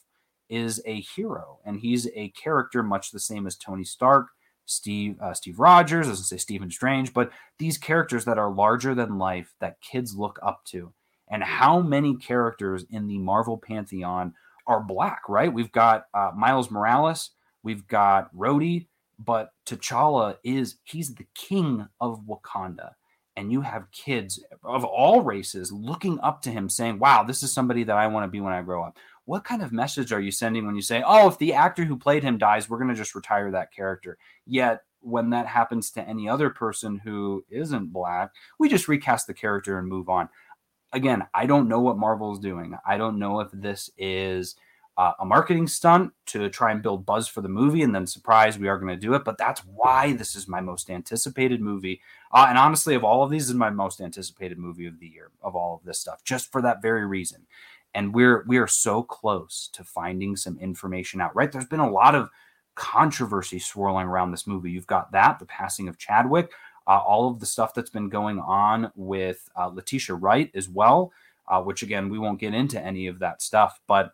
is 0.49 0.81
a 0.87 1.01
hero, 1.01 1.59
and 1.65 1.81
he's 1.81 2.09
a 2.15 2.29
character 2.31 2.83
much 2.83 3.11
the 3.11 3.21
same 3.21 3.47
as 3.47 3.57
Tony 3.57 3.85
Stark, 3.85 4.29
Steve 4.65 5.17
uh, 5.21 5.33
Steve 5.33 5.59
Rogers, 5.59 6.09
doesn't 6.09 6.25
say 6.25 6.37
Stephen 6.37 6.71
Strange, 6.71 7.13
but 7.13 7.31
these 7.59 7.79
characters 7.79 8.25
that 8.25 8.39
are 8.39 8.53
larger 8.53 8.95
than 8.95 9.19
life 9.19 9.55
that 9.61 9.81
kids 9.81 10.17
look 10.17 10.39
up 10.43 10.65
to. 10.67 10.93
And 11.29 11.43
how 11.43 11.81
many 11.81 12.17
characters 12.17 12.85
in 12.91 13.07
the 13.07 13.19
Marvel 13.19 13.59
pantheon 13.59 14.35
are 14.67 14.81
black? 14.81 15.23
Right? 15.29 15.53
We've 15.53 15.73
got 15.73 16.07
uh, 16.15 16.33
Miles 16.37 16.71
Morales, 16.71 17.31
we've 17.63 17.87
got 17.87 18.35
Rhodey, 18.35 18.87
but 19.19 19.51
T'Challa 19.67 20.37
is 20.45 20.77
he's 20.85 21.15
the 21.15 21.27
king 21.35 21.87
of 22.01 22.23
Wakanda. 22.27 22.93
And 23.39 23.53
you 23.53 23.61
have 23.61 23.91
kids 23.91 24.43
of 24.65 24.85
all 24.85 25.21
races 25.21 25.71
looking 25.71 26.19
up 26.21 26.41
to 26.43 26.51
him 26.51 26.71
saying, 26.71 26.99
Wow, 26.99 27.23
this 27.23 27.43
is 27.43 27.53
somebody 27.53 27.85
that 27.85 27.97
I 27.97 28.07
want 28.07 28.25
to 28.25 28.31
be 28.31 28.41
when 28.41 28.55
I 28.55 28.63
grow 28.63 28.83
up. 28.83 28.97
What 29.27 29.45
kind 29.45 29.63
of 29.63 29.73
message 29.73 30.11
are 30.13 30.21
you 30.21 30.31
sending 30.31 30.65
when 30.65 30.75
you 30.75 30.83
say, 30.83 31.03
Oh, 31.07 31.29
if 31.29 31.37
the 31.37 31.53
actor 31.53 31.85
who 31.85 31.99
played 31.99 32.23
him 32.23 32.39
dies, 32.39 32.71
we're 32.71 32.79
going 32.79 32.89
to 32.89 32.95
just 32.95 33.15
retire 33.15 33.51
that 33.51 33.75
character? 33.75 34.17
Yet, 34.47 34.83
when 35.01 35.31
that 35.31 35.47
happens 35.47 35.91
to 35.91 36.09
any 36.09 36.29
other 36.29 36.49
person 36.49 36.99
who 36.99 37.45
isn't 37.51 37.93
black, 37.93 38.31
we 38.59 38.69
just 38.69 38.89
recast 38.89 39.27
the 39.27 39.35
character 39.35 39.79
and 39.79 39.87
move 39.87 40.09
on. 40.09 40.29
Again, 40.93 41.27
I 41.35 41.45
don't 41.45 41.69
know 41.69 41.81
what 41.81 41.99
Marvel 41.99 42.33
is 42.33 42.39
doing. 42.39 42.75
I 42.87 42.97
don't 42.97 43.19
know 43.19 43.41
if 43.41 43.49
this 43.53 43.91
is 43.99 44.57
uh, 44.99 45.13
a 45.19 45.25
marketing 45.27 45.67
stunt 45.67 46.13
to 46.25 46.49
try 46.49 46.71
and 46.71 46.83
build 46.83 47.05
buzz 47.05 47.29
for 47.29 47.43
the 47.43 47.49
movie, 47.49 47.83
and 47.83 47.95
then 47.95 48.07
surprise, 48.07 48.59
we 48.59 48.69
are 48.69 48.79
going 48.79 48.95
to 48.95 49.01
do 49.01 49.15
it. 49.15 49.25
But 49.25 49.37
that's 49.37 49.61
why 49.61 50.15
this 50.15 50.35
is 50.35 50.49
my 50.49 50.61
most 50.61 50.89
anticipated 50.91 51.61
movie. 51.61 52.01
Uh, 52.33 52.47
and 52.49 52.57
honestly, 52.57 52.95
of 52.95 53.05
all 53.05 53.23
of 53.23 53.31
these, 53.31 53.49
is 53.49 53.55
my 53.55 53.71
most 53.71 54.01
anticipated 54.01 54.59
movie 54.59 54.87
of 54.87 54.99
the 54.99 55.07
year. 55.07 55.31
Of 55.43 55.55
all 55.55 55.75
of 55.75 55.85
this 55.85 56.01
stuff, 56.01 56.25
just 56.25 56.51
for 56.51 56.63
that 56.63 56.81
very 56.81 57.07
reason. 57.07 57.47
And 57.95 58.15
we're 58.15 58.45
we 58.47 58.57
are 58.57 58.67
so 58.67 59.03
close 59.03 59.69
to 59.75 59.85
finding 59.85 60.35
some 60.37 60.59
information 60.59 61.21
out. 61.21 61.37
Right? 61.37 61.53
There's 61.53 61.67
been 61.67 61.81
a 61.81 61.91
lot 61.91 62.15
of 62.15 62.31
controversy 62.75 63.59
swirling 63.59 64.07
around 64.07 64.31
this 64.31 64.47
movie. 64.47 64.71
You've 64.71 64.87
got 64.87 65.13
that, 65.13 65.39
the 65.39 65.47
passing 65.47 65.89
of 65.89 65.99
Chadwick, 65.99 66.51
uh, 66.87 66.99
all 66.99 67.29
of 67.29 67.41
the 67.41 67.47
stuff 67.47 67.75
that's 67.75 67.91
been 67.91 68.09
going 68.09 68.39
on 68.39 68.93
with 68.97 69.49
uh, 69.57 69.67
Letitia 69.69 70.15
Wright 70.15 70.51
as 70.55 70.69
well. 70.69 71.13
Uh, 71.49 71.63
which 71.63 71.85
again, 71.85 72.09
we 72.09 72.19
won't 72.19 72.41
get 72.41 72.55
into 72.55 72.81
any 72.81 73.07
of 73.07 73.21
that 73.21 73.41
stuff, 73.41 73.79
but 73.87 74.13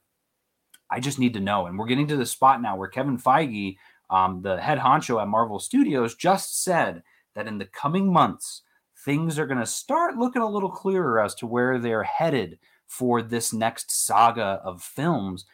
I 0.93 1.01
just 1.01 1.19
need 1.19 1.33
to 1.35 1.41
know. 1.41 1.67
And 1.67 1.79
we're 1.79 1.87
getting 1.87 2.07
to 2.09 2.17
the 2.17 2.27
spot 2.27 2.61
now 2.61 2.77
where 2.77 2.89
Kevin 2.89 3.17
Feige, 3.17 3.77
um, 4.11 4.43
the 4.43 4.61
head 4.61 4.79
honcho 4.79 5.21
at 5.21 5.27
Marvel 5.27 5.59
Studios, 5.59 6.15
just 6.15 6.63
said 6.63 7.03
that 7.35 7.47
in 7.47 7.57
the 7.57 7.65
coming 7.65 8.13
months, 8.13 8.63
things 9.05 9.39
are 9.39 9.47
going 9.47 9.59
to 9.59 9.67
start 9.67 10.17
looking 10.17 10.43
a 10.43 10.51
little 10.51 10.71
clearer 10.71 11.19
as 11.19 11.35
to 11.37 11.47
where 11.47 11.79
they're 11.79 12.03
headed 12.03 12.59
for 12.87 13.23
this 13.23 13.55
next 13.55 13.91
saga 13.91 14.61
of 14.63 14.83
films. 14.83 15.47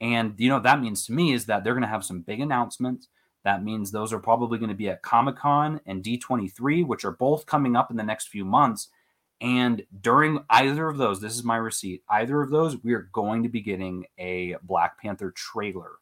And, 0.00 0.34
you 0.38 0.48
know, 0.48 0.60
that 0.60 0.80
means 0.80 1.04
to 1.06 1.12
me 1.12 1.34
is 1.34 1.44
that 1.44 1.62
they're 1.62 1.74
going 1.74 1.82
to 1.82 1.88
have 1.88 2.04
some 2.04 2.22
big 2.22 2.40
announcements. 2.40 3.08
That 3.44 3.62
means 3.62 3.90
those 3.90 4.14
are 4.14 4.18
probably 4.18 4.58
going 4.58 4.70
to 4.70 4.74
be 4.74 4.88
at 4.88 5.02
Comic 5.02 5.36
Con 5.36 5.80
and 5.84 6.02
D23, 6.02 6.86
which 6.86 7.04
are 7.04 7.12
both 7.12 7.44
coming 7.44 7.76
up 7.76 7.90
in 7.90 7.98
the 7.98 8.02
next 8.02 8.28
few 8.28 8.46
months. 8.46 8.88
And 9.40 9.84
during 10.00 10.44
either 10.48 10.88
of 10.88 10.96
those, 10.96 11.20
this 11.20 11.34
is 11.34 11.44
my 11.44 11.56
receipt, 11.56 12.02
either 12.08 12.40
of 12.40 12.50
those, 12.50 12.82
we 12.82 12.94
are 12.94 13.08
going 13.12 13.42
to 13.42 13.48
be 13.48 13.60
getting 13.60 14.06
a 14.18 14.56
Black 14.62 15.00
Panther 15.00 15.30
trailer. 15.30 15.92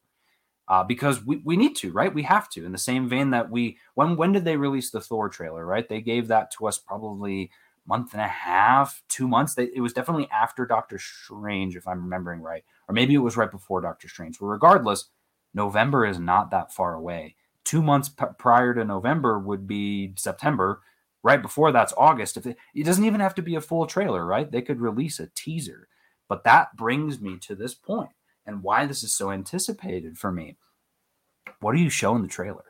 Uh, 0.66 0.82
because 0.82 1.22
we, 1.22 1.43
we 1.45 1.59
need 1.59 1.76
to, 1.76 1.93
right? 1.93 2.14
We 2.14 2.22
have 2.22 2.49
to. 2.51 2.64
In 2.64 2.72
the 2.72 2.78
same 2.78 3.07
vein 3.07 3.30
that 3.30 3.51
we 3.51 3.76
when 3.95 4.16
when 4.16 4.32
did 4.32 4.47
they 4.47 4.57
release 4.57 4.91
the 4.91 5.01
Thor 5.01 5.28
trailer, 5.28 5.66
right? 5.66 5.87
They 5.87 6.01
gave 6.01 6.28
that 6.28 6.51
to 6.53 6.66
us 6.66 6.78
probably 6.78 7.51
month 7.87 8.12
and 8.12 8.22
a 8.22 8.28
half, 8.28 9.03
two 9.09 9.28
months. 9.28 9.55
They, 9.55 9.64
it 9.74 9.80
was 9.80 9.93
definitely 9.93 10.28
after 10.30 10.64
Doctor 10.64 10.99
Strange, 10.99 11.76
if 11.76 11.87
I'm 11.87 12.03
remembering 12.03 12.41
right, 12.41 12.64
or 12.89 12.95
maybe 12.95 13.14
it 13.14 13.18
was 13.18 13.37
right 13.37 13.51
before 13.51 13.82
Doctor 13.82 14.09
Strange. 14.09 14.39
But 14.39 14.47
regardless, 14.47 15.11
November 15.53 16.07
is 16.07 16.18
not 16.18 16.51
that 16.51 16.72
far 16.72 16.95
away. 16.95 17.37
Two 17.62 17.82
months 17.82 18.09
p- 18.09 18.24
prior 18.39 18.72
to 18.74 18.85
November 18.85 19.39
would 19.39 19.66
be 19.66 20.14
September 20.16 20.80
right 21.25 21.43
before 21.43 21.72
that's 21.72 21.95
August. 21.97 22.37
If 22.37 22.47
it, 22.47 22.57
it 22.75 22.85
doesn't 22.85 23.05
even 23.05 23.20
have 23.20 23.35
to 23.37 23.43
be 23.43 23.57
a 23.57 23.61
full 23.61 23.87
trailer, 23.87 24.25
right? 24.25 24.49
They 24.49 24.62
could 24.62 24.81
release 24.81 25.18
a 25.18 25.31
teaser. 25.35 25.89
But 26.29 26.45
that 26.45 26.77
brings 26.77 27.20
me 27.20 27.39
to 27.39 27.57
this 27.57 27.75
point 27.75 28.11
and 28.47 28.62
why 28.62 28.87
this 28.87 29.03
is 29.03 29.12
so 29.12 29.31
anticipated 29.31 30.16
for 30.16 30.31
me. 30.31 30.57
What 31.61 31.75
do 31.75 31.81
you 31.81 31.91
show 31.91 32.14
in 32.14 32.22
the 32.22 32.29
trailer? 32.29 32.64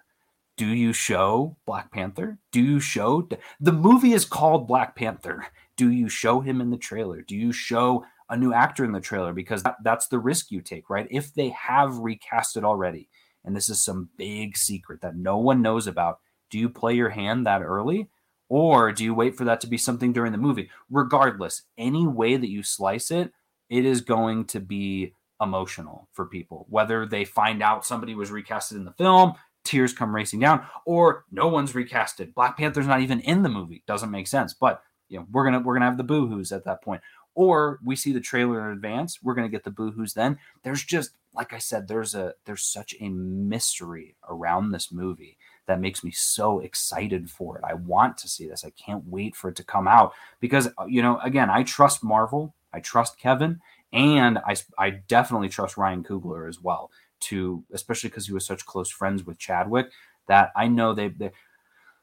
Do 0.57 0.67
you 0.67 0.93
show 0.93 1.57
Black 1.67 1.91
Panther? 1.91 2.39
Do 2.53 2.63
you 2.63 2.79
show 2.79 3.29
the 3.61 3.73
movie 3.73 4.13
is 4.13 4.25
called 4.25 4.69
Black 4.69 4.95
Panther? 4.95 5.47
Do 5.77 5.91
you 5.91 6.09
show 6.09 6.41
him 6.41 6.61
in 6.61 6.71
the 6.71 6.79
trailer? 6.79 7.23
Do 7.23 7.35
you 7.35 7.53
show 7.53 8.05
a 8.31 8.37
new 8.37 8.53
actor 8.53 8.85
in 8.85 8.93
the 8.93 9.01
trailer? 9.01 9.33
Because 9.33 9.65
that, 9.65 9.77
that's 9.83 10.07
the 10.07 10.21
risk 10.21 10.53
you 10.53 10.61
take, 10.61 10.89
right? 10.89 11.09
If 11.11 11.35
they 11.35 11.49
have 11.51 11.99
recast 11.99 12.57
it 12.57 12.65
already, 12.65 13.09
and 13.45 13.55
this 13.55 13.69
is 13.69 13.83
some 13.83 14.11
big 14.17 14.57
secret 14.57 15.01
that 15.01 15.17
no 15.17 15.39
one 15.39 15.61
knows 15.61 15.89
about, 15.89 16.21
do 16.51 16.59
you 16.59 16.69
play 16.69 16.95
your 16.95 17.11
hand 17.11 17.47
that 17.47 17.63
early? 17.63 18.09
Or 18.57 18.93
do 18.93 19.03
you 19.03 19.15
wait 19.15 19.37
for 19.37 19.43
that 19.47 19.61
to 19.63 19.67
be 19.67 19.77
something 19.77 20.13
during 20.13 20.31
the 20.31 20.39
movie? 20.39 20.71
Regardless, 20.89 21.63
any 21.77 22.07
way 22.07 22.37
that 22.37 22.49
you 22.49 22.63
slice 22.63 23.11
it, 23.11 23.33
it 23.69 23.85
is 23.85 24.01
going 24.01 24.45
to 24.45 24.61
be 24.61 25.15
emotional 25.41 26.07
for 26.13 26.25
people. 26.25 26.65
Whether 26.69 27.05
they 27.05 27.25
find 27.25 27.65
out 27.65 27.85
somebody 27.85 28.15
was 28.15 28.31
recasted 28.31 28.77
in 28.77 28.85
the 28.85 28.93
film, 28.93 29.33
tears 29.65 29.93
come 29.93 30.15
racing 30.15 30.39
down, 30.39 30.65
or 30.87 31.25
no 31.33 31.49
one's 31.49 31.73
recasted. 31.73 32.33
Black 32.33 32.57
Panther's 32.57 32.87
not 32.87 33.01
even 33.01 33.19
in 33.23 33.43
the 33.43 33.49
movie. 33.49 33.83
Doesn't 33.89 34.13
make 34.13 34.29
sense. 34.29 34.55
But 34.55 34.85
you 35.09 35.19
know, 35.19 35.27
we're 35.33 35.47
gonna 35.47 35.59
we're 35.59 35.75
gonna 35.75 35.87
have 35.87 35.99
the 35.99 36.05
boohoos 36.05 36.55
at 36.55 36.65
that 36.65 36.81
point. 36.81 37.03
Or 37.35 37.81
we 37.85 37.97
see 37.97 38.13
the 38.13 38.21
trailer 38.21 38.71
in 38.71 38.77
advance, 38.77 39.21
we're 39.21 39.35
gonna 39.35 39.49
get 39.49 39.65
the 39.65 39.73
boohoos 39.73 40.15
then. 40.15 40.39
There's 40.63 40.85
just 40.85 41.11
like 41.35 41.53
I 41.53 41.59
said, 41.59 41.89
there's 41.89 42.15
a 42.15 42.35
there's 42.45 42.63
such 42.63 42.95
a 43.01 43.09
mystery 43.09 44.15
around 44.29 44.71
this 44.71 44.93
movie 44.93 45.39
that 45.67 45.81
makes 45.81 46.05
me 46.05 46.11
so 46.11 46.61
excited 46.61 47.31
for 47.31 47.59
it. 47.59 47.65
I 47.65 47.75
want 47.75 48.19
to 48.19 48.29
see 48.29 48.47
this. 48.47 48.65
I 48.65 48.71
can't 48.71 49.07
wait 49.07 49.35
for 49.35 49.49
it 49.49 49.57
to 49.57 49.65
come 49.65 49.89
out 49.89 50.13
because, 50.41 50.69
uh, 50.79 50.87
you 50.87 51.03
know, 51.03 51.19
again, 51.23 51.51
I 51.51 51.63
trust 51.63 52.05
Marvel, 52.05 52.55
I 52.73 52.81
trust 52.81 53.19
Kevin, 53.19 53.61
and 53.93 54.39
I, 54.39 54.57
I 54.79 54.91
definitely 54.91 55.49
trust 55.49 55.77
Ryan 55.77 56.03
Coogler 56.03 56.49
as 56.49 56.61
well, 56.61 56.91
to 57.21 57.65
especially 57.73 58.11
because 58.11 58.27
he 58.27 58.33
was 58.33 58.47
such 58.47 58.67
close 58.67 58.91
friends 58.91 59.25
with 59.25 59.39
Chadwick 59.39 59.91
that 60.29 60.51
I 60.57 60.69
know 60.69 60.95
they, 60.95 61.09
they 61.09 61.31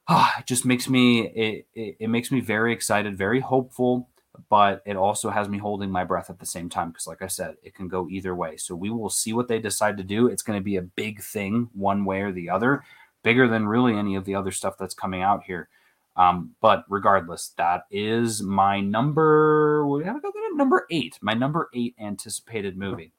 oh, 0.07 0.31
it 0.39 0.45
just 0.47 0.65
makes 0.65 0.89
me 0.89 1.27
it, 1.27 1.67
it, 1.73 1.95
it 1.99 2.09
makes 2.09 2.31
me 2.31 2.39
very 2.39 2.73
excited, 2.73 3.17
very 3.17 3.39
hopeful 3.39 4.07
but 4.49 4.81
it 4.85 4.95
also 4.95 5.29
has 5.29 5.49
me 5.49 5.57
holding 5.57 5.91
my 5.91 6.03
breath 6.03 6.29
at 6.29 6.39
the 6.39 6.45
same 6.45 6.69
time 6.69 6.89
because 6.89 7.07
like 7.07 7.21
i 7.21 7.27
said 7.27 7.55
it 7.63 7.75
can 7.75 7.87
go 7.87 8.07
either 8.09 8.33
way 8.33 8.55
so 8.57 8.75
we 8.75 8.89
will 8.89 9.09
see 9.09 9.33
what 9.33 9.47
they 9.47 9.59
decide 9.59 9.97
to 9.97 10.03
do 10.03 10.27
it's 10.27 10.43
going 10.43 10.57
to 10.57 10.63
be 10.63 10.77
a 10.77 10.81
big 10.81 11.21
thing 11.21 11.69
one 11.73 12.05
way 12.05 12.21
or 12.21 12.31
the 12.31 12.49
other 12.49 12.83
bigger 13.23 13.47
than 13.47 13.67
really 13.67 13.95
any 13.95 14.15
of 14.15 14.25
the 14.25 14.35
other 14.35 14.51
stuff 14.51 14.77
that's 14.77 14.93
coming 14.93 15.21
out 15.21 15.43
here. 15.43 15.69
Um, 16.15 16.55
but 16.61 16.83
regardless, 16.89 17.53
that 17.57 17.83
is 17.89 18.43
my 18.43 18.81
number. 18.81 19.87
We 19.87 20.03
have 20.03 20.15
to 20.15 20.21
go 20.21 20.31
to 20.31 20.57
number 20.57 20.85
eight. 20.91 21.17
My 21.21 21.33
number 21.33 21.69
eight 21.73 21.95
anticipated 21.99 22.77
movie. 22.77 23.13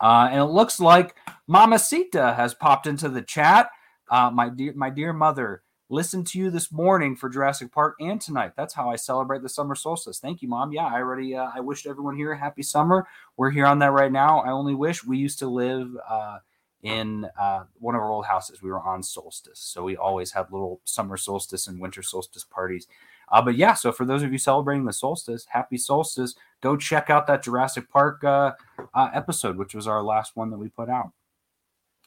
Uh, 0.00 0.28
and 0.30 0.40
it 0.40 0.44
looks 0.44 0.80
like 0.80 1.16
Mamacita 1.46 2.34
has 2.34 2.54
popped 2.54 2.86
into 2.86 3.08
the 3.08 3.22
chat. 3.22 3.70
Uh, 4.10 4.30
my 4.30 4.48
dear, 4.48 4.72
my 4.74 4.90
dear 4.90 5.12
mother, 5.12 5.62
listened 5.90 6.26
to 6.28 6.38
you 6.38 6.50
this 6.50 6.70
morning 6.70 7.16
for 7.16 7.28
Jurassic 7.28 7.72
Park 7.72 7.96
and 8.00 8.20
tonight. 8.20 8.52
That's 8.56 8.74
how 8.74 8.90
I 8.90 8.96
celebrate 8.96 9.42
the 9.42 9.48
summer 9.48 9.74
solstice. 9.74 10.18
Thank 10.18 10.40
you, 10.40 10.48
mom. 10.48 10.72
Yeah, 10.72 10.86
I 10.86 10.94
already. 10.94 11.34
Uh, 11.34 11.50
I 11.54 11.60
wished 11.60 11.86
everyone 11.86 12.16
here 12.16 12.32
a 12.32 12.38
happy 12.38 12.62
summer. 12.62 13.06
We're 13.36 13.50
here 13.50 13.66
on 13.66 13.80
that 13.80 13.92
right 13.92 14.12
now. 14.12 14.40
I 14.40 14.50
only 14.50 14.74
wish 14.74 15.04
we 15.04 15.18
used 15.18 15.40
to 15.40 15.48
live 15.48 15.90
uh, 16.08 16.38
in 16.82 17.26
uh, 17.38 17.64
one 17.78 17.94
of 17.94 18.00
our 18.00 18.10
old 18.10 18.26
houses. 18.26 18.62
We 18.62 18.70
were 18.70 18.80
on 18.80 19.02
solstice, 19.02 19.58
so 19.58 19.82
we 19.82 19.96
always 19.96 20.32
had 20.32 20.52
little 20.52 20.80
summer 20.84 21.16
solstice 21.16 21.66
and 21.66 21.80
winter 21.80 22.02
solstice 22.02 22.44
parties. 22.44 22.86
Uh, 23.30 23.42
but 23.42 23.56
yeah, 23.56 23.74
so 23.74 23.92
for 23.92 24.04
those 24.04 24.22
of 24.22 24.32
you 24.32 24.38
celebrating 24.38 24.84
the 24.84 24.92
solstice, 24.92 25.46
happy 25.50 25.76
solstice! 25.76 26.34
Go 26.60 26.76
check 26.76 27.10
out 27.10 27.26
that 27.26 27.42
Jurassic 27.42 27.90
Park 27.90 28.24
uh, 28.24 28.52
uh, 28.94 29.10
episode, 29.12 29.56
which 29.56 29.74
was 29.74 29.86
our 29.86 30.02
last 30.02 30.36
one 30.36 30.50
that 30.50 30.58
we 30.58 30.68
put 30.68 30.88
out. 30.88 31.12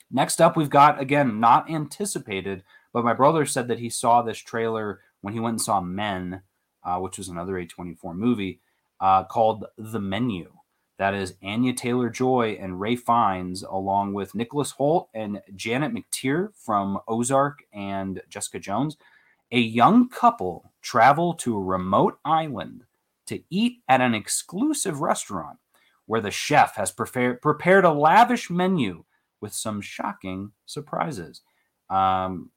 Next 0.10 0.42
up, 0.42 0.58
we've 0.58 0.70
got 0.70 1.00
again 1.00 1.40
not 1.40 1.70
anticipated, 1.70 2.64
but 2.94 3.06
my 3.06 3.14
brother 3.14 3.46
said 3.46 3.68
that 3.68 3.80
he 3.80 3.90
saw 3.90 4.22
this 4.22 4.40
trailer 4.40 5.00
when 5.22 5.34
he 5.34 5.40
went 5.40 5.54
and 5.54 5.62
saw 5.62 5.80
Men, 5.80 6.42
uh, 6.84 6.98
which 6.98 7.18
was 7.18 7.30
another 7.30 7.54
A24 7.54 8.16
movie 8.16 8.60
uh, 9.00 9.24
called 9.24 9.66
The 9.78 10.00
Menu. 10.00 10.52
That 11.02 11.16
is 11.16 11.34
Anya 11.42 11.74
Taylor 11.74 12.12
Joy 12.12 12.60
and 12.62 12.80
Ralph 12.80 13.00
Fiennes, 13.00 13.64
along 13.64 14.14
with 14.14 14.36
Nicholas 14.36 14.74
Hoult 14.74 15.08
and 15.16 15.42
Janet 15.56 15.96
McTeer 15.96 16.54
from 16.54 17.00
Ozark 17.08 17.64
and 17.74 18.22
Jessica 18.30 18.60
Jones. 18.60 18.98
A 19.52 19.60
young 19.60 20.10
couple 20.10 20.72
travel 20.84 21.34
to 21.34 21.58
a 21.58 21.60
remote 21.60 22.20
island 22.24 22.84
to 23.26 23.42
eat 23.50 23.80
at 23.90 24.00
an 24.00 24.14
exclusive 24.14 25.02
restaurant 25.02 25.58
where 26.06 26.22
the 26.22 26.30
chef 26.30 26.76
has 26.76 26.92
prepared, 26.92 27.42
prepared 27.42 27.84
a 27.84 27.92
lavish 27.92 28.52
menu 28.52 29.04
with 29.42 29.54
some 29.54 29.82
shocking 29.82 30.52
surprises. 30.68 31.42
Um, 31.90 32.52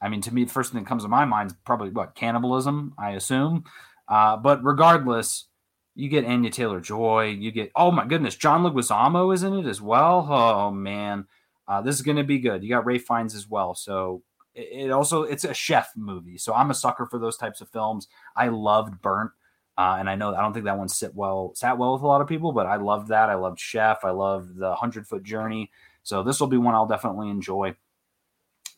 I 0.00 0.08
mean, 0.08 0.20
to 0.20 0.32
me, 0.32 0.44
the 0.44 0.52
first 0.52 0.70
thing 0.70 0.80
that 0.80 0.88
comes 0.88 1.02
to 1.02 1.08
my 1.08 1.24
mind 1.24 1.50
is 1.50 1.56
probably 1.64 1.90
what 1.90 2.14
cannibalism, 2.14 2.94
I 2.96 3.14
assume. 3.14 3.64
Uh, 4.06 4.36
but 4.36 4.62
regardless, 4.62 5.46
you 5.94 6.08
get 6.08 6.24
Anya 6.24 6.50
Taylor 6.50 6.80
Joy. 6.80 7.26
You 7.26 7.50
get 7.50 7.72
oh 7.74 7.90
my 7.90 8.06
goodness, 8.06 8.36
John 8.36 8.62
Leguizamo 8.62 9.32
is 9.34 9.42
in 9.42 9.54
it 9.54 9.66
as 9.66 9.80
well. 9.80 10.26
Oh 10.30 10.70
man, 10.70 11.26
uh, 11.68 11.80
this 11.80 11.96
is 11.96 12.02
going 12.02 12.16
to 12.16 12.24
be 12.24 12.38
good. 12.38 12.62
You 12.62 12.68
got 12.68 12.86
Ralph 12.86 13.02
Fiennes 13.02 13.34
as 13.34 13.48
well. 13.48 13.74
So 13.74 14.22
it, 14.54 14.86
it, 14.86 14.90
also 14.90 15.22
it's 15.22 15.44
a 15.44 15.54
chef 15.54 15.92
movie. 15.96 16.38
So 16.38 16.54
I'm 16.54 16.70
a 16.70 16.74
sucker 16.74 17.06
for 17.06 17.18
those 17.18 17.36
types 17.36 17.60
of 17.60 17.68
films. 17.68 18.08
I 18.36 18.48
loved 18.48 19.00
Burnt. 19.00 19.30
Uh, 19.78 19.96
and 19.98 20.10
I 20.10 20.14
know 20.14 20.34
I 20.34 20.42
don't 20.42 20.52
think 20.52 20.66
that 20.66 20.76
one 20.76 20.88
sit 20.88 21.14
well 21.14 21.52
sat 21.54 21.78
well 21.78 21.94
with 21.94 22.02
a 22.02 22.06
lot 22.06 22.20
of 22.20 22.26
people, 22.26 22.52
but 22.52 22.66
I 22.66 22.76
loved 22.76 23.08
that. 23.08 23.30
I 23.30 23.34
loved 23.34 23.58
Chef. 23.58 24.04
I 24.04 24.10
loved 24.10 24.56
the 24.56 24.74
Hundred 24.74 25.06
Foot 25.06 25.22
Journey. 25.22 25.70
So 26.02 26.22
this 26.22 26.40
will 26.40 26.48
be 26.48 26.58
one 26.58 26.74
I'll 26.74 26.86
definitely 26.86 27.30
enjoy. 27.30 27.74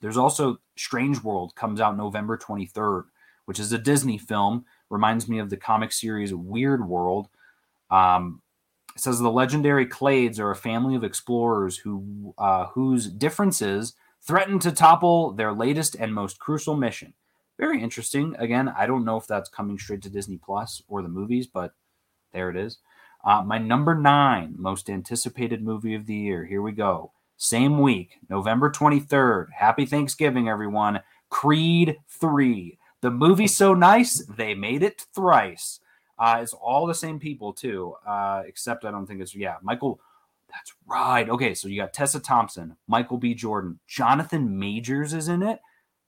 There's 0.00 0.16
also 0.16 0.58
Strange 0.76 1.22
World 1.22 1.54
comes 1.54 1.80
out 1.80 1.96
November 1.96 2.36
23rd, 2.36 3.04
which 3.46 3.58
is 3.58 3.72
a 3.72 3.78
Disney 3.78 4.18
film. 4.18 4.64
Reminds 4.93 5.26
me 5.26 5.38
of 5.38 5.49
the 5.49 5.57
comic 5.57 5.90
series 5.90 6.34
Weird 6.34 6.86
World. 6.86 7.28
Um, 7.90 8.43
it 8.95 9.01
says 9.01 9.18
the 9.18 9.30
legendary 9.30 9.86
Clades 9.86 10.38
are 10.38 10.51
a 10.51 10.57
family 10.57 10.95
of 10.95 11.03
explorers 11.03 11.78
who 11.78 12.34
uh, 12.36 12.66
whose 12.66 13.09
differences 13.09 13.95
threaten 14.20 14.59
to 14.59 14.70
topple 14.70 15.32
their 15.32 15.55
latest 15.55 15.97
and 15.99 16.12
most 16.14 16.38
crucial 16.38 16.76
mission. 16.76 17.14
Very 17.59 17.82
interesting. 17.82 18.36
Again, 18.38 18.68
I 18.68 18.84
don't 18.84 19.07
know 19.07 19.16
if 19.16 19.26
that's 19.26 19.49
coming 19.49 19.78
straight 19.78 20.03
to 20.03 20.11
Disney 20.11 20.36
Plus 20.36 20.82
or 20.88 21.01
the 21.01 21.09
movies, 21.09 21.47
but 21.47 21.72
there 22.34 22.51
it 22.51 22.57
is. 22.57 22.76
Uh, 23.24 23.43
my 23.43 23.57
number 23.57 23.95
nine 23.95 24.55
most 24.59 24.90
anticipated 24.90 25.62
movie 25.62 25.95
of 25.95 26.05
the 26.05 26.14
year. 26.14 26.45
Here 26.45 26.61
we 26.61 26.72
go. 26.72 27.12
Same 27.38 27.80
week, 27.80 28.18
November 28.28 28.70
23rd. 28.70 29.47
Happy 29.57 29.86
Thanksgiving, 29.86 30.51
everyone. 30.51 31.01
Creed 31.30 31.97
3. 32.09 32.78
The 33.03 33.11
movie's 33.11 33.55
so 33.55 33.74
nice, 33.74 34.24
they 34.24 34.55
made 34.55 34.82
it 34.82 35.05
thrice. 35.14 35.80
Uh, 36.18 36.38
it's 36.40 36.55
all 36.55 36.86
the 36.86 36.94
same 36.94 37.18
people, 37.18 37.53
too, 37.53 37.94
uh, 38.07 38.42
except 38.46 38.84
I 38.84 38.90
don't 38.90 39.07
think 39.07 39.20
it's, 39.20 39.34
yeah, 39.34 39.57
Michael. 39.62 40.00
That's 40.50 40.72
right. 40.86 41.28
Okay, 41.28 41.55
so 41.55 41.66
you 41.66 41.80
got 41.80 41.92
Tessa 41.92 42.20
Thompson, 42.20 42.76
Michael 42.86 43.16
B. 43.16 43.34
Jordan, 43.34 43.78
Jonathan 43.86 44.59
Majors 44.59 45.14
is 45.14 45.28
in 45.28 45.42
it. 45.42 45.61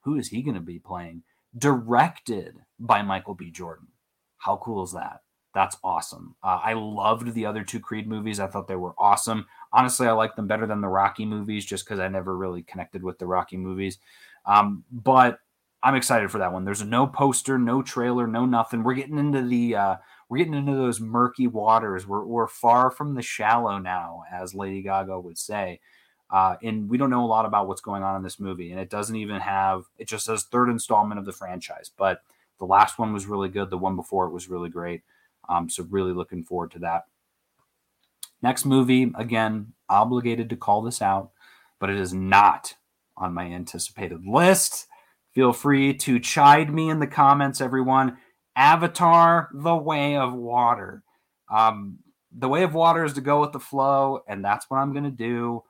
Who 0.02 0.16
is 0.16 0.28
he 0.28 0.42
going 0.42 0.54
to 0.54 0.60
be 0.60 0.78
playing? 0.78 1.22
Directed 1.56 2.56
by 2.78 3.02
Michael 3.02 3.34
B. 3.34 3.50
Jordan. 3.50 3.88
How 4.36 4.56
cool 4.58 4.84
is 4.84 4.92
that? 4.92 5.20
That's 5.54 5.78
awesome. 5.82 6.34
Uh, 6.42 6.60
I 6.62 6.74
loved 6.74 7.32
the 7.32 7.46
other 7.46 7.64
two 7.64 7.80
Creed 7.80 8.06
movies. 8.06 8.38
I 8.38 8.46
thought 8.48 8.68
they 8.68 8.76
were 8.76 8.94
awesome. 8.98 9.46
Honestly, 9.72 10.06
I 10.06 10.12
like 10.12 10.36
them 10.36 10.46
better 10.46 10.66
than 10.66 10.80
the 10.80 10.88
Rocky 10.88 11.24
movies 11.24 11.64
just 11.64 11.84
because 11.84 12.00
I 12.00 12.08
never 12.08 12.36
really 12.36 12.62
connected 12.62 13.02
with 13.02 13.18
the 13.18 13.26
Rocky 13.26 13.56
movies. 13.56 13.98
Um, 14.46 14.84
but 14.90 15.38
I'm 15.84 15.94
excited 15.94 16.30
for 16.30 16.38
that 16.38 16.52
one. 16.52 16.64
There's 16.64 16.82
no 16.82 17.06
poster, 17.06 17.58
no 17.58 17.82
trailer, 17.82 18.26
no 18.26 18.46
nothing. 18.46 18.82
We're 18.82 18.94
getting 18.94 19.18
into 19.18 19.42
the 19.42 19.76
uh, 19.76 19.96
we're 20.30 20.38
getting 20.38 20.54
into 20.54 20.74
those 20.74 20.98
murky 20.98 21.46
waters. 21.46 22.06
We're 22.06 22.24
we're 22.24 22.46
far 22.48 22.90
from 22.90 23.14
the 23.14 23.20
shallow 23.20 23.76
now, 23.76 24.22
as 24.32 24.54
Lady 24.54 24.80
Gaga 24.80 25.20
would 25.20 25.36
say. 25.36 25.80
Uh, 26.30 26.56
and 26.62 26.88
we 26.88 26.96
don't 26.96 27.10
know 27.10 27.24
a 27.24 27.26
lot 27.26 27.44
about 27.44 27.68
what's 27.68 27.82
going 27.82 28.02
on 28.02 28.16
in 28.16 28.22
this 28.22 28.40
movie. 28.40 28.70
And 28.70 28.80
it 28.80 28.88
doesn't 28.88 29.14
even 29.14 29.42
have 29.42 29.84
it 29.98 30.08
just 30.08 30.24
says 30.24 30.44
third 30.44 30.70
installment 30.70 31.18
of 31.18 31.26
the 31.26 31.32
franchise. 31.32 31.90
But 31.94 32.22
the 32.58 32.64
last 32.64 32.98
one 32.98 33.12
was 33.12 33.26
really 33.26 33.50
good. 33.50 33.68
The 33.68 33.76
one 33.76 33.94
before 33.94 34.26
it 34.26 34.32
was 34.32 34.48
really 34.48 34.70
great. 34.70 35.02
Um, 35.50 35.68
so 35.68 35.86
really 35.90 36.14
looking 36.14 36.44
forward 36.44 36.70
to 36.72 36.78
that. 36.78 37.04
Next 38.40 38.64
movie, 38.64 39.12
again, 39.16 39.74
obligated 39.90 40.48
to 40.48 40.56
call 40.56 40.80
this 40.80 41.02
out, 41.02 41.30
but 41.78 41.90
it 41.90 41.96
is 41.96 42.14
not 42.14 42.74
on 43.18 43.34
my 43.34 43.44
anticipated 43.44 44.26
list. 44.26 44.86
Feel 45.34 45.52
free 45.52 45.94
to 45.94 46.20
chide 46.20 46.72
me 46.72 46.88
in 46.88 47.00
the 47.00 47.06
comments, 47.06 47.60
everyone. 47.60 48.18
Avatar: 48.56 49.48
The 49.52 49.74
Way 49.76 50.16
of 50.16 50.32
Water. 50.32 51.02
Um, 51.50 51.98
the 52.36 52.48
way 52.48 52.62
of 52.62 52.74
water 52.74 53.04
is 53.04 53.12
to 53.14 53.20
go 53.20 53.40
with 53.40 53.52
the 53.52 53.60
flow, 53.60 54.20
and 54.26 54.44
that's 54.44 54.68
what 54.68 54.78
I'm 54.78 54.92
going 54.92 55.04
to 55.04 55.10
do. 55.10 55.62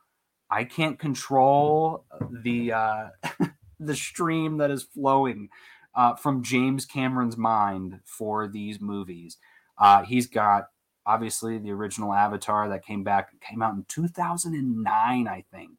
I 0.50 0.64
can't 0.64 0.98
control 0.98 2.04
the 2.42 2.72
uh, 2.72 3.08
the 3.80 3.96
stream 3.96 4.58
that 4.58 4.70
is 4.70 4.82
flowing 4.82 5.48
uh, 5.94 6.14
from 6.14 6.42
James 6.42 6.86
Cameron's 6.86 7.36
mind 7.36 8.00
for 8.04 8.48
these 8.48 8.80
movies. 8.80 9.36
Uh, 9.78 10.04
he's 10.04 10.26
got 10.26 10.68
obviously 11.06 11.58
the 11.58 11.72
original 11.72 12.12
Avatar 12.12 12.68
that 12.68 12.84
came 12.84 13.04
back 13.04 13.28
came 13.40 13.62
out 13.62 13.74
in 13.74 13.84
2009, 13.88 15.28
I 15.28 15.44
think. 15.50 15.70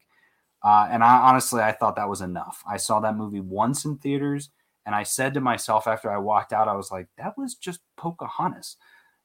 Uh, 0.66 0.88
and 0.90 1.04
I 1.04 1.18
honestly 1.18 1.62
I 1.62 1.70
thought 1.70 1.94
that 1.94 2.08
was 2.08 2.20
enough. 2.22 2.64
I 2.68 2.76
saw 2.76 2.98
that 2.98 3.16
movie 3.16 3.38
once 3.38 3.84
in 3.84 3.98
theaters, 3.98 4.50
and 4.84 4.96
I 4.96 5.04
said 5.04 5.34
to 5.34 5.40
myself 5.40 5.86
after 5.86 6.10
I 6.10 6.18
walked 6.18 6.52
out, 6.52 6.66
I 6.66 6.74
was 6.74 6.90
like, 6.90 7.06
that 7.18 7.38
was 7.38 7.54
just 7.54 7.82
Pocahontas. 7.96 8.76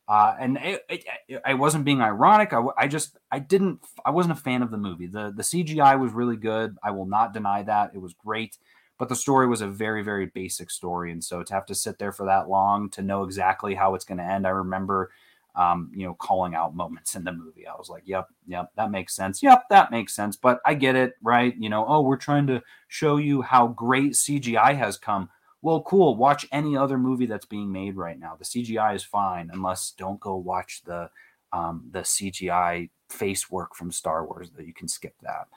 Uh, 0.08 0.36
and 0.40 0.58
it, 0.58 0.86
it, 0.88 1.04
it, 1.28 1.42
I 1.44 1.56
wasn't 1.56 1.86
being 1.86 2.02
ironic. 2.02 2.54
I, 2.54 2.62
I 2.78 2.88
just 2.88 3.18
I 3.32 3.40
didn't 3.40 3.80
I 4.06 4.12
wasn't 4.12 4.38
a 4.38 4.42
fan 4.42 4.62
of 4.62 4.70
the 4.70 4.78
movie. 4.78 5.08
the 5.08 5.34
The 5.36 5.42
CGI 5.42 6.00
was 6.00 6.12
really 6.14 6.38
good. 6.38 6.78
I 6.84 6.92
will 6.92 7.08
not 7.08 7.34
deny 7.34 7.64
that 7.64 7.92
it 7.96 8.00
was 8.00 8.14
great 8.14 8.58
but 9.00 9.10
the 9.10 9.16
story 9.16 9.48
was 9.48 9.62
a 9.62 9.68
very 9.68 10.04
very 10.04 10.28
basic 10.28 10.70
story 10.70 11.12
and 11.12 11.24
so 11.24 11.42
to 11.42 11.56
have 11.56 11.66
to 11.66 11.74
sit 11.74 11.98
there 11.98 12.12
for 12.12 12.28
that 12.28 12.48
long 12.48 12.88
to 12.88 13.02
know 13.02 13.24
exactly 13.24 13.74
how 13.74 13.96
it's 13.96 14.06
going 14.06 14.20
to 14.20 14.24
end 14.24 14.46
i 14.46 14.52
remember 14.52 15.10
um, 15.56 15.92
you 15.94 16.06
know 16.06 16.14
calling 16.14 16.56
out 16.56 16.76
moments 16.76 17.16
in 17.16 17.24
the 17.24 17.32
movie. 17.32 17.68
I 17.68 17.74
was 17.76 17.90
like 17.90 18.04
yep 18.06 18.28
yep 18.48 18.72
that 18.76 18.92
makes 18.92 19.16
sense. 19.16 19.44
Yep 19.44 19.66
that 19.70 19.92
makes 19.92 20.14
sense. 20.16 20.36
But 20.36 20.60
i 20.66 20.74
get 20.74 20.96
it 20.96 21.14
right? 21.22 21.56
You 21.58 21.70
know 21.70 21.86
oh 21.88 22.02
we're 22.02 22.18
trying 22.18 22.48
to 22.48 22.62
show 22.88 23.18
you 23.18 23.42
how 23.42 23.68
great 23.68 24.14
cgi 24.14 24.78
has 24.78 24.98
come. 24.98 25.30
Well 25.62 25.82
cool 25.84 26.16
watch 26.16 26.46
any 26.52 26.78
other 26.78 26.98
movie 26.98 27.26
that's 27.26 27.46
being 27.46 27.72
made 27.72 27.96
right 27.96 28.20
now. 28.20 28.36
The 28.38 28.46
cgi 28.46 28.96
is 28.96 29.04
fine 29.04 29.50
unless 29.54 29.92
don't 29.92 30.20
go 30.20 30.36
watch 30.38 30.82
the 30.86 31.10
um, 31.54 31.84
the 31.92 32.02
cgi 32.02 32.90
face 33.10 33.52
work 33.52 33.76
from 33.76 33.92
star 33.92 34.26
wars 34.26 34.52
that 34.52 34.66
you 34.66 34.74
can 34.74 34.88
skip 34.88 35.16
that. 35.22 35.48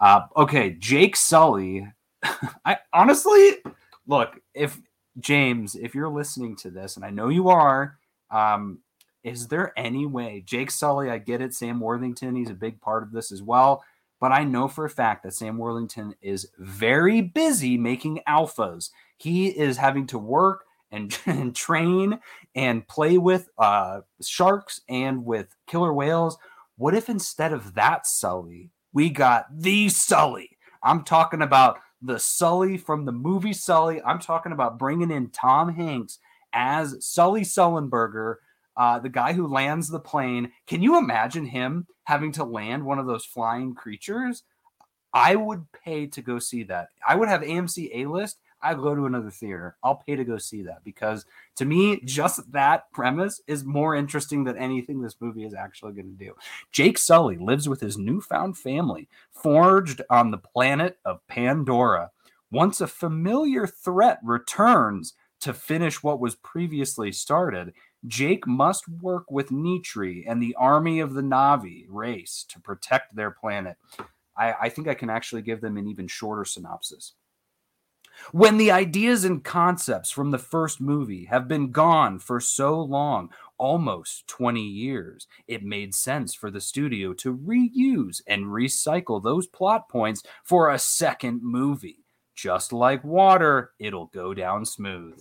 Uh, 0.00 0.22
okay 0.36 0.76
jake 0.78 1.16
sully. 1.16 1.86
I 2.64 2.78
honestly 2.92 3.56
look 4.06 4.40
if 4.54 4.78
James, 5.18 5.74
if 5.74 5.94
you're 5.94 6.08
listening 6.08 6.56
to 6.56 6.70
this, 6.70 6.96
and 6.96 7.04
I 7.04 7.10
know 7.10 7.28
you 7.28 7.48
are, 7.50 7.98
um, 8.30 8.78
is 9.24 9.48
there 9.48 9.72
any 9.76 10.06
way 10.06 10.42
Jake 10.44 10.70
Sully? 10.70 11.10
I 11.10 11.18
get 11.18 11.40
it, 11.40 11.54
Sam 11.54 11.80
Worthington, 11.80 12.36
he's 12.36 12.50
a 12.50 12.54
big 12.54 12.80
part 12.80 13.02
of 13.02 13.12
this 13.12 13.32
as 13.32 13.42
well. 13.42 13.84
But 14.20 14.32
I 14.32 14.44
know 14.44 14.68
for 14.68 14.84
a 14.84 14.90
fact 14.90 15.24
that 15.24 15.34
Sam 15.34 15.58
Worthington 15.58 16.14
is 16.20 16.48
very 16.58 17.20
busy 17.20 17.76
making 17.76 18.20
alphas. 18.28 18.90
He 19.16 19.48
is 19.48 19.76
having 19.76 20.06
to 20.08 20.18
work 20.18 20.64
and, 20.92 21.16
and 21.26 21.56
train 21.56 22.20
and 22.54 22.86
play 22.86 23.18
with 23.18 23.48
uh, 23.58 24.02
sharks 24.20 24.80
and 24.88 25.24
with 25.24 25.54
killer 25.66 25.92
whales. 25.92 26.38
What 26.76 26.94
if 26.94 27.08
instead 27.08 27.52
of 27.52 27.74
that 27.74 28.06
Sully, 28.06 28.70
we 28.92 29.10
got 29.10 29.46
the 29.52 29.88
Sully? 29.88 30.56
I'm 30.82 31.04
talking 31.04 31.42
about 31.42 31.78
the 32.00 32.18
Sully 32.18 32.76
from 32.76 33.04
the 33.04 33.12
movie 33.12 33.52
Sully. 33.52 34.02
I'm 34.02 34.18
talking 34.18 34.52
about 34.52 34.78
bringing 34.78 35.10
in 35.10 35.30
Tom 35.30 35.74
Hanks 35.74 36.18
as 36.52 36.96
Sully 37.04 37.42
Sullenberger, 37.42 38.36
uh, 38.76 38.98
the 38.98 39.08
guy 39.08 39.32
who 39.32 39.46
lands 39.46 39.88
the 39.88 40.00
plane. 40.00 40.52
Can 40.66 40.82
you 40.82 40.98
imagine 40.98 41.46
him 41.46 41.86
having 42.04 42.32
to 42.32 42.44
land 42.44 42.84
one 42.84 42.98
of 42.98 43.06
those 43.06 43.24
flying 43.24 43.74
creatures? 43.74 44.42
I 45.12 45.36
would 45.36 45.66
pay 45.84 46.06
to 46.06 46.22
go 46.22 46.38
see 46.38 46.62
that. 46.64 46.88
I 47.06 47.16
would 47.16 47.28
have 47.28 47.42
AMC 47.42 47.90
A 47.94 48.06
list. 48.06 48.38
I'd 48.62 48.78
go 48.78 48.94
to 48.94 49.06
another 49.06 49.30
theater. 49.30 49.76
I'll 49.82 49.96
pay 49.96 50.14
to 50.14 50.24
go 50.24 50.38
see 50.38 50.62
that 50.62 50.84
because 50.84 51.26
to 51.56 51.64
me, 51.64 52.00
just 52.04 52.52
that 52.52 52.90
premise 52.92 53.40
is 53.46 53.64
more 53.64 53.96
interesting 53.96 54.44
than 54.44 54.56
anything 54.56 55.02
this 55.02 55.16
movie 55.20 55.44
is 55.44 55.54
actually 55.54 55.92
going 55.94 56.16
to 56.16 56.24
do. 56.24 56.34
Jake 56.70 56.96
Sully 56.96 57.36
lives 57.36 57.68
with 57.68 57.80
his 57.80 57.98
newfound 57.98 58.56
family, 58.56 59.08
forged 59.32 60.00
on 60.08 60.30
the 60.30 60.38
planet 60.38 60.98
of 61.04 61.26
Pandora. 61.26 62.10
Once 62.52 62.80
a 62.80 62.86
familiar 62.86 63.66
threat 63.66 64.20
returns 64.22 65.14
to 65.40 65.52
finish 65.52 66.02
what 66.02 66.20
was 66.20 66.36
previously 66.36 67.10
started, 67.10 67.72
Jake 68.06 68.46
must 68.46 68.88
work 68.88 69.30
with 69.30 69.50
Neytiri 69.50 70.24
and 70.26 70.42
the 70.42 70.54
army 70.56 71.00
of 71.00 71.14
the 71.14 71.22
Na'vi 71.22 71.86
race 71.88 72.44
to 72.48 72.60
protect 72.60 73.14
their 73.14 73.30
planet. 73.30 73.76
I, 74.36 74.54
I 74.62 74.68
think 74.68 74.88
I 74.88 74.94
can 74.94 75.10
actually 75.10 75.42
give 75.42 75.60
them 75.60 75.76
an 75.76 75.86
even 75.86 76.08
shorter 76.08 76.44
synopsis. 76.44 77.14
When 78.30 78.58
the 78.58 78.70
ideas 78.70 79.24
and 79.24 79.42
concepts 79.42 80.10
from 80.10 80.30
the 80.30 80.38
first 80.38 80.80
movie 80.80 81.24
have 81.26 81.48
been 81.48 81.70
gone 81.70 82.18
for 82.18 82.40
so 82.40 82.80
long, 82.80 83.30
almost 83.58 84.26
20 84.26 84.60
years, 84.60 85.26
it 85.48 85.62
made 85.62 85.94
sense 85.94 86.34
for 86.34 86.50
the 86.50 86.60
studio 86.60 87.14
to 87.14 87.36
reuse 87.36 88.20
and 88.26 88.46
recycle 88.46 89.22
those 89.22 89.46
plot 89.46 89.88
points 89.88 90.22
for 90.44 90.70
a 90.70 90.78
second 90.78 91.42
movie. 91.42 92.04
Just 92.34 92.72
like 92.72 93.02
water, 93.04 93.72
it'll 93.78 94.06
go 94.06 94.34
down 94.34 94.64
smooth. 94.64 95.20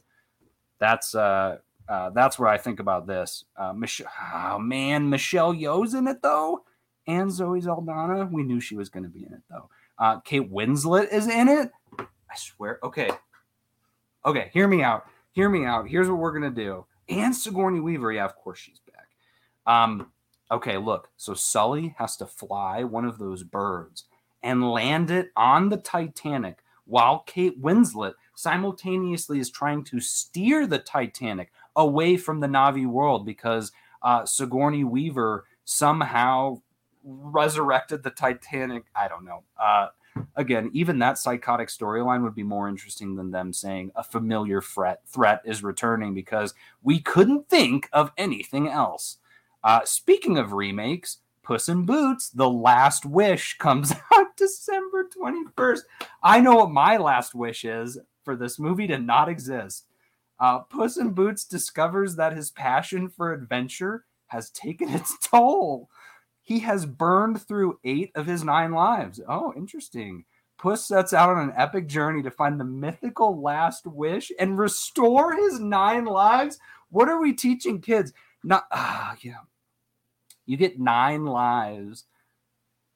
That's 0.79 1.13
uh 1.15 1.57
uh, 1.87 2.09
that's 2.11 2.39
where 2.39 2.49
I 2.49 2.57
think 2.57 2.79
about 2.79 3.07
this. 3.07 3.45
Uh, 3.57 3.73
Mich- 3.73 4.01
oh 4.33 4.59
man, 4.59 5.09
Michelle 5.09 5.53
Yeoh's 5.53 5.93
in 5.93 6.07
it 6.07 6.21
though, 6.21 6.63
and 7.07 7.31
Zoe 7.31 7.61
Saldana. 7.61 8.29
We 8.31 8.43
knew 8.43 8.59
she 8.59 8.75
was 8.75 8.89
going 8.89 9.03
to 9.03 9.09
be 9.09 9.25
in 9.25 9.33
it 9.33 9.41
though. 9.49 9.69
Uh, 9.97 10.19
Kate 10.19 10.51
Winslet 10.51 11.11
is 11.11 11.27
in 11.27 11.47
it. 11.47 11.71
I 11.99 12.35
swear. 12.35 12.79
Okay, 12.83 13.09
okay. 14.25 14.49
Hear 14.53 14.67
me 14.67 14.83
out. 14.83 15.05
Hear 15.31 15.49
me 15.49 15.65
out. 15.65 15.87
Here's 15.87 16.09
what 16.09 16.17
we're 16.17 16.33
gonna 16.33 16.49
do. 16.49 16.85
And 17.09 17.35
Sigourney 17.35 17.79
Weaver. 17.79 18.11
Yeah, 18.11 18.25
of 18.25 18.35
course 18.35 18.59
she's 18.59 18.79
back. 18.79 19.07
Um. 19.65 20.11
Okay, 20.51 20.77
look. 20.77 21.09
So 21.17 21.33
Sully 21.33 21.95
has 21.97 22.17
to 22.17 22.25
fly 22.25 22.83
one 22.83 23.05
of 23.05 23.17
those 23.17 23.43
birds 23.43 24.05
and 24.43 24.71
land 24.71 25.11
it 25.11 25.31
on 25.35 25.69
the 25.69 25.77
Titanic 25.77 26.59
while 26.85 27.19
Kate 27.19 27.61
Winslet 27.61 28.13
simultaneously 28.35 29.39
is 29.39 29.49
trying 29.49 29.83
to 29.85 29.99
steer 29.99 30.65
the 30.65 30.79
Titanic 30.79 31.51
away 31.75 32.17
from 32.17 32.39
the 32.39 32.47
Na'vi 32.47 32.85
world 32.85 33.25
because 33.25 33.71
uh, 34.01 34.25
Sigourney 34.25 34.83
Weaver 34.83 35.45
somehow 35.63 36.61
resurrected 37.03 38.03
the 38.03 38.09
Titanic. 38.09 38.83
I 38.95 39.07
don't 39.07 39.25
know. 39.25 39.43
Uh, 39.59 39.87
again, 40.35 40.69
even 40.73 40.99
that 40.99 41.17
psychotic 41.17 41.69
storyline 41.69 42.23
would 42.23 42.35
be 42.35 42.43
more 42.43 42.67
interesting 42.67 43.15
than 43.15 43.31
them 43.31 43.53
saying 43.53 43.91
a 43.95 44.03
familiar 44.03 44.61
threat 44.61 45.01
threat 45.07 45.41
is 45.45 45.63
returning 45.63 46.13
because 46.13 46.53
we 46.83 46.99
couldn't 46.99 47.49
think 47.49 47.89
of 47.93 48.11
anything 48.17 48.67
else. 48.67 49.17
Uh, 49.63 49.81
speaking 49.85 50.37
of 50.37 50.53
remakes, 50.53 51.19
Puss 51.43 51.69
in 51.69 51.85
Boots: 51.85 52.29
The 52.29 52.49
Last 52.49 53.05
Wish 53.05 53.57
comes 53.57 53.93
out 54.15 54.37
December 54.37 55.07
twenty 55.11 55.43
first. 55.55 55.85
I 56.23 56.39
know 56.39 56.55
what 56.55 56.71
my 56.71 56.97
last 56.97 57.33
wish 57.33 57.65
is 57.65 57.97
for 58.23 58.35
this 58.35 58.59
movie 58.59 58.87
to 58.87 58.99
not 58.99 59.29
exist. 59.29 59.85
Uh, 60.41 60.59
Puss 60.59 60.97
in 60.97 61.11
Boots 61.11 61.45
discovers 61.45 62.15
that 62.15 62.35
his 62.35 62.49
passion 62.49 63.07
for 63.07 63.31
adventure 63.31 64.05
has 64.27 64.49
taken 64.49 64.89
its 64.93 65.15
toll. 65.19 65.87
He 66.41 66.59
has 66.59 66.85
burned 66.87 67.41
through 67.41 67.79
eight 67.83 68.11
of 68.15 68.25
his 68.25 68.43
nine 68.43 68.71
lives. 68.71 69.21
Oh, 69.29 69.53
interesting. 69.55 70.25
Puss 70.57 70.85
sets 70.85 71.13
out 71.13 71.29
on 71.29 71.49
an 71.49 71.53
epic 71.55 71.87
journey 71.87 72.23
to 72.23 72.31
find 72.31 72.59
the 72.59 72.65
mythical 72.65 73.39
last 73.39 73.85
wish 73.85 74.31
and 74.39 74.57
restore 74.57 75.35
his 75.35 75.59
nine 75.59 76.05
lives. 76.05 76.59
What 76.89 77.07
are 77.07 77.21
we 77.21 77.33
teaching 77.33 77.79
kids? 77.79 78.11
Not, 78.43 78.65
ah, 78.71 79.15
yeah. 79.21 79.41
You 80.47 80.57
get 80.57 80.79
nine 80.79 81.25
lives 81.25 82.05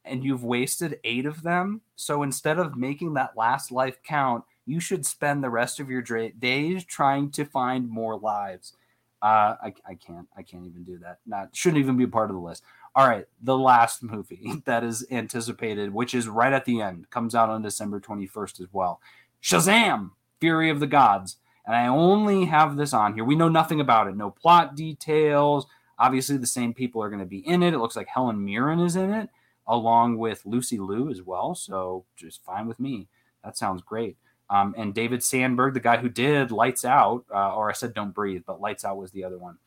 and 0.04 0.24
you've 0.24 0.43
wasted 0.43 1.00
eight 1.04 1.26
of 1.26 1.43
them. 1.43 1.82
So 1.96 2.24
instead 2.24 2.58
of 2.58 2.76
making 2.76 3.14
that 3.14 3.38
last 3.38 3.72
life 3.72 3.98
count, 4.04 4.43
you 4.66 4.80
should 4.80 5.05
spend 5.05 5.43
the 5.43 5.49
rest 5.49 5.80
of 5.80 5.89
your 5.89 6.01
days 6.01 6.84
trying 6.84 7.32
to 7.32 7.45
find 7.45 7.89
more 7.89 8.18
lives. 8.18 8.74
Uh, 9.22 9.55
I, 9.61 9.74
I 9.88 9.95
can't. 9.95 10.28
I 10.38 10.43
can't 10.43 10.66
even 10.66 10.84
do 10.84 10.97
that. 10.99 11.20
Not 11.26 11.55
shouldn't 11.55 11.80
even 11.80 11.97
be 11.97 12.03
a 12.03 12.07
part 12.09 12.30
of 12.30 12.36
the 12.36 12.41
list. 12.41 12.63
All 12.95 13.07
right, 13.07 13.26
the 13.41 13.57
last 13.57 14.03
movie 14.03 14.53
that 14.66 14.84
is 14.84 15.05
anticipated, 15.11 15.93
which 15.93 16.13
is 16.13 16.28
right 16.28 16.53
at 16.53 16.66
the 16.66 16.82
end, 16.82 17.09
comes 17.09 17.36
out 17.36 17.49
on 17.49 17.61
December 17.61 17.99
21st 17.99 18.61
as 18.61 18.68
well. 18.72 19.01
Shazam! 19.41 20.11
Fury 20.39 20.70
of 20.70 20.80
the 20.80 20.88
Gods. 20.88 21.38
And 21.66 21.76
I 21.76 21.88
only 21.88 22.45
have 22.45 22.76
this 22.76 22.93
on 22.93 23.16
here. 23.16 23.24
We 23.24 23.36
know 23.36 23.49
nothing 23.49 23.80
about 23.80 24.07
it. 24.07 24.16
No 24.16 24.30
plot 24.30 24.76
details. 24.76 25.66
Obviously, 25.97 26.38
the 26.38 26.45
same 26.45 26.74
people 26.74 27.01
are 27.01 27.09
going 27.09 27.20
to 27.20 27.26
be 27.26 27.39
in 27.39 27.63
it. 27.63 27.74
It 27.74 27.80
looks 27.80 27.95
like 27.95 28.07
Helen 28.07 28.43
Mirren 28.43 28.80
is 28.80 28.95
in 28.95 29.11
it, 29.11 29.30
along 29.68 30.18
with 30.18 30.45
Lucy 30.45 30.78
Liu 30.78 31.09
as 31.09 31.22
well. 31.22 31.55
So 31.55 32.05
just 32.16 32.43
fine 32.43 32.68
with 32.68 32.80
me. 32.80 33.07
That 33.43 33.57
sounds 33.57 33.82
great. 33.82 34.18
Um, 34.50 34.76
and 34.78 34.93
David 34.93 35.24
Sandberg, 35.24 35.74
the 35.74 35.80
guy 35.80 35.98
who 35.98 36.10
did 36.10 36.52
Lights 36.52 36.86
Out, 36.86 37.26
uh, 37.34 37.56
or 37.56 37.70
I 37.70 37.74
said 37.74 37.93
Don't 37.93 38.14
Breathe, 38.14 38.43
but 38.46 38.62
Lights 38.62 38.86
Out 38.86 38.98
was 38.98 39.12
the 39.12 39.24
other 39.24 39.38
one. 39.38 39.58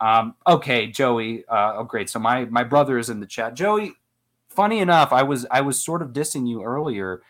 Um, 0.00 0.34
okay, 0.46 0.86
Joey. 0.86 1.44
Uh, 1.48 1.74
oh, 1.76 1.84
great. 1.84 2.10
So 2.10 2.18
my 2.18 2.44
my 2.46 2.64
brother 2.64 2.98
is 2.98 3.10
in 3.10 3.20
the 3.20 3.26
chat. 3.26 3.54
Joey, 3.54 3.92
funny 4.48 4.78
enough, 4.80 5.12
I 5.12 5.22
was 5.22 5.46
I 5.50 5.60
was 5.60 5.80
sort 5.80 6.02
of 6.02 6.12
dissing 6.12 6.48
you 6.48 6.62
earlier, 6.62 7.22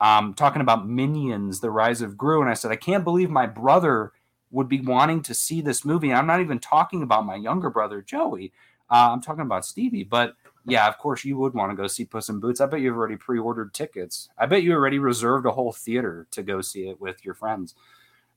um, 0.00 0.34
talking 0.34 0.62
about 0.62 0.88
Minions: 0.88 1.60
The 1.60 1.70
Rise 1.70 2.00
of 2.02 2.16
Gru, 2.16 2.40
and 2.40 2.50
I 2.50 2.54
said 2.54 2.70
I 2.70 2.76
can't 2.76 3.04
believe 3.04 3.30
my 3.30 3.46
brother 3.46 4.12
would 4.50 4.68
be 4.68 4.80
wanting 4.80 5.22
to 5.22 5.34
see 5.34 5.62
this 5.62 5.84
movie. 5.84 6.12
I'm 6.12 6.26
not 6.26 6.40
even 6.40 6.58
talking 6.58 7.02
about 7.02 7.26
my 7.26 7.36
younger 7.36 7.70
brother 7.70 8.02
Joey. 8.02 8.52
Uh, 8.90 9.10
I'm 9.12 9.22
talking 9.22 9.42
about 9.42 9.64
Stevie, 9.64 10.04
but 10.04 10.34
yeah, 10.66 10.88
of 10.88 10.98
course 10.98 11.24
you 11.24 11.36
would 11.38 11.54
want 11.54 11.70
to 11.70 11.76
go 11.76 11.86
see 11.86 12.04
Puss 12.04 12.28
in 12.28 12.40
Boots. 12.40 12.60
I 12.60 12.66
bet 12.66 12.80
you've 12.80 12.96
already 12.96 13.16
pre-ordered 13.16 13.74
tickets. 13.74 14.28
I 14.38 14.46
bet 14.46 14.62
you 14.62 14.72
already 14.72 14.98
reserved 14.98 15.46
a 15.46 15.50
whole 15.50 15.72
theater 15.72 16.26
to 16.30 16.42
go 16.42 16.60
see 16.60 16.88
it 16.88 17.00
with 17.00 17.24
your 17.24 17.34
friends. 17.34 17.74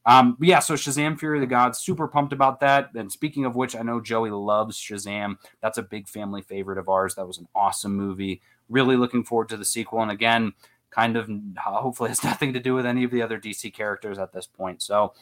Um, 0.07 0.38
yeah, 0.39 0.59
so 0.59 0.76
Shazam 0.76 1.19
Fury 1.19 1.39
of 1.39 1.41
the 1.41 1.47
Gods, 1.47 1.80
super 1.80 2.07
pumped 2.07 2.32
about 2.32 2.59
that. 2.59 2.91
And 2.93 3.11
speaking 3.11 3.45
of 3.45 3.55
which, 3.55 3.76
I 3.76 3.82
know 3.82 3.99
Joey 3.99 4.30
loves 4.30 4.78
Shazam. 4.78 5.38
That's 5.61 5.80
a 5.80 5.84
big 5.84 6.07
family 6.07 6.43
favorite 6.43 6.78
of 6.78 6.89
ours. 6.89 7.15
That 7.15 7.28
was 7.28 7.39
an 7.39 7.47
awesome 7.55 7.95
movie. 7.95 8.41
Really 8.69 8.97
looking 8.97 9.23
forward 9.23 9.49
to 9.49 9.57
the 9.57 9.65
sequel. 9.65 10.01
And 10.01 10.11
again, 10.11 10.53
kind 10.91 11.17
of 11.17 11.30
hopefully 11.57 12.09
has 12.09 12.23
nothing 12.23 12.53
to 12.53 12.59
do 12.59 12.76
with 12.76 12.86
any 12.86 13.03
of 13.03 13.11
the 13.11 13.21
other 13.21 13.39
DC 13.39 13.73
characters 13.73 14.19
at 14.19 14.32
this 14.32 14.45
point. 14.45 14.82
So 14.84 15.13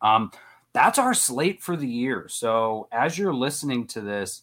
um, 0.00 0.30
that's 0.72 0.98
our 0.98 1.14
slate 1.14 1.60
for 1.60 1.76
the 1.76 1.88
year. 1.88 2.26
So 2.28 2.88
as 2.92 3.18
you're 3.18 3.34
listening 3.34 3.88
to 3.88 4.00
this, 4.00 4.42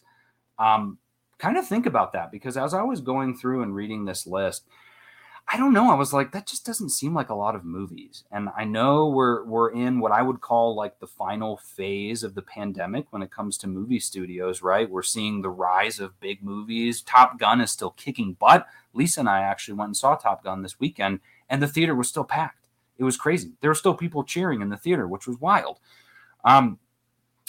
um, 0.59 0.97
kind 1.37 1.57
of 1.57 1.67
think 1.67 1.85
about 1.85 2.13
that 2.13 2.31
because 2.31 2.57
as 2.57 2.73
I 2.73 2.83
was 2.83 3.01
going 3.01 3.35
through 3.35 3.63
and 3.63 3.75
reading 3.75 4.05
this 4.05 4.25
list, 4.25 4.65
I 5.47 5.57
don't 5.57 5.73
know. 5.73 5.91
I 5.91 5.95
was 5.95 6.11
like, 6.11 6.31
that 6.31 6.47
just 6.47 6.65
doesn't 6.65 6.89
seem 6.89 7.13
like 7.13 7.29
a 7.29 7.35
lot 7.35 7.55
of 7.55 7.63
movies. 7.63 8.23
And 8.31 8.49
I 8.57 8.63
know 8.63 9.07
we're 9.07 9.43
we're 9.45 9.69
in 9.69 9.99
what 9.99 10.11
I 10.11 10.23
would 10.23 10.41
call 10.41 10.75
like 10.75 10.99
the 10.99 11.07
final 11.07 11.57
phase 11.57 12.23
of 12.23 12.33
the 12.33 12.41
pandemic 12.41 13.05
when 13.11 13.21
it 13.21 13.29
comes 13.29 13.57
to 13.59 13.67
movie 13.67 13.99
studios, 13.99 14.63
right? 14.63 14.89
We're 14.89 15.03
seeing 15.03 15.41
the 15.41 15.49
rise 15.49 15.99
of 15.99 16.19
big 16.19 16.43
movies. 16.43 17.01
Top 17.01 17.37
Gun 17.37 17.61
is 17.61 17.71
still 17.71 17.91
kicking 17.91 18.33
butt. 18.33 18.65
Lisa 18.93 19.19
and 19.19 19.29
I 19.29 19.41
actually 19.41 19.75
went 19.75 19.89
and 19.89 19.97
saw 19.97 20.15
Top 20.15 20.43
Gun 20.43 20.63
this 20.63 20.79
weekend, 20.79 21.19
and 21.47 21.61
the 21.61 21.67
theater 21.67 21.93
was 21.93 22.09
still 22.09 22.23
packed. 22.23 22.65
It 22.97 23.03
was 23.03 23.17
crazy. 23.17 23.51
There 23.61 23.69
were 23.69 23.75
still 23.75 23.93
people 23.93 24.23
cheering 24.23 24.61
in 24.61 24.69
the 24.69 24.77
theater, 24.77 25.07
which 25.07 25.27
was 25.27 25.39
wild. 25.39 25.79
Um, 26.43 26.79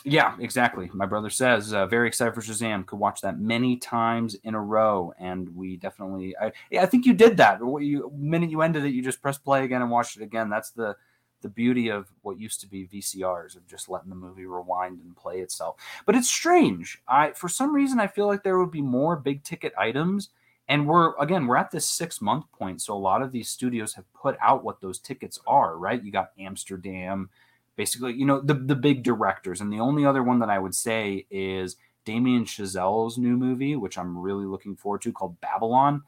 yeah, 0.09 0.37
exactly. 0.39 0.89
My 0.95 1.05
brother 1.05 1.31
says 1.31 1.75
uh, 1.75 1.85
very 1.87 2.07
excited 2.07 2.33
for 2.33 2.41
Shazam. 2.41 2.87
Could 2.87 3.01
watch 3.01 3.23
that 3.23 3.41
many 3.41 3.77
times 3.77 4.37
in 4.45 4.55
a 4.55 4.61
row, 4.61 5.13
and 5.19 5.49
we 5.57 5.77
definitely. 5.77 6.37
I, 6.41 6.53
yeah, 6.71 6.85
I 6.85 6.87
think 6.87 7.07
you 7.07 7.13
did 7.13 7.37
that. 7.39 7.59
You 7.59 8.13
minute 8.17 8.49
you 8.49 8.63
ended 8.63 8.85
it, 8.85 8.91
you 8.91 9.03
just 9.03 9.21
press 9.21 9.37
play 9.37 9.65
again 9.65 9.83
and 9.83 9.91
watched 9.91 10.17
it 10.17 10.23
again. 10.23 10.49
That's 10.49 10.71
the 10.71 10.97
the 11.43 11.49
beauty 11.49 11.89
of 11.89 12.09
what 12.23 12.39
used 12.39 12.61
to 12.61 12.69
be 12.69 12.87
VCRs 12.87 13.57
of 13.57 13.67
just 13.67 13.89
letting 13.89 14.09
the 14.09 14.15
movie 14.15 14.47
rewind 14.47 15.01
and 15.01 15.17
play 15.17 15.41
itself. 15.41 15.77
But 16.07 16.15
it's 16.15 16.31
strange. 16.31 17.03
I 17.09 17.33
for 17.33 17.49
some 17.49 17.75
reason 17.75 17.99
I 17.99 18.07
feel 18.07 18.29
like 18.29 18.45
there 18.45 18.59
would 18.59 18.71
be 18.71 18.83
more 18.83 19.17
big 19.17 19.43
ticket 19.43 19.73
items, 19.77 20.29
and 20.69 20.87
we're 20.87 21.17
again 21.19 21.49
we're 21.49 21.57
at 21.57 21.73
this 21.73 21.85
six 21.85 22.21
month 22.21 22.45
point, 22.53 22.81
so 22.81 22.95
a 22.95 22.97
lot 22.97 23.23
of 23.23 23.33
these 23.33 23.49
studios 23.49 23.95
have 23.95 24.13
put 24.15 24.37
out 24.41 24.63
what 24.63 24.81
those 24.81 25.01
tickets 25.01 25.41
are. 25.49 25.77
Right? 25.77 26.01
You 26.01 26.13
got 26.13 26.31
Amsterdam 26.39 27.29
basically, 27.77 28.15
you 28.15 28.25
know, 28.25 28.41
the 28.41 28.55
the 28.55 28.75
big 28.75 29.03
directors. 29.03 29.61
And 29.61 29.73
the 29.73 29.81
only 29.81 30.05
other 30.05 30.23
one 30.23 30.39
that 30.41 30.51
I 30.51 30.59
would 30.59 30.75
say 30.75 31.27
is 31.31 31.77
Damien 32.05 32.45
Chazelle's 32.45 33.19
new 33.19 33.37
movie, 33.37 33.77
which 33.77 33.99
I'm 33.99 34.19
really 34.19 34.47
looking 34.47 34.77
forward 34.77 35.03
to, 35.03 35.13
called 35.13 35.41
Babylon. 35.41 36.03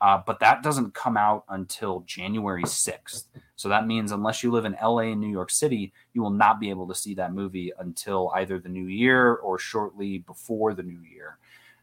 Uh, 0.00 0.22
but 0.26 0.40
that 0.40 0.62
doesn't 0.62 0.94
come 0.94 1.18
out 1.18 1.44
until 1.50 2.00
January 2.06 2.62
6th. 2.62 3.24
So 3.56 3.68
that 3.68 3.86
means 3.86 4.12
unless 4.12 4.42
you 4.42 4.50
live 4.50 4.64
in 4.64 4.76
LA 4.82 5.10
and 5.10 5.20
New 5.20 5.28
York 5.28 5.50
City, 5.50 5.92
you 6.14 6.22
will 6.22 6.30
not 6.30 6.58
be 6.58 6.70
able 6.70 6.88
to 6.88 6.94
see 6.94 7.14
that 7.16 7.34
movie 7.34 7.70
until 7.78 8.32
either 8.34 8.58
the 8.58 8.70
new 8.70 8.86
year 8.86 9.34
or 9.34 9.58
shortly 9.58 10.18
before 10.18 10.72
the 10.72 10.82
new 10.82 11.00
year. 11.00 11.36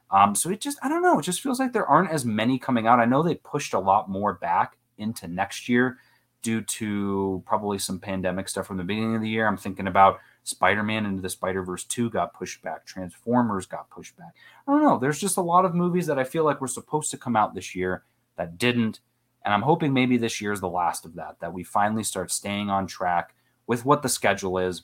Um, 0.10 0.34
so 0.34 0.50
it 0.50 0.62
just, 0.62 0.80
I 0.82 0.90
don't 0.90 1.04
know, 1.04 1.20
it 1.20 1.24
just 1.24 1.42
feels 1.42 1.60
like 1.60 1.74
there 1.74 1.86
aren't 1.86 2.10
as 2.10 2.26
many 2.26 2.58
coming 2.58 2.88
out. 2.88 3.00
I 3.00 3.06
know 3.06 3.22
they 3.22 3.36
pushed 3.36 3.76
a 3.76 3.80
lot 3.80 4.10
more 4.10 4.34
back 4.34 4.78
into 4.98 5.28
next 5.28 5.70
year 5.70 6.00
due 6.48 6.62
to 6.62 7.44
probably 7.46 7.78
some 7.78 8.00
pandemic 8.00 8.48
stuff 8.48 8.66
from 8.66 8.78
the 8.78 8.84
beginning 8.86 9.14
of 9.18 9.22
the 9.22 9.28
year. 9.28 9.46
I'm 9.46 9.58
thinking 9.58 9.88
about 9.88 10.22
Spider 10.46 10.82
Man 10.82 11.06
into 11.06 11.22
the 11.22 11.28
Spider 11.28 11.62
Verse 11.62 11.84
2 11.84 12.10
got 12.10 12.34
pushed 12.34 12.62
back, 12.62 12.86
Transformers 12.86 13.66
got 13.66 13.90
pushed 13.90 14.16
back. 14.16 14.34
I 14.66 14.72
don't 14.72 14.82
know. 14.82 14.98
There's 14.98 15.20
just 15.20 15.36
a 15.36 15.42
lot 15.42 15.66
of 15.66 15.76
movies 15.76 16.08
that 16.08 16.18
I 16.18 16.24
feel 16.24 16.46
like 16.46 16.62
were 16.62 16.70
supposed 16.70 17.12
to 17.12 17.18
come 17.18 17.36
out 17.36 17.54
this 17.54 17.76
year 17.76 18.06
that 18.38 18.58
didn't. 18.58 19.02
And 19.44 19.54
I'm 19.54 19.62
hoping 19.62 19.92
maybe 19.92 20.16
this 20.16 20.40
year 20.40 20.54
is 20.54 20.62
the 20.62 20.70
last 20.70 21.04
of 21.04 21.16
that, 21.16 21.36
that 21.42 21.52
we 21.52 21.66
finally 21.66 22.04
start 22.04 22.32
staying 22.32 22.70
on 22.70 22.88
track 22.88 23.36
with 23.68 23.84
what 23.84 24.02
the 24.02 24.08
schedule 24.08 24.58
is. 24.58 24.84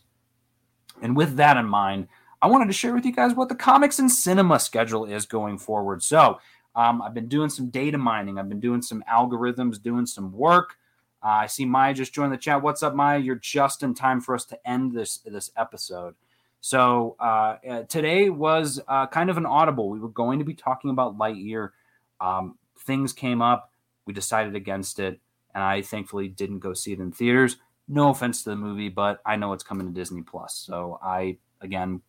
And 1.01 1.15
with 1.15 1.37
that 1.37 1.55
in 1.55 1.65
mind, 1.65 2.09
I 2.41 2.47
wanted 2.47 2.67
to 2.67 2.73
share 2.73 2.93
with 2.93 3.05
you 3.05 3.13
guys 3.13 3.35
what 3.35 3.47
the 3.47 3.55
comics 3.55 3.99
and 3.99 4.11
cinema 4.11 4.59
schedule 4.59 5.05
is 5.05 5.25
going 5.25 5.59
forward. 5.59 6.03
So 6.03 6.41
um, 6.75 7.01
I've 7.01 7.13
been 7.13 7.29
doing 7.29 7.49
some 7.49 7.69
data 7.69 7.97
mining, 7.97 8.37
I've 8.37 8.49
been 8.49 8.59
doing 8.59 8.81
some 8.81 9.01
algorithms, 9.09 9.81
doing 9.81 10.05
some 10.05 10.33
work. 10.33 10.75
Uh, 11.23 11.27
I 11.27 11.47
see 11.47 11.65
Maya 11.65 11.93
just 11.93 12.13
joined 12.13 12.33
the 12.33 12.37
chat. 12.37 12.61
What's 12.61 12.83
up, 12.83 12.95
Maya? 12.95 13.17
You're 13.17 13.35
just 13.35 13.81
in 13.81 13.93
time 13.93 14.19
for 14.19 14.35
us 14.35 14.45
to 14.45 14.69
end 14.69 14.91
this 14.91 15.19
this 15.19 15.51
episode. 15.55 16.15
So 16.59 17.15
uh, 17.19 17.57
uh, 17.69 17.83
today 17.83 18.29
was 18.29 18.81
uh, 18.87 19.07
kind 19.07 19.29
of 19.29 19.37
an 19.37 19.45
audible. 19.45 19.89
We 19.89 19.99
were 19.99 20.09
going 20.09 20.39
to 20.39 20.45
be 20.45 20.53
talking 20.53 20.89
about 20.89 21.17
Lightyear. 21.17 21.69
Um, 22.19 22.57
things 22.79 23.13
came 23.13 23.41
up. 23.41 23.71
We 24.05 24.13
decided 24.13 24.55
against 24.55 24.99
it, 24.99 25.19
and 25.53 25.63
I 25.63 25.81
thankfully 25.81 26.27
didn't 26.27 26.59
go 26.59 26.73
see 26.73 26.93
it 26.93 26.99
in 26.99 27.11
theaters. 27.11 27.57
No 27.87 28.09
offense 28.09 28.43
to 28.43 28.49
the 28.49 28.55
movie, 28.55 28.89
but 28.89 29.21
I 29.25 29.35
know 29.35 29.53
it's 29.53 29.63
coming 29.63 29.87
to 29.87 29.93
Disney 29.93 30.21
Plus. 30.21 30.55
So 30.55 30.99
I 31.01 31.37
again 31.61 32.01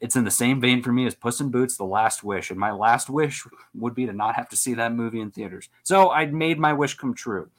it's 0.00 0.16
in 0.16 0.24
the 0.24 0.30
same 0.30 0.60
vein 0.60 0.82
for 0.82 0.92
me 0.92 1.06
as 1.06 1.14
Puss 1.14 1.40
in 1.40 1.50
Boots, 1.50 1.76
The 1.76 1.84
Last 1.84 2.22
Wish. 2.22 2.50
And 2.50 2.58
my 2.58 2.70
last 2.70 3.10
wish 3.10 3.44
would 3.74 3.94
be 3.94 4.06
to 4.06 4.12
not 4.12 4.36
have 4.36 4.48
to 4.50 4.56
see 4.56 4.74
that 4.74 4.94
movie 4.94 5.20
in 5.20 5.30
theaters. 5.30 5.68
So 5.82 6.10
I 6.10 6.26
made 6.26 6.58
my 6.58 6.72
wish 6.72 6.94
come 6.94 7.14
true. 7.14 7.50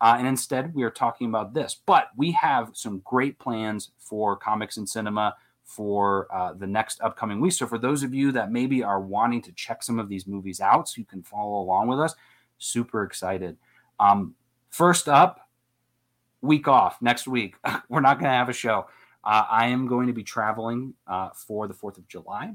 Uh, 0.00 0.16
and 0.18 0.26
instead, 0.26 0.74
we 0.74 0.82
are 0.82 0.90
talking 0.90 1.28
about 1.28 1.54
this. 1.54 1.76
But 1.86 2.10
we 2.16 2.32
have 2.32 2.70
some 2.74 3.00
great 3.04 3.38
plans 3.38 3.90
for 3.98 4.36
comics 4.36 4.76
and 4.76 4.88
cinema 4.88 5.34
for 5.64 6.28
uh, 6.32 6.54
the 6.54 6.66
next 6.66 7.00
upcoming 7.02 7.40
week. 7.40 7.52
So 7.52 7.66
for 7.66 7.78
those 7.78 8.02
of 8.02 8.14
you 8.14 8.32
that 8.32 8.50
maybe 8.50 8.82
are 8.82 9.00
wanting 9.00 9.42
to 9.42 9.52
check 9.52 9.82
some 9.82 9.98
of 9.98 10.08
these 10.08 10.26
movies 10.26 10.60
out 10.60 10.88
so 10.88 10.98
you 10.98 11.04
can 11.04 11.22
follow 11.22 11.60
along 11.60 11.88
with 11.88 12.00
us, 12.00 12.14
super 12.58 13.02
excited. 13.02 13.56
Um, 14.00 14.34
first 14.70 15.08
up, 15.08 15.48
week 16.40 16.68
off 16.68 17.02
next 17.02 17.26
week. 17.26 17.56
We're 17.88 18.00
not 18.00 18.18
going 18.18 18.30
to 18.30 18.36
have 18.36 18.48
a 18.48 18.54
show. 18.54 18.86
Uh, 19.24 19.44
I 19.50 19.66
am 19.66 19.86
going 19.86 20.06
to 20.06 20.12
be 20.12 20.22
traveling 20.22 20.94
uh, 21.06 21.30
for 21.34 21.66
the 21.68 21.74
4th 21.74 21.98
of 21.98 22.08
July. 22.08 22.54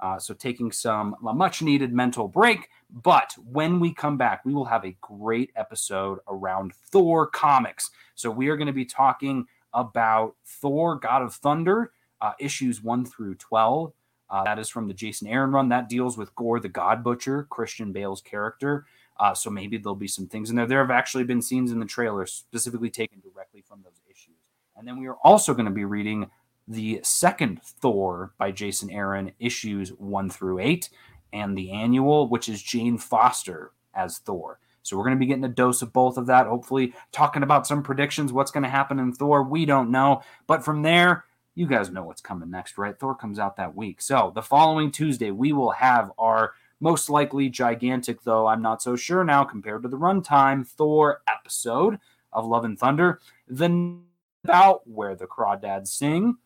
Uh, 0.00 0.18
so 0.18 0.34
taking 0.34 0.72
some 0.72 1.14
a 1.26 1.32
much 1.34 1.62
needed 1.62 1.92
mental 1.92 2.28
break. 2.28 2.68
But 2.90 3.34
when 3.50 3.78
we 3.80 3.92
come 3.92 4.16
back, 4.16 4.44
we 4.44 4.54
will 4.54 4.64
have 4.64 4.84
a 4.84 4.96
great 5.00 5.50
episode 5.56 6.18
around 6.28 6.74
Thor 6.74 7.26
comics. 7.26 7.90
So 8.14 8.30
we 8.30 8.48
are 8.48 8.56
going 8.56 8.66
to 8.66 8.72
be 8.72 8.84
talking 8.84 9.46
about 9.72 10.34
Thor, 10.44 10.96
God 10.96 11.22
of 11.22 11.34
Thunder, 11.34 11.92
uh, 12.20 12.32
issues 12.38 12.82
1 12.82 13.04
through 13.04 13.36
12. 13.36 13.92
Uh, 14.28 14.44
that 14.44 14.58
is 14.58 14.68
from 14.68 14.86
the 14.86 14.94
Jason 14.94 15.28
Aaron 15.28 15.52
run. 15.52 15.68
That 15.68 15.88
deals 15.88 16.16
with 16.16 16.34
Gorr 16.34 16.60
the 16.60 16.68
God 16.68 17.02
Butcher, 17.02 17.46
Christian 17.50 17.92
Bale's 17.92 18.20
character. 18.20 18.86
Uh, 19.18 19.34
so 19.34 19.50
maybe 19.50 19.76
there'll 19.76 19.94
be 19.94 20.08
some 20.08 20.26
things 20.26 20.50
in 20.50 20.56
there. 20.56 20.66
There 20.66 20.80
have 20.80 20.90
actually 20.90 21.24
been 21.24 21.42
scenes 21.42 21.72
in 21.72 21.78
the 21.78 21.84
trailer 21.86 22.24
specifically 22.26 22.90
taken 22.90 23.20
directly 23.20 23.62
from 23.62 23.82
those 23.82 24.00
issues. 24.10 24.36
and 24.76 24.88
then 24.88 24.98
we 24.98 25.08
are 25.08 25.16
also 25.22 25.52
going 25.52 25.66
to 25.66 25.70
be 25.70 25.84
reading 25.84 26.30
the 26.70 27.00
second 27.02 27.60
Thor 27.62 28.32
by 28.38 28.52
Jason 28.52 28.90
Aaron, 28.90 29.32
issues 29.40 29.90
one 29.90 30.30
through 30.30 30.60
eight, 30.60 30.88
and 31.32 31.58
the 31.58 31.72
annual, 31.72 32.28
which 32.28 32.48
is 32.48 32.62
Jane 32.62 32.96
Foster 32.96 33.72
as 33.92 34.18
Thor. 34.18 34.60
So 34.82 34.96
we're 34.96 35.02
going 35.04 35.16
to 35.16 35.20
be 35.20 35.26
getting 35.26 35.44
a 35.44 35.48
dose 35.48 35.82
of 35.82 35.92
both 35.92 36.16
of 36.16 36.26
that. 36.26 36.46
Hopefully, 36.46 36.94
talking 37.10 37.42
about 37.42 37.66
some 37.66 37.82
predictions, 37.82 38.32
what's 38.32 38.52
going 38.52 38.62
to 38.62 38.70
happen 38.70 39.00
in 39.00 39.12
Thor. 39.12 39.42
We 39.42 39.66
don't 39.66 39.90
know. 39.90 40.22
But 40.46 40.64
from 40.64 40.82
there, 40.82 41.24
you 41.56 41.66
guys 41.66 41.90
know 41.90 42.04
what's 42.04 42.22
coming 42.22 42.50
next, 42.50 42.78
right? 42.78 42.96
Thor 42.96 43.16
comes 43.16 43.40
out 43.40 43.56
that 43.56 43.74
week. 43.74 44.00
So 44.00 44.30
the 44.32 44.40
following 44.40 44.92
Tuesday, 44.92 45.32
we 45.32 45.52
will 45.52 45.72
have 45.72 46.12
our 46.18 46.52
most 46.78 47.10
likely 47.10 47.48
gigantic, 47.48 48.22
though 48.22 48.46
I'm 48.46 48.62
not 48.62 48.80
so 48.80 48.94
sure 48.94 49.24
now 49.24 49.42
compared 49.42 49.82
to 49.82 49.88
the 49.88 49.98
runtime, 49.98 50.66
Thor 50.66 51.20
episode 51.28 51.98
of 52.32 52.46
Love 52.46 52.64
and 52.64 52.78
Thunder. 52.78 53.20
The 53.48 53.98
about 54.44 54.86
where 54.86 55.14
the 55.14 55.26
crawdads 55.26 55.88
sing. 55.88 56.36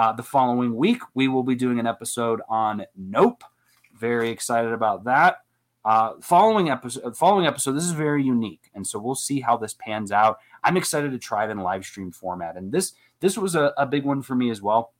Uh, 0.00 0.12
the 0.12 0.22
following 0.22 0.74
week, 0.74 1.02
we 1.12 1.28
will 1.28 1.42
be 1.42 1.54
doing 1.54 1.78
an 1.78 1.86
episode 1.86 2.40
on 2.48 2.86
Nope. 2.96 3.44
Very 3.94 4.30
excited 4.30 4.72
about 4.72 5.04
that. 5.04 5.42
Uh, 5.84 6.12
following 6.22 6.70
episode, 6.70 7.14
following 7.18 7.44
episode, 7.44 7.72
this 7.72 7.84
is 7.84 7.90
very 7.90 8.24
unique, 8.24 8.70
and 8.74 8.86
so 8.86 8.98
we'll 8.98 9.14
see 9.14 9.40
how 9.40 9.58
this 9.58 9.74
pans 9.74 10.10
out. 10.10 10.38
I'm 10.64 10.78
excited 10.78 11.12
to 11.12 11.18
try 11.18 11.44
it 11.44 11.50
in 11.50 11.58
live 11.58 11.84
stream 11.84 12.12
format, 12.12 12.56
and 12.56 12.72
this 12.72 12.94
this 13.20 13.36
was 13.36 13.54
a, 13.54 13.74
a 13.76 13.84
big 13.84 14.06
one 14.06 14.22
for 14.22 14.34
me 14.34 14.48
as 14.50 14.62
well. 14.62 14.94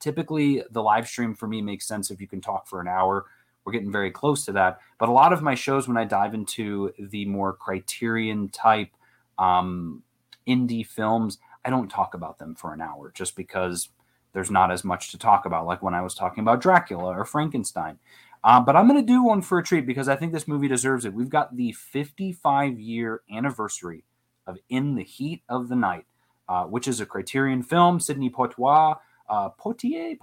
Typically, 0.00 0.64
the 0.68 0.82
live 0.82 1.06
stream 1.06 1.32
for 1.32 1.46
me 1.46 1.62
makes 1.62 1.86
sense 1.86 2.10
if 2.10 2.20
you 2.20 2.26
can 2.26 2.40
talk 2.40 2.66
for 2.66 2.80
an 2.80 2.88
hour. 2.88 3.26
We're 3.64 3.72
getting 3.72 3.92
very 3.92 4.10
close 4.10 4.44
to 4.46 4.52
that, 4.54 4.80
but 4.98 5.08
a 5.08 5.12
lot 5.12 5.32
of 5.32 5.42
my 5.42 5.54
shows, 5.54 5.86
when 5.86 5.96
I 5.96 6.02
dive 6.02 6.34
into 6.34 6.92
the 6.98 7.24
more 7.26 7.52
Criterion 7.52 8.48
type 8.48 8.90
um, 9.38 10.02
indie 10.44 10.84
films, 10.84 11.38
I 11.64 11.70
don't 11.70 11.88
talk 11.88 12.14
about 12.14 12.40
them 12.40 12.56
for 12.56 12.72
an 12.72 12.80
hour 12.80 13.12
just 13.14 13.36
because 13.36 13.90
there's 14.32 14.50
not 14.50 14.70
as 14.70 14.84
much 14.84 15.10
to 15.10 15.18
talk 15.18 15.46
about, 15.46 15.66
like 15.66 15.82
when 15.82 15.94
I 15.94 16.02
was 16.02 16.14
talking 16.14 16.42
about 16.42 16.60
Dracula 16.60 17.18
or 17.18 17.24
Frankenstein. 17.24 17.98
Uh, 18.44 18.60
but 18.60 18.76
I'm 18.76 18.86
going 18.88 19.00
to 19.00 19.06
do 19.06 19.22
one 19.22 19.42
for 19.42 19.58
a 19.58 19.62
treat 19.62 19.86
because 19.86 20.08
I 20.08 20.16
think 20.16 20.32
this 20.32 20.46
movie 20.46 20.68
deserves 20.68 21.04
it. 21.04 21.12
We've 21.12 21.28
got 21.28 21.56
the 21.56 21.72
55 21.72 22.78
year 22.78 23.22
anniversary 23.32 24.04
of 24.46 24.58
In 24.68 24.94
the 24.94 25.02
Heat 25.02 25.42
of 25.48 25.68
the 25.68 25.76
Night, 25.76 26.06
uh, 26.48 26.64
which 26.64 26.86
is 26.86 27.00
a 27.00 27.06
Criterion 27.06 27.62
film. 27.62 27.98
Sidney 27.98 28.30
Poitier, 28.30 28.98
uh, 29.28 29.50
Poitier, 29.50 30.16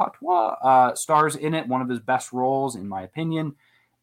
uh, 0.64 0.96
stars 0.96 1.36
in 1.36 1.54
it, 1.54 1.68
one 1.68 1.82
of 1.82 1.90
his 1.90 2.00
best 2.00 2.32
roles, 2.32 2.76
in 2.76 2.88
my 2.88 3.04
opinion. 3.04 3.56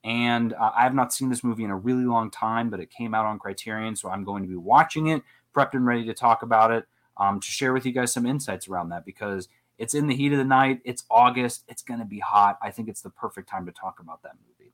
And 0.05 0.53
uh, 0.55 0.73
I 0.77 0.83
have 0.83 0.95
not 0.95 1.13
seen 1.13 1.31
this 1.31 1.45
movie 1.45 1.65
in 1.65 1.71
a 1.71 1.77
really 1.77 2.05
long 2.05 2.31
time, 2.31 2.71
but 2.71 2.81
it 2.81 2.91
came 2.91 3.15
out 3.15 3.25
on 3.25 3.39
Criterion, 3.39 3.97
so 3.97 4.11
I'm 4.11 4.25
going 4.25 4.43
to 4.43 4.49
be 4.49 4.57
watching 4.57 5.07
it, 5.09 5.23
prepped 5.55 5.75
and 5.75 5.87
ready 5.87 6.05
to 6.07 6.15
talk 6.15 6.43
about 6.43 6.73
it 6.73 6.87
um, 7.17 7.41
to 7.41 7.47
share 7.47 7.73
with 7.73 7.87
you 7.87 7.93
guys 7.93 8.13
some 8.13 8.27
insights 8.27 8.69
around 8.69 8.89
that 8.89 9.05
because 9.05 9.49
it's 9.83 9.95
in 9.95 10.07
the 10.07 10.15
heat 10.15 10.31
of 10.31 10.39
the 10.39 10.45
night. 10.45 10.81
It's 10.85 11.03
August. 11.11 11.65
It's 11.67 11.83
going 11.83 11.99
to 11.99 12.07
be 12.07 12.21
hot. 12.21 12.57
I 12.63 12.71
think 12.71 12.89
it's 12.89 13.01
the 13.01 13.11
perfect 13.11 13.49
time 13.49 13.67
to 13.67 13.73
talk 13.73 13.99
about 13.99 14.23
that 14.23 14.37
movie. 14.47 14.71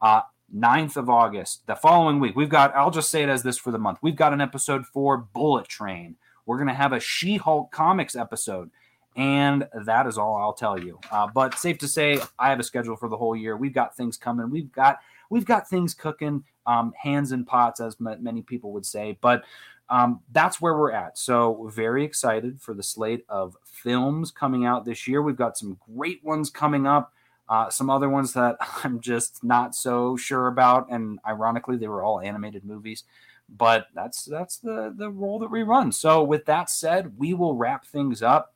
Uh, 0.00 0.22
9th 0.54 0.96
of 0.96 1.10
August, 1.10 1.66
the 1.66 1.76
following 1.76 2.20
week, 2.20 2.34
we've 2.34 2.48
got, 2.48 2.74
I'll 2.74 2.90
just 2.90 3.10
say 3.10 3.22
it 3.22 3.28
as 3.28 3.42
this 3.42 3.58
for 3.58 3.70
the 3.70 3.78
month. 3.78 3.98
We've 4.00 4.16
got 4.16 4.32
an 4.32 4.40
episode 4.40 4.86
for 4.86 5.18
Bullet 5.18 5.68
Train. 5.68 6.16
We're 6.46 6.56
going 6.56 6.68
to 6.68 6.74
have 6.74 6.94
a 6.94 7.00
She 7.00 7.36
Hulk 7.36 7.70
comics 7.70 8.16
episode. 8.16 8.70
And 9.14 9.68
that 9.84 10.06
is 10.06 10.16
all 10.16 10.36
I'll 10.36 10.54
tell 10.54 10.80
you. 10.80 11.00
Uh, 11.10 11.26
but 11.26 11.58
safe 11.58 11.76
to 11.78 11.88
say, 11.88 12.18
I 12.38 12.48
have 12.48 12.58
a 12.58 12.62
schedule 12.62 12.96
for 12.96 13.10
the 13.10 13.16
whole 13.18 13.36
year. 13.36 13.58
We've 13.58 13.74
got 13.74 13.94
things 13.94 14.16
coming. 14.16 14.50
We've 14.50 14.72
got 14.72 15.00
we've 15.28 15.44
got 15.44 15.68
things 15.68 15.92
cooking, 15.92 16.44
um, 16.66 16.92
hands 16.96 17.32
in 17.32 17.44
pots, 17.44 17.80
as 17.80 17.96
m- 18.00 18.22
many 18.22 18.42
people 18.42 18.72
would 18.72 18.86
say. 18.86 19.18
But 19.20 19.44
um, 19.88 20.20
that's 20.32 20.60
where 20.60 20.76
we're 20.76 20.92
at. 20.92 21.16
So, 21.18 21.70
very 21.72 22.04
excited 22.04 22.60
for 22.60 22.74
the 22.74 22.82
slate 22.82 23.24
of 23.28 23.56
films 23.64 24.30
coming 24.30 24.66
out 24.66 24.84
this 24.84 25.06
year. 25.06 25.22
We've 25.22 25.36
got 25.36 25.56
some 25.56 25.78
great 25.94 26.24
ones 26.24 26.50
coming 26.50 26.86
up, 26.86 27.12
uh, 27.48 27.70
some 27.70 27.88
other 27.88 28.08
ones 28.08 28.32
that 28.32 28.56
I'm 28.84 29.00
just 29.00 29.44
not 29.44 29.74
so 29.74 30.16
sure 30.16 30.48
about. 30.48 30.90
And 30.90 31.20
ironically, 31.26 31.76
they 31.76 31.88
were 31.88 32.02
all 32.02 32.20
animated 32.20 32.64
movies. 32.64 33.04
But 33.48 33.86
that's 33.94 34.24
that's 34.24 34.56
the 34.58 34.92
the 34.96 35.08
role 35.10 35.38
that 35.38 35.50
we 35.50 35.62
run. 35.62 35.92
So, 35.92 36.22
with 36.22 36.46
that 36.46 36.68
said, 36.68 37.16
we 37.16 37.32
will 37.32 37.54
wrap 37.54 37.86
things 37.86 38.22
up. 38.22 38.54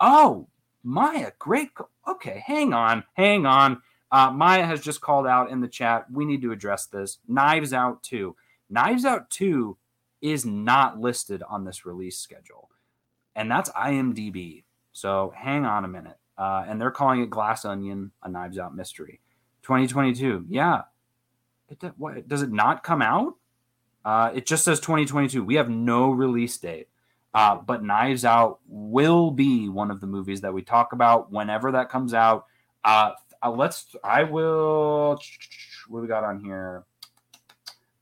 Oh, 0.00 0.48
Maya, 0.82 1.30
great. 1.38 1.70
Okay, 2.08 2.42
hang 2.44 2.72
on, 2.72 3.04
hang 3.14 3.46
on. 3.46 3.80
Uh, 4.10 4.30
Maya 4.30 4.66
has 4.66 4.80
just 4.80 5.00
called 5.00 5.26
out 5.26 5.50
in 5.50 5.60
the 5.60 5.68
chat. 5.68 6.04
We 6.12 6.26
need 6.26 6.42
to 6.42 6.52
address 6.52 6.84
this. 6.84 7.18
Knives 7.26 7.72
Out 7.72 8.02
2. 8.02 8.36
Knives 8.68 9.06
Out 9.06 9.30
2 9.30 9.78
is 10.22 10.46
not 10.46 10.98
listed 10.98 11.42
on 11.42 11.64
this 11.64 11.84
release 11.84 12.18
schedule. 12.18 12.70
And 13.34 13.50
that's 13.50 13.70
IMDb. 13.70 14.64
So 14.92 15.32
hang 15.36 15.66
on 15.66 15.84
a 15.84 15.88
minute. 15.88 16.16
Uh, 16.38 16.64
and 16.66 16.80
they're 16.80 16.90
calling 16.90 17.22
it 17.22 17.30
Glass 17.30 17.64
Onion, 17.64 18.12
a 18.22 18.28
Knives 18.28 18.58
Out 18.58 18.74
mystery. 18.74 19.20
2022. 19.62 20.46
Yeah. 20.48 20.82
It, 21.68 21.92
what, 21.96 22.28
does 22.28 22.42
it 22.42 22.52
not 22.52 22.84
come 22.84 23.02
out? 23.02 23.34
Uh, 24.04 24.30
it 24.34 24.46
just 24.46 24.64
says 24.64 24.80
2022. 24.80 25.44
We 25.44 25.56
have 25.56 25.68
no 25.68 26.10
release 26.10 26.56
date. 26.58 26.88
Uh, 27.34 27.56
but 27.56 27.82
Knives 27.82 28.24
Out 28.24 28.60
will 28.68 29.30
be 29.30 29.68
one 29.68 29.90
of 29.90 30.00
the 30.00 30.06
movies 30.06 30.42
that 30.42 30.52
we 30.52 30.62
talk 30.62 30.92
about 30.92 31.32
whenever 31.32 31.72
that 31.72 31.88
comes 31.88 32.12
out. 32.12 32.46
Uh, 32.84 33.12
uh 33.42 33.50
let's, 33.50 33.96
I 34.04 34.24
will, 34.24 35.18
what 35.88 36.02
we 36.02 36.08
got 36.08 36.24
on 36.24 36.40
here? 36.40 36.84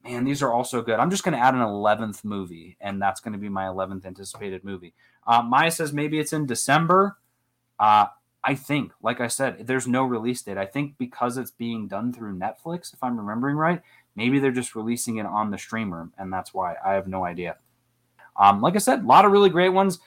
Man, 0.05 0.25
these 0.25 0.43
are 0.43 0.53
also 0.53 0.83
good. 0.83 0.99
I'm 0.99 1.11
just 1.11 1.25
going 1.25 1.35
to 1.35 1.41
add 1.41 1.55
an 1.55 1.61
11th 1.61 2.25
movie, 2.25 2.77
and 2.81 3.01
that's 3.01 3.21
going 3.21 3.33
to 3.33 3.39
be 3.39 3.49
my 3.49 3.65
11th 3.65 4.07
anticipated 4.07 4.65
movie. 4.65 4.95
Uh, 5.27 5.43
Maya 5.43 5.71
says 5.71 5.93
maybe 5.93 6.19
it's 6.19 6.33
in 6.33 6.47
December. 6.47 7.19
Uh, 7.79 8.07
I 8.43 8.55
think, 8.55 8.93
like 9.03 9.21
I 9.21 9.29
said, 9.29 9.67
there's 9.67 9.87
no 9.87 10.05
release 10.05 10.43
date. 10.43 10.57
I 10.57 10.67
think 10.67 10.97
because 10.99 11.37
it's 11.37 11.51
being 11.51 11.89
done 11.89 12.13
through 12.13 12.39
Netflix, 12.39 12.95
if 12.95 13.03
I'm 13.03 13.19
remembering 13.19 13.57
right, 13.57 13.83
maybe 14.17 14.39
they're 14.39 14.51
just 14.51 14.75
releasing 14.75 15.19
it 15.19 15.27
on 15.27 15.51
the 15.51 15.59
streamer, 15.59 16.09
and 16.19 16.33
that's 16.33 16.55
why. 16.55 16.77
I 16.85 16.95
have 16.95 17.07
no 17.07 17.25
idea. 17.25 17.57
Um, 18.37 18.63
like 18.63 18.77
I 18.77 18.79
said, 18.79 19.01
a 19.01 19.07
lot 19.07 19.27
of 19.27 19.33
really 19.33 19.51
great 19.51 19.71
ones. 19.71 19.99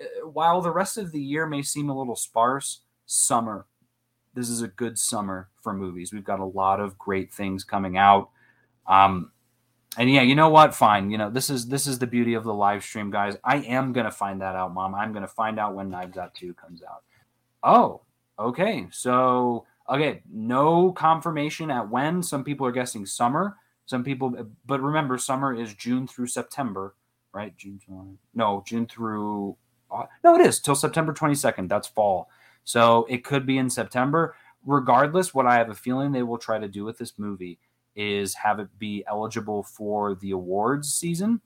Uh, 0.00 0.26
while 0.28 0.60
the 0.60 0.70
rest 0.70 0.98
of 0.98 1.12
the 1.12 1.20
year 1.20 1.46
may 1.46 1.62
seem 1.62 1.88
a 1.88 1.98
little 1.98 2.16
sparse, 2.16 2.80
summer, 3.06 3.66
this 4.34 4.50
is 4.50 4.60
a 4.60 4.68
good 4.68 4.98
summer 4.98 5.48
for 5.62 5.72
movies. 5.72 6.12
We've 6.12 6.24
got 6.24 6.40
a 6.40 6.44
lot 6.44 6.80
of 6.80 6.98
great 6.98 7.32
things 7.32 7.64
coming 7.64 7.96
out. 7.96 8.28
Um, 8.86 9.32
and 9.96 10.10
yeah, 10.10 10.22
you 10.22 10.34
know 10.34 10.50
what? 10.50 10.74
Fine. 10.74 11.10
You 11.10 11.18
know, 11.18 11.30
this 11.30 11.48
is 11.48 11.66
this 11.66 11.86
is 11.86 11.98
the 11.98 12.06
beauty 12.06 12.34
of 12.34 12.44
the 12.44 12.52
live 12.52 12.82
stream, 12.84 13.10
guys. 13.10 13.36
I 13.42 13.56
am 13.58 13.92
gonna 13.92 14.10
find 14.10 14.40
that 14.42 14.54
out, 14.54 14.74
Mom. 14.74 14.94
I'm 14.94 15.12
gonna 15.12 15.26
find 15.26 15.58
out 15.58 15.74
when 15.74 15.90
Knives 15.90 16.18
Out 16.18 16.34
2 16.34 16.54
comes 16.54 16.82
out. 16.82 17.02
Oh, 17.62 18.02
okay. 18.38 18.86
So 18.90 19.64
okay, 19.88 20.22
no 20.30 20.92
confirmation 20.92 21.70
at 21.70 21.88
when. 21.88 22.22
Some 22.22 22.44
people 22.44 22.66
are 22.66 22.72
guessing 22.72 23.06
summer. 23.06 23.56
Some 23.86 24.04
people, 24.04 24.34
but 24.66 24.82
remember, 24.82 25.16
summer 25.16 25.54
is 25.54 25.72
June 25.72 26.06
through 26.06 26.26
September, 26.26 26.94
right? 27.32 27.56
June, 27.56 27.80
July. 27.84 28.04
No, 28.34 28.62
June 28.66 28.86
through. 28.86 29.56
Uh, 29.90 30.04
no, 30.22 30.34
it 30.34 30.42
is 30.42 30.60
till 30.60 30.74
September 30.74 31.14
22nd. 31.14 31.70
That's 31.70 31.88
fall. 31.88 32.28
So 32.64 33.06
it 33.08 33.24
could 33.24 33.46
be 33.46 33.56
in 33.56 33.70
September. 33.70 34.36
Regardless, 34.66 35.32
what 35.32 35.46
I 35.46 35.56
have 35.56 35.70
a 35.70 35.74
feeling 35.74 36.12
they 36.12 36.22
will 36.22 36.36
try 36.36 36.58
to 36.58 36.68
do 36.68 36.84
with 36.84 36.98
this 36.98 37.18
movie 37.18 37.58
is 37.96 38.34
have 38.34 38.58
it 38.58 38.68
be 38.78 39.04
eligible 39.08 39.62
for 39.62 40.14
the 40.14 40.30
awards 40.30 40.92
season. 40.92 41.40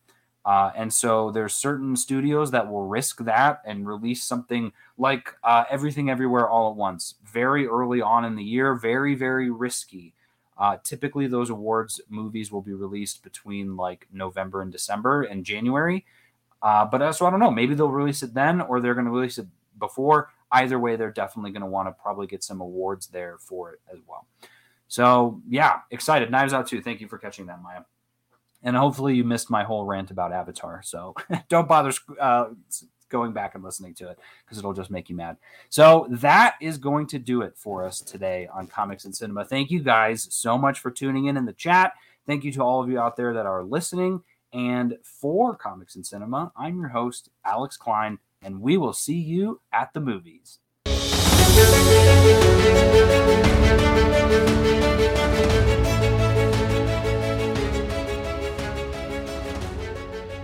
Uh, 0.44 0.72
and 0.76 0.92
so 0.92 1.30
there's 1.30 1.54
certain 1.54 1.94
studios 1.94 2.50
that 2.50 2.70
will 2.70 2.86
risk 2.86 3.24
that 3.24 3.62
and 3.64 3.86
release 3.86 4.24
something 4.24 4.72
like 4.98 5.34
uh, 5.44 5.64
Everything 5.70 6.10
Everywhere 6.10 6.48
All 6.48 6.70
at 6.70 6.76
Once 6.76 7.14
very 7.24 7.66
early 7.66 8.02
on 8.02 8.24
in 8.24 8.34
the 8.34 8.42
year, 8.42 8.74
very, 8.74 9.14
very 9.14 9.50
risky. 9.50 10.14
Uh, 10.58 10.76
typically, 10.82 11.26
those 11.26 11.48
awards 11.48 12.00
movies 12.08 12.50
will 12.50 12.60
be 12.60 12.74
released 12.74 13.22
between 13.22 13.76
like 13.76 14.06
November 14.12 14.62
and 14.62 14.72
December 14.72 15.22
and 15.22 15.44
January. 15.44 16.04
Uh, 16.60 16.84
but 16.84 17.02
uh, 17.02 17.12
so 17.12 17.26
I 17.26 17.30
don't 17.30 17.40
know. 17.40 17.50
Maybe 17.50 17.74
they'll 17.74 17.90
release 17.90 18.22
it 18.22 18.34
then, 18.34 18.60
or 18.60 18.80
they're 18.80 18.94
going 18.94 19.06
to 19.06 19.10
release 19.12 19.38
it 19.38 19.46
before. 19.78 20.30
Either 20.50 20.78
way, 20.78 20.96
they're 20.96 21.10
definitely 21.10 21.50
going 21.50 21.62
to 21.62 21.66
want 21.66 21.88
to 21.88 21.92
probably 21.92 22.26
get 22.26 22.44
some 22.44 22.60
awards 22.60 23.06
there 23.08 23.38
for 23.38 23.72
it 23.72 23.80
as 23.92 23.98
well. 24.06 24.26
So 24.92 25.40
yeah, 25.48 25.78
excited. 25.90 26.30
Knives 26.30 26.52
Out 26.52 26.66
too. 26.66 26.82
Thank 26.82 27.00
you 27.00 27.08
for 27.08 27.16
catching 27.16 27.46
that, 27.46 27.62
Maya. 27.62 27.80
And 28.62 28.76
hopefully 28.76 29.14
you 29.14 29.24
missed 29.24 29.48
my 29.48 29.64
whole 29.64 29.86
rant 29.86 30.10
about 30.10 30.34
Avatar. 30.34 30.82
So 30.84 31.14
don't 31.48 31.66
bother 31.66 31.92
uh, 32.20 32.48
going 33.08 33.32
back 33.32 33.54
and 33.54 33.64
listening 33.64 33.94
to 33.94 34.10
it 34.10 34.18
because 34.44 34.58
it'll 34.58 34.74
just 34.74 34.90
make 34.90 35.08
you 35.08 35.16
mad. 35.16 35.38
So 35.70 36.08
that 36.10 36.56
is 36.60 36.76
going 36.76 37.06
to 37.06 37.18
do 37.18 37.40
it 37.40 37.54
for 37.56 37.86
us 37.86 38.00
today 38.00 38.50
on 38.52 38.66
Comics 38.66 39.06
and 39.06 39.16
Cinema. 39.16 39.46
Thank 39.46 39.70
you 39.70 39.82
guys 39.82 40.28
so 40.30 40.58
much 40.58 40.80
for 40.80 40.90
tuning 40.90 41.24
in 41.24 41.38
in 41.38 41.46
the 41.46 41.54
chat. 41.54 41.94
Thank 42.26 42.44
you 42.44 42.52
to 42.52 42.60
all 42.60 42.82
of 42.82 42.90
you 42.90 43.00
out 43.00 43.16
there 43.16 43.32
that 43.32 43.46
are 43.46 43.64
listening. 43.64 44.22
And 44.52 44.98
for 45.02 45.56
Comics 45.56 45.96
and 45.96 46.04
Cinema, 46.04 46.52
I'm 46.54 46.78
your 46.78 46.90
host, 46.90 47.30
Alex 47.46 47.78
Klein, 47.78 48.18
and 48.42 48.60
we 48.60 48.76
will 48.76 48.92
see 48.92 49.18
you 49.18 49.62
at 49.72 49.94
the 49.94 50.00
movies. 50.00 50.58